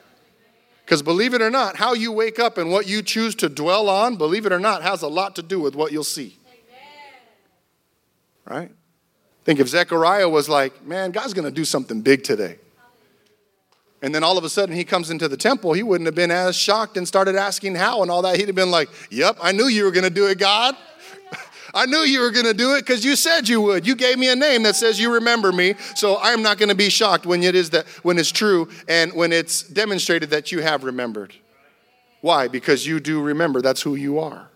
Because 0.85 1.03
believe 1.03 1.33
it 1.33 1.41
or 1.41 1.51
not, 1.51 1.77
how 1.77 1.95
you 1.95 2.13
wake 2.13 2.39
up 2.39 2.59
and 2.59 2.71
what 2.71 2.87
you 2.87 3.03
choose 3.03 3.35
to 3.37 3.49
dwell 3.49 3.89
on, 3.89 4.17
believe 4.17 4.45
it 4.45 4.53
or 4.53 4.59
not, 4.61 4.83
has 4.83 5.03
a 5.03 5.09
lot 5.09 5.35
to 5.37 5.43
do 5.43 5.59
with 5.59 5.75
what 5.75 5.93
you'll 5.93 6.05
see. 6.05 6.39
Right? 8.47 8.71
Think 9.45 9.61
if 9.61 9.69
Zechariah 9.69 10.29
was 10.29 10.49
like, 10.49 10.85
man, 10.85 11.11
God's 11.11 11.33
going 11.33 11.47
to 11.47 11.51
do 11.51 11.65
something 11.65 12.03
big 12.03 12.23
today. 12.23 12.59
And 14.03 14.15
then 14.15 14.23
all 14.23 14.37
of 14.37 14.45
a 14.45 14.51
sudden 14.51 14.77
he 14.77 14.85
comes 14.85 15.11
into 15.11 15.29
the 15.29 15.37
temple, 15.39 15.73
he 15.73 15.83
wouldn't 15.83 16.07
have 16.07 16.15
been 16.15 16.31
as 16.31 16.55
shocked 16.55 16.99
and 16.99 17.09
started 17.09 17.37
asking 17.37 17.77
how 17.77 18.03
and 18.03 18.11
all 18.11 18.21
that. 18.21 18.37
He'd 18.37 18.49
have 18.49 18.55
been 18.55 18.71
like, 18.71 18.91
yep, 19.11 19.39
I 19.41 19.53
knew 19.53 19.67
you 19.67 19.85
were 19.85 19.91
going 19.91 20.05
to 20.05 20.11
do 20.11 20.27
it, 20.27 20.39
God. 20.39 20.77
I 21.75 21.87
knew 21.87 21.99
you 21.99 22.21
were 22.21 22.31
going 22.31 22.47
to 22.47 22.55
do 22.55 22.77
it 22.77 22.83
because 22.83 23.05
you 23.05 23.17
said 23.17 23.49
you 23.49 23.61
would. 23.61 23.87
You 23.87 23.97
gave 23.97 24.19
me 24.19 24.31
a 24.31 24.37
name 24.37 24.63
that 24.63 24.77
says 24.77 25.01
you 25.01 25.13
remember 25.15 25.51
me. 25.51 25.75
So 25.97 26.19
I'm 26.23 26.41
not 26.41 26.57
going 26.57 26.69
to 26.69 26.75
be 26.75 26.89
shocked 26.89 27.27
when 27.27 27.43
it 27.43 27.57
is 27.57 27.71
that 27.71 27.87
when 28.05 28.17
it's 28.17 28.31
true 28.31 28.69
and 28.89 29.13
when 29.13 29.33
it's 29.33 29.63
demonstrated 29.63 30.31
that 30.31 30.53
you 30.53 30.61
have 30.61 30.85
remembered. 30.85 31.35
Why? 32.21 32.47
Because 32.49 32.87
you 32.87 33.01
do 33.01 33.21
remember. 33.21 33.61
That's 33.61 33.83
who 33.83 33.97
you 33.97 34.21
are. 34.21 34.49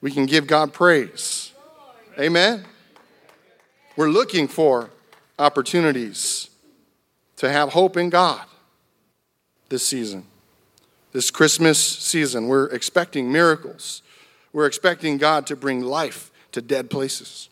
We 0.00 0.10
can 0.10 0.26
give 0.26 0.46
God 0.46 0.72
praise. 0.72 1.52
Amen. 2.18 2.64
We're 3.96 4.10
looking 4.10 4.48
for 4.48 4.90
opportunities 5.38 6.50
to 7.36 7.50
have 7.50 7.70
hope 7.70 7.96
in 7.96 8.10
God 8.10 8.44
this 9.68 9.86
season. 9.86 10.26
This 11.12 11.30
Christmas 11.30 11.78
season, 11.80 12.48
we're 12.48 12.66
expecting 12.66 13.32
miracles. 13.32 14.02
We're 14.58 14.66
expecting 14.66 15.18
God 15.18 15.46
to 15.46 15.54
bring 15.54 15.82
life 15.82 16.32
to 16.50 16.60
dead 16.60 16.90
places. 16.90 17.48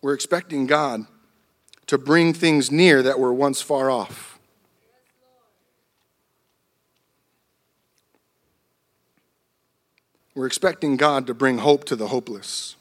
We're 0.00 0.14
expecting 0.14 0.68
God 0.68 1.06
to 1.88 1.98
bring 1.98 2.32
things 2.32 2.70
near 2.70 3.02
that 3.02 3.18
were 3.18 3.34
once 3.34 3.60
far 3.60 3.90
off. 3.90 4.38
We're 10.36 10.46
expecting 10.46 10.96
God 10.96 11.26
to 11.26 11.34
bring 11.34 11.58
hope 11.58 11.82
to 11.86 11.96
the 11.96 12.06
hopeless. 12.06 12.76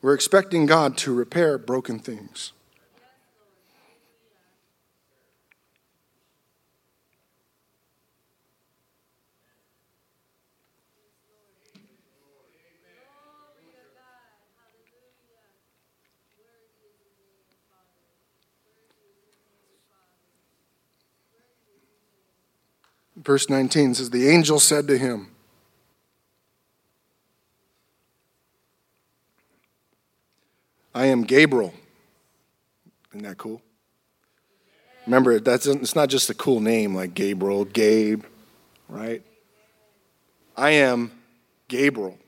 We're 0.00 0.14
expecting 0.14 0.64
God 0.64 0.96
to 0.96 1.12
repair 1.12 1.58
broken 1.58 1.98
things. 1.98 2.54
Verse 23.26 23.50
19 23.50 23.94
says, 23.94 24.10
The 24.10 24.28
angel 24.28 24.60
said 24.60 24.86
to 24.86 24.96
him, 24.96 25.32
I 30.94 31.06
am 31.06 31.24
Gabriel. 31.24 31.74
Isn't 33.10 33.26
that 33.26 33.36
cool? 33.36 33.60
Remember, 35.06 35.40
that's, 35.40 35.66
it's 35.66 35.96
not 35.96 36.08
just 36.08 36.30
a 36.30 36.34
cool 36.34 36.60
name 36.60 36.94
like 36.94 37.14
Gabriel, 37.14 37.64
Gabe, 37.64 38.22
right? 38.88 39.22
I 40.56 40.70
am 40.70 41.10
Gabriel. 41.66 42.18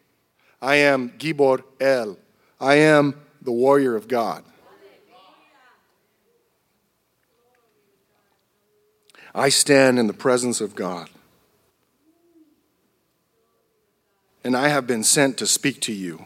I 0.61 0.76
am 0.76 1.11
Gibor 1.11 1.62
El. 1.80 2.18
I 2.61 2.74
am 2.74 3.14
the 3.40 3.53
warrior 3.53 3.94
of 3.94 4.09
God. 4.09 4.42
I 9.39 9.51
stand 9.51 10.01
in 10.01 10.09
the 10.09 10.12
presence 10.12 10.61
of 10.61 10.74
God. 10.74 11.09
And 14.43 14.57
I 14.57 14.66
have 14.66 14.84
been 14.84 15.05
sent 15.05 15.39
to 15.39 15.47
speak 15.47 15.80
to 15.82 15.93
you 15.93 16.24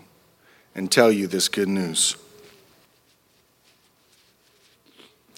and 0.74 0.90
tell 0.90 1.12
you 1.12 1.26
this 1.26 1.48
good 1.48 1.68
news. 1.68 2.16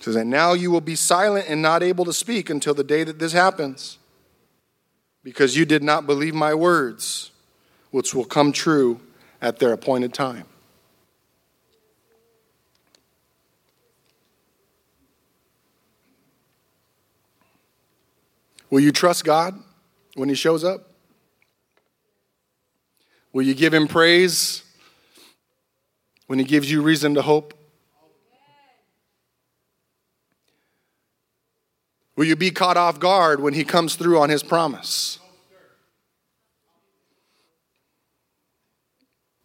Says, 0.01 0.15
And 0.15 0.31
now 0.31 0.53
you 0.53 0.71
will 0.71 0.81
be 0.81 0.95
silent 0.95 1.47
and 1.49 1.61
not 1.61 1.83
able 1.83 2.05
to 2.05 2.13
speak 2.13 2.49
until 2.49 2.75
the 2.75 2.85
day 2.85 3.03
that 3.03 3.19
this 3.19 3.33
happens, 3.33 3.99
because 5.25 5.57
you 5.57 5.65
did 5.65 5.83
not 5.83 6.07
believe 6.07 6.35
my 6.35 6.55
words, 6.55 7.33
which 7.91 8.15
will 8.15 8.25
come 8.25 8.53
true 8.53 9.01
at 9.43 9.59
their 9.59 9.73
appointed 9.73 10.15
time. 10.15 10.45
Will 18.75 18.81
you 18.81 18.91
trust 18.91 19.25
God 19.25 19.55
when 20.17 20.29
He 20.29 20.35
shows 20.35 20.65
up? 20.65 20.91
Will 23.33 23.45
you 23.45 23.55
give 23.55 23.73
Him 23.73 23.87
praise 23.87 24.65
when 26.27 26.41
He 26.41 26.45
gives 26.45 26.69
you 26.69 26.83
reason 26.83 27.15
to 27.15 27.23
hope? 27.23 27.55
Will 32.17 32.25
you 32.25 32.35
be 32.35 32.51
caught 32.51 32.77
off 32.77 32.99
guard 32.99 33.39
when 33.39 33.55
He 33.55 33.63
comes 33.63 33.95
through 33.95 34.19
on 34.19 34.29
His 34.29 34.43
promise? 34.43 35.21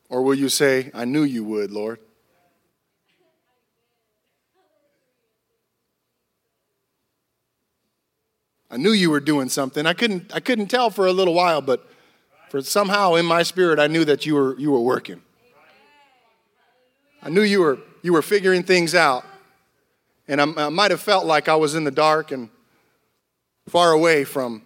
Or 0.09 0.23
will 0.23 0.33
you 0.33 0.49
say, 0.49 0.89
I 0.91 1.05
knew 1.05 1.21
you 1.21 1.43
would, 1.43 1.69
Lord? 1.69 1.99
I 8.71 8.77
knew 8.77 8.91
you 8.91 9.09
were 9.09 9.19
doing 9.19 9.49
something. 9.49 9.85
I 9.85 9.93
couldn't, 9.93 10.33
I 10.33 10.39
couldn't 10.39 10.67
tell 10.67 10.89
for 10.89 11.07
a 11.07 11.11
little 11.11 11.33
while, 11.33 11.61
but 11.61 11.89
for 12.49 12.61
somehow 12.61 13.15
in 13.15 13.25
my 13.25 13.43
spirit, 13.43 13.79
I 13.79 13.87
knew 13.87 14.05
that 14.05 14.25
you 14.25 14.35
were, 14.35 14.57
you 14.59 14.71
were 14.71 14.81
working. 14.81 15.21
I 17.21 17.29
knew 17.29 17.41
you 17.41 17.61
were, 17.61 17.79
you 18.01 18.13
were 18.13 18.21
figuring 18.21 18.63
things 18.63 18.93
out. 18.93 19.25
And 20.27 20.39
I, 20.39 20.43
I 20.43 20.69
might 20.69 20.91
have 20.91 21.01
felt 21.01 21.25
like 21.25 21.47
I 21.47 21.55
was 21.55 21.73
in 21.73 21.83
the 21.83 21.91
dark 21.91 22.31
and 22.31 22.49
far 23.67 23.91
away 23.91 24.23
from 24.23 24.61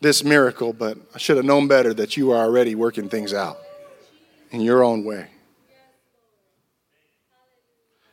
this 0.00 0.24
miracle, 0.24 0.72
but 0.72 0.98
I 1.14 1.18
should 1.18 1.36
have 1.36 1.46
known 1.46 1.68
better 1.68 1.92
that 1.94 2.16
you 2.16 2.32
are 2.32 2.44
already 2.44 2.74
working 2.74 3.08
things 3.08 3.34
out 3.34 3.58
in 4.50 4.60
your 4.60 4.82
own 4.82 5.04
way. 5.04 5.28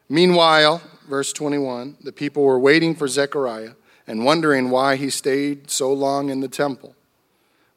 Meanwhile, 0.07 0.81
verse 1.07 1.31
21, 1.33 1.97
the 2.03 2.11
people 2.11 2.43
were 2.43 2.59
waiting 2.59 2.95
for 2.95 3.07
Zechariah 3.07 3.73
and 4.09 4.25
wondering 4.25 4.71
why 4.71 4.95
he 4.95 5.07
stayed 5.07 5.69
so 5.69 5.93
long 5.93 6.29
in 6.29 6.39
the 6.39 6.47
temple. 6.47 6.95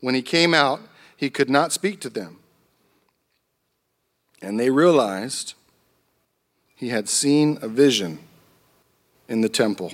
When 0.01 0.15
he 0.15 0.23
came 0.23 0.55
out, 0.55 0.81
he 1.15 1.29
could 1.29 1.51
not 1.51 1.73
speak 1.73 2.01
to 2.01 2.09
them. 2.09 2.39
And 4.41 4.59
they 4.59 4.71
realized 4.71 5.53
he 6.75 6.89
had 6.89 7.07
seen 7.07 7.59
a 7.61 7.69
vision 7.69 8.19
in 9.29 9.43
the 9.43 9.51
temple, 9.51 9.93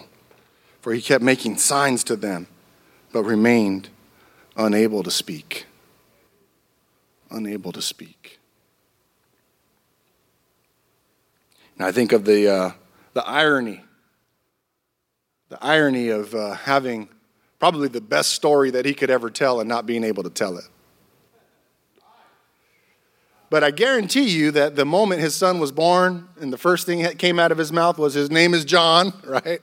for 0.81 0.95
he 0.95 1.03
kept 1.03 1.25
making 1.25 1.59
signs 1.59 2.05
to 2.05 2.15
them, 2.15 2.47
but 3.13 3.25
remained 3.25 3.89
unable 4.57 5.03
to 5.03 5.11
speak. 5.11 5.67
Unable 7.33 7.73
to 7.73 7.83
speak. 7.83 8.39
And 11.77 11.85
I 11.85 11.91
think 11.91 12.13
of 12.13 12.25
the, 12.25 12.49
uh, 12.49 12.71
the 13.13 13.27
irony 13.27 13.83
the 15.49 15.63
irony 15.65 16.09
of 16.09 16.35
uh, 16.35 16.55
having 16.55 17.09
probably 17.59 17.89
the 17.89 18.01
best 18.01 18.33
story 18.33 18.71
that 18.71 18.85
he 18.85 18.95
could 18.95 19.11
ever 19.11 19.31
tell 19.31 19.61
and 19.61 19.69
not 19.69 19.87
being 19.87 20.05
able 20.05 20.23
to 20.23 20.31
tell 20.31 20.57
it. 20.59 20.65
But 23.51 23.65
I 23.65 23.71
guarantee 23.71 24.29
you 24.29 24.51
that 24.51 24.77
the 24.77 24.85
moment 24.85 25.23
his 25.23 25.35
son 25.35 25.59
was 25.59 25.73
born 25.73 26.29
and 26.39 26.53
the 26.53 26.59
first 26.59 26.85
thing 26.85 27.03
that 27.03 27.19
came 27.19 27.39
out 27.39 27.51
of 27.51 27.57
his 27.57 27.73
mouth 27.73 27.99
was, 27.99 28.13
His 28.13 28.31
name 28.31 28.53
is 28.53 28.65
John, 28.65 29.13
right? 29.25 29.61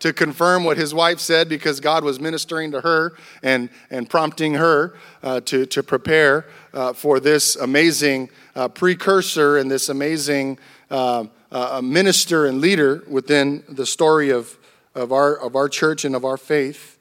To 0.00 0.12
confirm 0.12 0.64
what 0.64 0.76
his 0.76 0.94
wife 0.94 1.20
said 1.20 1.48
because 1.48 1.80
God 1.80 2.04
was 2.04 2.20
ministering 2.20 2.70
to 2.72 2.80
her 2.82 3.14
and, 3.42 3.70
and 3.90 4.08
prompting 4.08 4.54
her 4.54 4.94
uh, 5.22 5.40
to, 5.42 5.66
to 5.66 5.82
prepare 5.82 6.46
uh, 6.72 6.92
for 6.92 7.18
this 7.18 7.56
amazing 7.56 8.28
uh, 8.54 8.68
precursor 8.68 9.56
and 9.56 9.70
this 9.70 9.88
amazing 9.88 10.58
uh, 10.90 11.24
uh, 11.50 11.80
minister 11.82 12.46
and 12.46 12.60
leader 12.60 13.04
within 13.08 13.64
the 13.68 13.86
story 13.86 14.30
of, 14.30 14.58
of 14.96 15.12
our, 15.12 15.36
of 15.36 15.54
our 15.54 15.68
church 15.68 16.04
and 16.04 16.16
of 16.16 16.24
our 16.24 16.36
faith. 16.36 16.98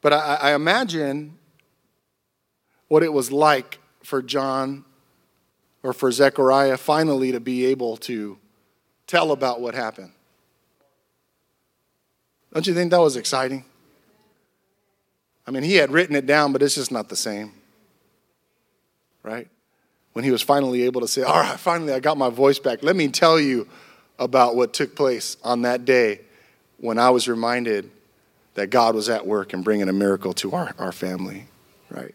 But 0.00 0.12
I, 0.12 0.38
I 0.40 0.54
imagine 0.54 1.36
what 2.86 3.02
it 3.02 3.12
was 3.12 3.32
like 3.32 3.80
for 4.02 4.22
John 4.22 4.84
or 5.82 5.92
for 5.92 6.10
Zechariah 6.12 6.76
finally 6.76 7.32
to 7.32 7.40
be 7.40 7.66
able 7.66 7.96
to 7.98 8.38
tell 9.06 9.32
about 9.32 9.60
what 9.60 9.74
happened. 9.74 10.12
Don't 12.54 12.66
you 12.66 12.72
think 12.72 12.92
that 12.92 13.00
was 13.00 13.16
exciting? 13.16 13.64
I 15.46 15.50
mean, 15.50 15.64
he 15.64 15.74
had 15.74 15.90
written 15.90 16.14
it 16.14 16.26
down, 16.26 16.52
but 16.52 16.62
it's 16.62 16.76
just 16.76 16.92
not 16.92 17.08
the 17.08 17.16
same. 17.16 17.52
Right? 19.22 19.48
When 20.12 20.24
he 20.24 20.30
was 20.30 20.40
finally 20.40 20.82
able 20.82 21.00
to 21.00 21.08
say, 21.08 21.22
All 21.22 21.40
right, 21.40 21.58
finally, 21.58 21.92
I 21.92 22.00
got 22.00 22.16
my 22.16 22.30
voice 22.30 22.58
back. 22.58 22.82
Let 22.82 22.96
me 22.96 23.08
tell 23.08 23.38
you 23.40 23.68
about 24.18 24.56
what 24.56 24.72
took 24.72 24.94
place 24.94 25.36
on 25.42 25.62
that 25.62 25.84
day 25.84 26.20
when 26.78 26.98
I 26.98 27.10
was 27.10 27.28
reminded 27.28 27.90
that 28.54 28.70
God 28.70 28.94
was 28.94 29.08
at 29.08 29.26
work 29.26 29.52
and 29.52 29.62
bringing 29.62 29.88
a 29.88 29.92
miracle 29.92 30.32
to 30.34 30.52
our, 30.52 30.74
our 30.78 30.92
family, 30.92 31.46
right? 31.90 32.14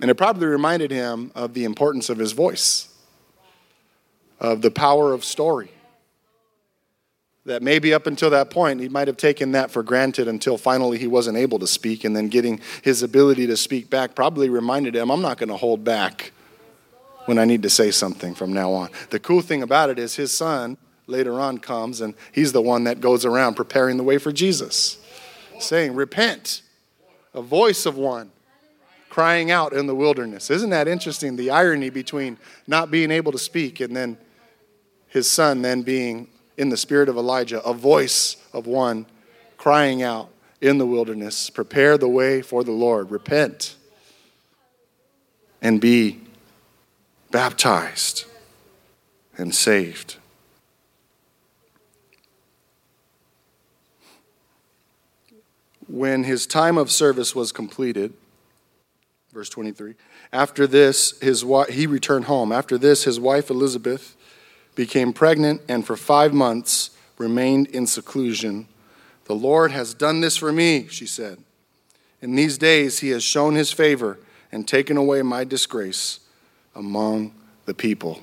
And 0.00 0.10
it 0.10 0.14
probably 0.14 0.46
reminded 0.46 0.90
him 0.90 1.30
of 1.34 1.54
the 1.54 1.64
importance 1.64 2.08
of 2.08 2.18
his 2.18 2.32
voice, 2.32 2.88
of 4.40 4.62
the 4.62 4.70
power 4.70 5.12
of 5.12 5.24
story. 5.24 5.70
That 7.44 7.62
maybe 7.62 7.92
up 7.92 8.06
until 8.06 8.30
that 8.30 8.50
point, 8.50 8.80
he 8.80 8.88
might 8.88 9.08
have 9.08 9.16
taken 9.16 9.52
that 9.52 9.70
for 9.70 9.82
granted 9.82 10.28
until 10.28 10.56
finally 10.56 10.96
he 10.96 11.08
wasn't 11.08 11.36
able 11.36 11.58
to 11.58 11.66
speak. 11.66 12.04
And 12.04 12.14
then 12.14 12.28
getting 12.28 12.60
his 12.82 13.02
ability 13.02 13.46
to 13.48 13.56
speak 13.56 13.90
back 13.90 14.14
probably 14.14 14.48
reminded 14.48 14.94
him, 14.94 15.10
I'm 15.10 15.22
not 15.22 15.38
going 15.38 15.48
to 15.48 15.56
hold 15.56 15.82
back 15.82 16.32
when 17.26 17.38
I 17.38 17.44
need 17.44 17.62
to 17.62 17.70
say 17.70 17.90
something 17.90 18.34
from 18.34 18.52
now 18.52 18.72
on. 18.72 18.90
The 19.10 19.18
cool 19.18 19.40
thing 19.40 19.62
about 19.62 19.90
it 19.90 19.98
is 19.98 20.16
his 20.16 20.32
son 20.32 20.78
later 21.06 21.40
on 21.40 21.58
comes, 21.58 22.00
and 22.00 22.14
he's 22.32 22.52
the 22.52 22.62
one 22.62 22.84
that 22.84 23.00
goes 23.00 23.24
around 23.24 23.54
preparing 23.54 23.96
the 23.96 24.02
way 24.02 24.18
for 24.18 24.32
Jesus, 24.32 24.98
saying, 25.58 25.94
Repent, 25.94 26.62
a 27.34 27.42
voice 27.42 27.86
of 27.86 27.96
one 27.96 28.30
crying 29.08 29.50
out 29.50 29.74
in 29.74 29.86
the 29.86 29.94
wilderness. 29.94 30.50
Isn't 30.50 30.70
that 30.70 30.88
interesting? 30.88 31.36
The 31.36 31.50
irony 31.50 31.90
between 31.90 32.38
not 32.66 32.90
being 32.90 33.10
able 33.10 33.32
to 33.32 33.38
speak 33.38 33.80
and 33.80 33.94
then 33.94 34.16
his 35.08 35.30
son 35.30 35.60
then 35.60 35.82
being 35.82 36.28
in 36.56 36.70
the 36.70 36.76
spirit 36.78 37.10
of 37.10 37.16
Elijah, 37.18 37.62
a 37.62 37.74
voice 37.74 38.38
of 38.54 38.66
one 38.66 39.04
crying 39.58 40.02
out 40.02 40.30
in 40.62 40.78
the 40.78 40.86
wilderness, 40.86 41.50
prepare 41.50 41.98
the 41.98 42.08
way 42.08 42.40
for 42.40 42.64
the 42.64 42.72
Lord, 42.72 43.10
repent 43.10 43.76
and 45.60 45.80
be 45.80 46.20
baptized 47.30 48.24
and 49.36 49.54
saved. 49.54 50.16
When 55.88 56.24
his 56.24 56.46
time 56.46 56.78
of 56.78 56.90
service 56.90 57.34
was 57.34 57.52
completed, 57.52 58.12
verse 59.32 59.48
23, 59.48 59.94
after 60.32 60.66
this, 60.66 61.18
his 61.20 61.44
he 61.70 61.86
returned 61.86 62.26
home. 62.26 62.52
After 62.52 62.78
this, 62.78 63.04
his 63.04 63.20
wife 63.20 63.50
Elizabeth 63.50 64.16
became 64.74 65.12
pregnant 65.12 65.60
and 65.68 65.86
for 65.86 65.96
five 65.96 66.32
months 66.32 66.90
remained 67.18 67.68
in 67.68 67.86
seclusion. 67.86 68.66
The 69.24 69.34
Lord 69.34 69.70
has 69.70 69.94
done 69.94 70.20
this 70.20 70.36
for 70.36 70.52
me, 70.52 70.88
she 70.88 71.06
said. 71.06 71.38
In 72.20 72.34
these 72.36 72.56
days, 72.56 73.00
he 73.00 73.10
has 73.10 73.24
shown 73.24 73.54
his 73.54 73.72
favor 73.72 74.18
and 74.50 74.66
taken 74.66 74.96
away 74.96 75.22
my 75.22 75.44
disgrace 75.44 76.20
among 76.74 77.34
the 77.64 77.74
people. 77.74 78.20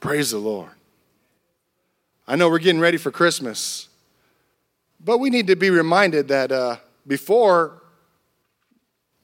Praise 0.00 0.30
the 0.30 0.38
Lord. 0.38 0.70
I 2.26 2.36
know 2.36 2.48
we're 2.48 2.58
getting 2.58 2.80
ready 2.80 2.96
for 2.96 3.10
Christmas, 3.10 3.88
but 5.02 5.18
we 5.18 5.30
need 5.30 5.46
to 5.46 5.56
be 5.56 5.70
reminded 5.70 6.28
that 6.28 6.52
uh, 6.52 6.76
before 7.06 7.82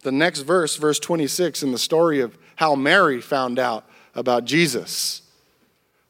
the 0.02 0.12
next 0.12 0.40
verse, 0.40 0.76
verse 0.76 0.98
26, 0.98 1.62
in 1.62 1.72
the 1.72 1.78
story 1.78 2.20
of 2.20 2.36
how 2.56 2.74
Mary 2.74 3.20
found 3.20 3.58
out 3.58 3.88
about 4.14 4.44
Jesus, 4.44 5.22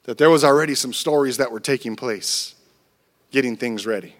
that 0.05 0.19
there 0.19 0.31
was 0.31 0.45
already 0.45 0.75
some 0.75 0.93
stories 0.93 1.39
that 1.39 1.51
were 1.51 1.61
taking 1.61 1.97
place, 1.97 2.55
getting 3.31 3.57
things 3.57 3.87
ready. 3.87 4.15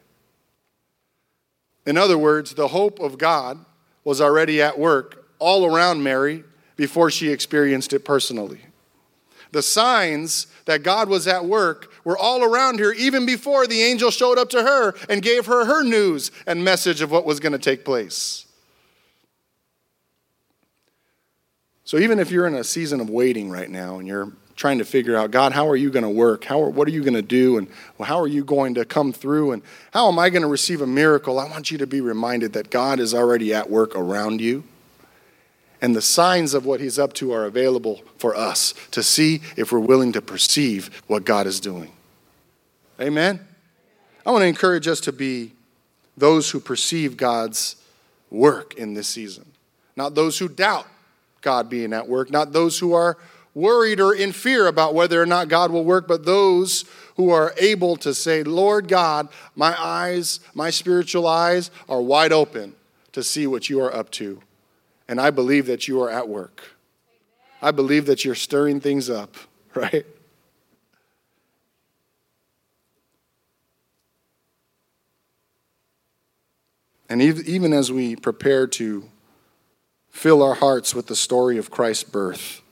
In 1.87 1.97
other 1.97 2.19
words, 2.19 2.55
the 2.55 2.69
hope 2.69 2.99
of 2.99 3.17
God 3.17 3.65
was 4.03 4.21
already 4.21 4.61
at 4.61 4.79
work 4.79 5.27
all 5.39 5.65
around 5.65 6.03
Mary 6.03 6.43
before 6.75 7.11
she 7.11 7.31
experienced 7.31 7.93
it 7.93 8.05
personally. 8.05 8.61
The 9.57 9.63
signs 9.63 10.49
that 10.67 10.83
God 10.83 11.09
was 11.09 11.27
at 11.27 11.47
work 11.47 11.91
were 12.05 12.19
all 12.19 12.45
around 12.45 12.79
her 12.79 12.93
even 12.93 13.25
before 13.25 13.67
the 13.67 13.81
angel 13.85 14.11
showed 14.11 14.37
up 14.37 14.51
to 14.51 14.63
her 14.63 14.95
and 15.09 15.23
gave 15.23 15.47
her 15.47 15.65
her 15.65 15.83
news 15.83 16.31
and 16.47 16.63
message 16.63 17.01
of 17.01 17.11
what 17.11 17.25
was 17.25 17.41
going 17.41 17.55
to 17.55 17.59
take 17.59 17.83
place. 17.83 18.45
So, 21.85 21.97
even 21.97 22.19
if 22.19 22.31
you're 22.31 22.47
in 22.47 22.55
a 22.55 22.65
season 22.65 23.01
of 23.01 23.09
waiting 23.09 23.49
right 23.49 23.71
now 23.71 23.99
and 23.99 24.07
you're 24.07 24.31
trying 24.57 24.77
to 24.77 24.85
figure 24.85 25.17
out, 25.17 25.31
God, 25.31 25.53
how 25.53 25.67
are 25.71 25.77
you 25.77 25.89
going 25.89 26.03
to 26.03 26.11
work? 26.11 26.45
How 26.45 26.63
are, 26.63 26.69
what 26.69 26.87
are 26.87 26.91
you 26.91 27.01
going 27.01 27.15
to 27.15 27.23
do? 27.23 27.57
And 27.57 27.67
how 27.99 28.21
are 28.21 28.29
you 28.29 28.45
going 28.45 28.75
to 28.75 28.85
come 28.85 29.11
through? 29.11 29.53
And 29.53 29.63
how 29.95 30.09
am 30.09 30.19
I 30.19 30.29
going 30.29 30.43
to 30.43 30.49
receive 30.49 30.83
a 30.83 30.87
miracle? 30.87 31.39
I 31.39 31.49
want 31.49 31.71
you 31.71 31.79
to 31.79 31.87
be 31.87 32.03
reminded 32.03 32.53
that 32.53 32.69
God 32.69 33.01
is 33.01 33.15
already 33.15 33.55
at 33.55 33.71
work 33.71 33.97
around 33.97 34.43
you 34.43 34.65
and 35.81 35.95
the 35.95 36.03
signs 36.03 36.55
of 36.55 36.65
what 36.65 36.81
he's 36.81 36.99
up 36.99 37.13
to 37.15 37.33
are 37.33 37.45
available 37.45 38.03
for 38.19 38.35
us 38.35 38.75
to 38.93 39.03
see 39.03 39.43
if 39.57 39.73
we're 39.73 39.79
willing 39.79 40.13
to 40.13 40.23
perceive 40.23 41.03
what 41.07 41.25
God 41.25 41.47
is 41.47 41.61
doing. 41.61 41.93
Amen? 43.01 43.41
I 44.25 44.31
want 44.31 44.43
to 44.43 44.47
encourage 44.47 44.89
us 44.89 45.01
to 45.01 45.13
be 45.13 45.53
those 46.17 46.51
who 46.51 46.61
perceive 46.61 47.17
God's 47.17 47.77
work 48.31 48.75
in 48.75 48.95
this 48.95 49.09
season, 49.09 49.45
not 49.97 50.15
those 50.15 50.39
who 50.39 50.49
doubt 50.49 50.87
God 51.43 51.69
being 51.69 51.93
at 51.93 52.09
work, 52.09 52.31
not 52.31 52.53
those 52.53 52.79
who 52.79 52.93
are 52.93 53.19
worried 53.55 54.01
or 54.01 54.15
in 54.15 54.33
fear 54.33 54.67
about 54.67 54.95
whether 54.95 55.21
or 55.21 55.27
not 55.27 55.49
God 55.49 55.71
will 55.71 55.85
work, 55.85 56.09
but 56.09 56.25
those 56.25 56.85
who 57.17 57.31
are 57.31 57.55
able 57.59 57.97
to 57.97 58.13
say, 58.13 58.43
Lord 58.43 58.89
God, 58.89 59.29
my 59.55 59.75
eyes, 59.79 60.41
my 60.55 60.71
spiritual 60.71 61.27
eyes 61.27 61.71
are 61.89 62.03
wide 62.03 62.33
open 62.33 62.75
to 63.13 63.23
see 63.23 63.47
what 63.47 63.71
you 63.71 63.81
are 63.81 63.95
up 63.95 64.11
to. 64.13 64.43
And 65.09 65.21
I 65.21 65.31
believe 65.31 65.67
that 65.67 65.87
you 65.87 66.03
are 66.03 66.11
at 66.11 66.29
work. 66.29 66.63
I 67.63 67.71
believe 67.71 68.07
that 68.07 68.25
you're 68.25 68.35
stirring 68.35 68.81
things 68.81 69.09
up, 69.09 69.35
right? 69.75 70.07
And 77.09 77.23
even 77.23 77.73
as 77.73 77.93
we 77.93 78.17
prepare 78.17 78.67
to 78.67 79.09
fill 80.11 80.43
our 80.43 80.55
hearts 80.55 80.93
with 80.93 81.07
the 81.07 81.15
story 81.15 81.57
of 81.57 81.71
Christ's 81.71 82.05
birth, 82.05 82.63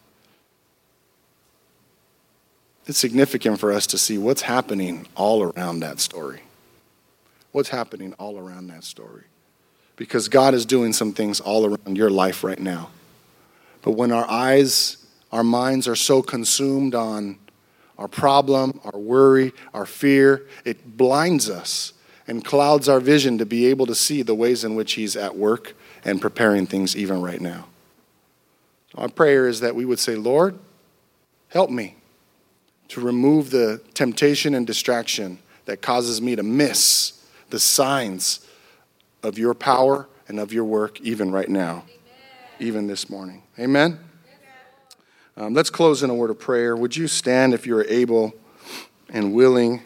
it's 2.87 2.99
significant 2.99 3.61
for 3.61 3.72
us 3.72 3.87
to 3.89 3.99
see 3.99 4.18
what's 4.18 4.43
happening 4.43 5.07
all 5.14 5.43
around 5.43 5.80
that 5.80 6.01
story. 6.01 6.43
What's 7.53 7.68
happening 7.68 8.12
all 8.14 8.37
around 8.37 8.66
that 8.66 8.82
story 8.82 9.24
because 9.97 10.28
God 10.28 10.55
is 10.55 10.66
doing 10.66 10.92
some 10.92 11.12
things 11.12 11.40
all 11.40 11.66
around 11.66 11.97
your 11.97 12.11
life 12.11 12.42
right 12.42 12.59
now. 12.59 12.90
But 13.82 13.92
when 13.92 14.12
our 14.12 14.28
eyes, 14.28 14.97
our 15.30 15.45
minds 15.45 15.86
are 15.86 15.97
so 15.97 16.22
consumed 16.22 16.95
on 16.95 17.38
our 17.99 18.09
problem, 18.09 18.80
our 18.84 18.99
worry, 18.99 19.53
our 19.72 19.86
fear, 19.86 20.47
it 20.64 20.97
blinds 20.97 21.49
us 21.49 21.92
and 22.26 22.45
clouds 22.45 22.88
our 22.88 23.01
vision 23.01 23.38
to 23.38 23.47
be 23.47 23.66
able 23.66 23.86
to 23.86 23.95
see 23.95 24.22
the 24.22 24.34
ways 24.34 24.64
in 24.64 24.74
which 24.74 24.95
He's 24.95 25.16
at 25.16 25.36
work 25.36 25.74
and 26.05 26.20
preparing 26.20 26.66
things 26.66 26.97
even 26.97 27.22
right 27.22 27.40
now. 27.40 27.66
Our 28.97 29.09
prayer 29.09 29.49
is 29.49 29.61
that 29.61 29.74
we 29.74 29.84
would 29.84 29.99
say, 29.99 30.16
Lord, 30.16 30.59
help 31.49 31.70
me 31.70 31.97
to 32.88 33.01
remove 33.01 33.51
the 33.51 33.80
temptation 33.95 34.55
and 34.55 34.66
distraction 34.66 35.38
that 35.66 35.82
causes 35.82 36.20
me 36.20 36.36
to 36.36 36.42
miss 36.42 37.24
the 37.51 37.59
signs 37.59 38.43
of 39.24 39.38
your 39.38 39.54
power 39.54 40.06
and 40.28 40.38
of 40.38 40.52
your 40.52 40.64
work, 40.64 41.00
even 41.00 41.32
right 41.32 41.48
now, 41.48 41.70
Amen. 41.70 41.84
even 42.60 42.86
this 42.86 43.08
morning. 43.08 43.42
Amen? 43.58 43.98
Um, 45.36 45.54
let's 45.54 45.70
close 45.70 46.02
in 46.02 46.10
a 46.10 46.14
word 46.14 46.30
of 46.30 46.38
prayer. 46.38 46.76
Would 46.76 46.94
you 46.94 47.08
stand 47.08 47.54
if 47.54 47.66
you 47.66 47.76
are 47.76 47.84
able 47.86 48.34
and 49.08 49.34
willing? 49.34 49.82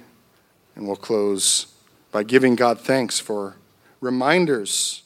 And 0.74 0.86
we'll 0.86 0.96
close 0.96 1.72
by 2.12 2.24
giving 2.24 2.54
God 2.54 2.80
thanks 2.80 3.18
for 3.18 3.56
reminders 4.00 5.02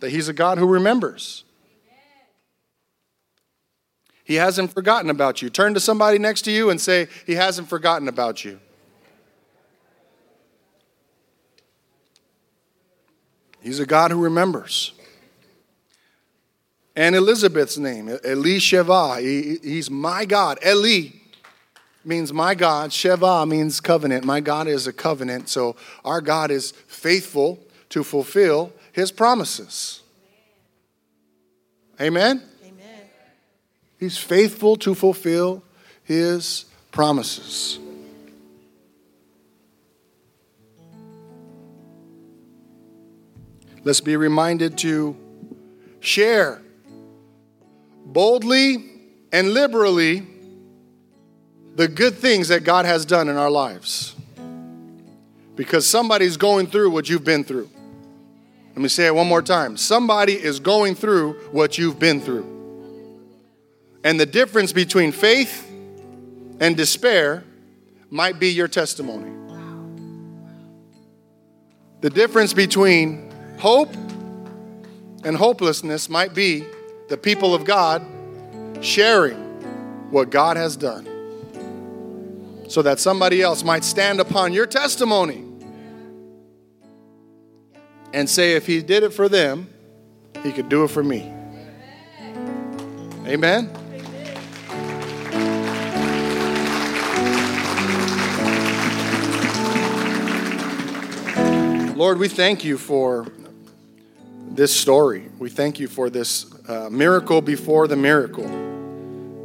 that 0.00 0.10
He's 0.10 0.28
a 0.28 0.32
God 0.32 0.58
who 0.58 0.66
remembers. 0.66 1.44
He 4.24 4.34
hasn't 4.34 4.74
forgotten 4.74 5.08
about 5.08 5.40
you. 5.40 5.48
Turn 5.48 5.72
to 5.74 5.80
somebody 5.80 6.18
next 6.18 6.42
to 6.42 6.50
you 6.50 6.68
and 6.68 6.80
say, 6.80 7.06
He 7.24 7.36
hasn't 7.36 7.68
forgotten 7.68 8.08
about 8.08 8.44
you. 8.44 8.58
He's 13.66 13.80
a 13.80 13.86
God 13.86 14.12
who 14.12 14.22
remembers. 14.22 14.92
And 16.94 17.16
Elizabeth's 17.16 17.76
name, 17.76 18.08
Eli 18.08 18.58
Sheva, 18.58 19.20
he, 19.20 19.58
he's 19.60 19.90
my 19.90 20.24
God. 20.24 20.60
Eli 20.64 21.08
means 22.04 22.32
my 22.32 22.54
God. 22.54 22.90
Sheva 22.90 23.46
means 23.46 23.80
covenant. 23.80 24.24
My 24.24 24.38
God 24.38 24.68
is 24.68 24.86
a 24.86 24.92
covenant. 24.92 25.48
So 25.48 25.74
our 26.04 26.20
God 26.20 26.52
is 26.52 26.70
faithful 26.86 27.58
to 27.88 28.04
fulfill 28.04 28.72
his 28.92 29.10
promises. 29.10 30.00
Amen? 32.00 32.40
Amen. 32.64 33.00
He's 33.98 34.16
faithful 34.16 34.76
to 34.76 34.94
fulfill 34.94 35.64
his 36.04 36.66
promises. 36.92 37.80
Let's 43.86 44.00
be 44.00 44.16
reminded 44.16 44.78
to 44.78 45.16
share 46.00 46.60
boldly 48.04 48.84
and 49.30 49.54
liberally 49.54 50.26
the 51.76 51.86
good 51.86 52.16
things 52.16 52.48
that 52.48 52.64
God 52.64 52.84
has 52.84 53.06
done 53.06 53.28
in 53.28 53.36
our 53.36 53.48
lives. 53.48 54.16
Because 55.54 55.86
somebody's 55.86 56.36
going 56.36 56.66
through 56.66 56.90
what 56.90 57.08
you've 57.08 57.22
been 57.22 57.44
through. 57.44 57.70
Let 58.70 58.78
me 58.78 58.88
say 58.88 59.06
it 59.06 59.14
one 59.14 59.28
more 59.28 59.40
time. 59.40 59.76
Somebody 59.76 60.32
is 60.32 60.58
going 60.58 60.96
through 60.96 61.34
what 61.52 61.78
you've 61.78 62.00
been 62.00 62.20
through. 62.20 63.22
And 64.02 64.18
the 64.18 64.26
difference 64.26 64.72
between 64.72 65.12
faith 65.12 65.64
and 66.58 66.76
despair 66.76 67.44
might 68.10 68.40
be 68.40 68.48
your 68.48 68.66
testimony. 68.66 69.30
The 72.00 72.10
difference 72.10 72.52
between 72.52 73.25
Hope 73.58 73.94
and 75.24 75.36
hopelessness 75.36 76.08
might 76.08 76.34
be 76.34 76.64
the 77.08 77.16
people 77.16 77.54
of 77.54 77.64
God 77.64 78.06
sharing 78.80 79.38
what 80.10 80.30
God 80.30 80.56
has 80.56 80.76
done 80.76 81.08
so 82.68 82.82
that 82.82 82.98
somebody 83.00 83.42
else 83.42 83.64
might 83.64 83.84
stand 83.84 84.20
upon 84.20 84.52
your 84.52 84.66
testimony 84.66 85.44
and 88.12 88.28
say, 88.28 88.52
if 88.52 88.66
He 88.66 88.82
did 88.82 89.02
it 89.02 89.12
for 89.12 89.28
them, 89.28 89.68
He 90.42 90.52
could 90.52 90.68
do 90.68 90.84
it 90.84 90.88
for 90.88 91.02
me. 91.02 91.32
Amen. 93.26 93.70
Lord, 101.96 102.18
we 102.18 102.28
thank 102.28 102.62
you 102.62 102.76
for 102.76 103.26
this 104.50 104.74
story. 104.74 105.28
We 105.38 105.50
thank 105.50 105.78
you 105.78 105.88
for 105.88 106.08
this 106.10 106.46
uh, 106.68 106.88
miracle 106.90 107.40
before 107.40 107.88
the 107.88 107.96
miracle, 107.96 108.46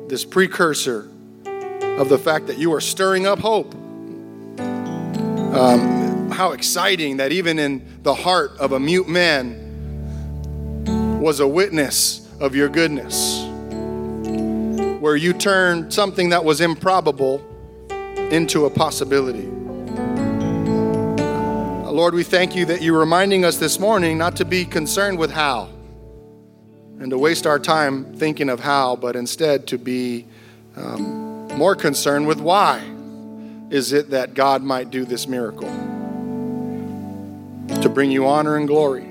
this 0.08 0.24
precursor 0.26 1.10
of 1.46 2.10
the 2.10 2.18
fact 2.18 2.48
that 2.48 2.58
you 2.58 2.74
are 2.74 2.82
stirring 2.82 3.28
up 3.28 3.40
hope. 3.40 3.74
Um, 5.54 6.32
how 6.32 6.52
exciting 6.54 7.18
that 7.18 7.32
even 7.32 7.60
in 7.60 7.86
the 8.04 8.14
heart 8.14 8.52
of 8.58 8.72
a 8.72 8.80
mute 8.80 9.10
man 9.10 9.60
was 11.20 11.40
a 11.40 11.48
witness 11.48 12.28
of 12.40 12.56
your 12.56 12.70
goodness, 12.70 13.44
where 15.02 15.16
you 15.16 15.34
turned 15.34 15.94
something 15.94 16.30
that 16.30 16.44
was 16.44 16.62
improbable 16.62 17.46
into 18.32 18.66
a 18.66 18.70
possibility. 18.70 19.50
Lord, 21.92 22.14
we 22.14 22.24
thank 22.24 22.56
you 22.56 22.64
that 22.68 22.82
you're 22.82 22.98
reminding 22.98 23.44
us 23.44 23.58
this 23.58 23.78
morning 23.78 24.18
not 24.18 24.38
to 24.38 24.46
be 24.46 24.64
concerned 24.64 25.20
with 25.20 25.30
how 25.30 25.68
and 27.02 27.10
to 27.10 27.18
waste 27.18 27.46
our 27.46 27.60
time 27.60 28.14
thinking 28.14 28.48
of 28.48 28.62
how, 28.62 28.96
but 28.96 29.18
instead 29.18 29.68
to 29.68 29.78
be 29.78 30.26
um, 30.78 31.50
more 31.58 31.76
concerned 31.76 32.28
with 32.28 32.40
why 32.40 32.82
is 33.70 33.92
it 33.92 34.12
that 34.12 34.36
God 34.36 34.64
might 34.64 34.90
do 34.90 35.04
this 35.04 35.28
miracle 35.28 35.68
to 37.82 37.90
bring 37.90 38.10
you 38.10 38.26
honor 38.26 38.56
and 38.56 38.70
glory. 38.70 39.10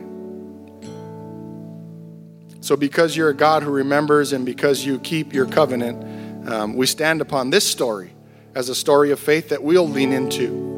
So, 2.63 2.77
because 2.77 3.15
you're 3.15 3.29
a 3.29 3.35
God 3.35 3.63
who 3.63 3.71
remembers 3.71 4.33
and 4.33 4.47
because 4.47 4.87
you 4.87 4.99
keep 5.01 5.35
your 5.35 5.45
covenant, 5.45 6.49
um, 6.49 6.77
we 6.77 6.87
stand 6.87 7.21
upon 7.21 7.51
this 7.51 7.67
story 7.67 8.13
as 8.55 8.71
a 8.71 8.75
story 8.75 9.11
of 9.11 9.21
faith 9.21 9.51
that 9.51 9.63
we'll 9.63 9.89
lean 9.89 10.13
into 10.13 10.70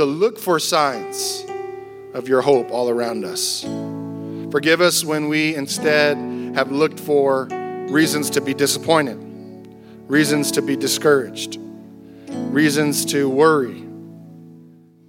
to 0.00 0.06
look 0.06 0.38
for 0.38 0.58
signs 0.58 1.44
of 2.14 2.26
your 2.26 2.40
hope 2.40 2.70
all 2.70 2.88
around 2.88 3.22
us. 3.22 3.66
Forgive 4.50 4.80
us 4.80 5.04
when 5.04 5.28
we 5.28 5.54
instead 5.54 6.16
have 6.54 6.72
looked 6.72 6.98
for 6.98 7.48
reasons 7.90 8.30
to 8.30 8.40
be 8.40 8.54
disappointed, 8.54 9.18
reasons 10.08 10.52
to 10.52 10.62
be 10.62 10.74
discouraged, 10.74 11.58
reasons 12.30 13.04
to 13.04 13.28
worry. 13.28 13.76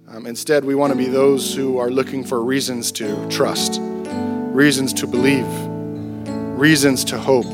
Um, 0.08 0.26
instead, 0.26 0.62
we 0.62 0.74
want 0.74 0.92
to 0.92 0.98
be 0.98 1.06
those 1.06 1.54
who 1.54 1.78
are 1.78 1.88
looking 1.88 2.22
for 2.22 2.44
reasons 2.44 2.92
to 2.92 3.30
trust, 3.30 3.78
reasons 3.80 4.92
to 4.92 5.06
believe, 5.06 5.48
reasons 6.58 7.02
to 7.04 7.18
hope. 7.18 7.46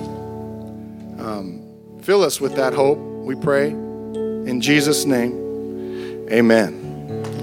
Um, 1.20 2.00
fill 2.02 2.24
us 2.24 2.40
with 2.40 2.56
that 2.56 2.72
hope, 2.72 2.98
we 2.98 3.36
pray. 3.36 3.68
In 3.68 4.60
Jesus' 4.60 5.04
name, 5.04 6.26
amen. 6.32 6.87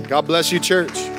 God 0.07 0.27
bless 0.27 0.51
you, 0.51 0.59
church. 0.59 1.14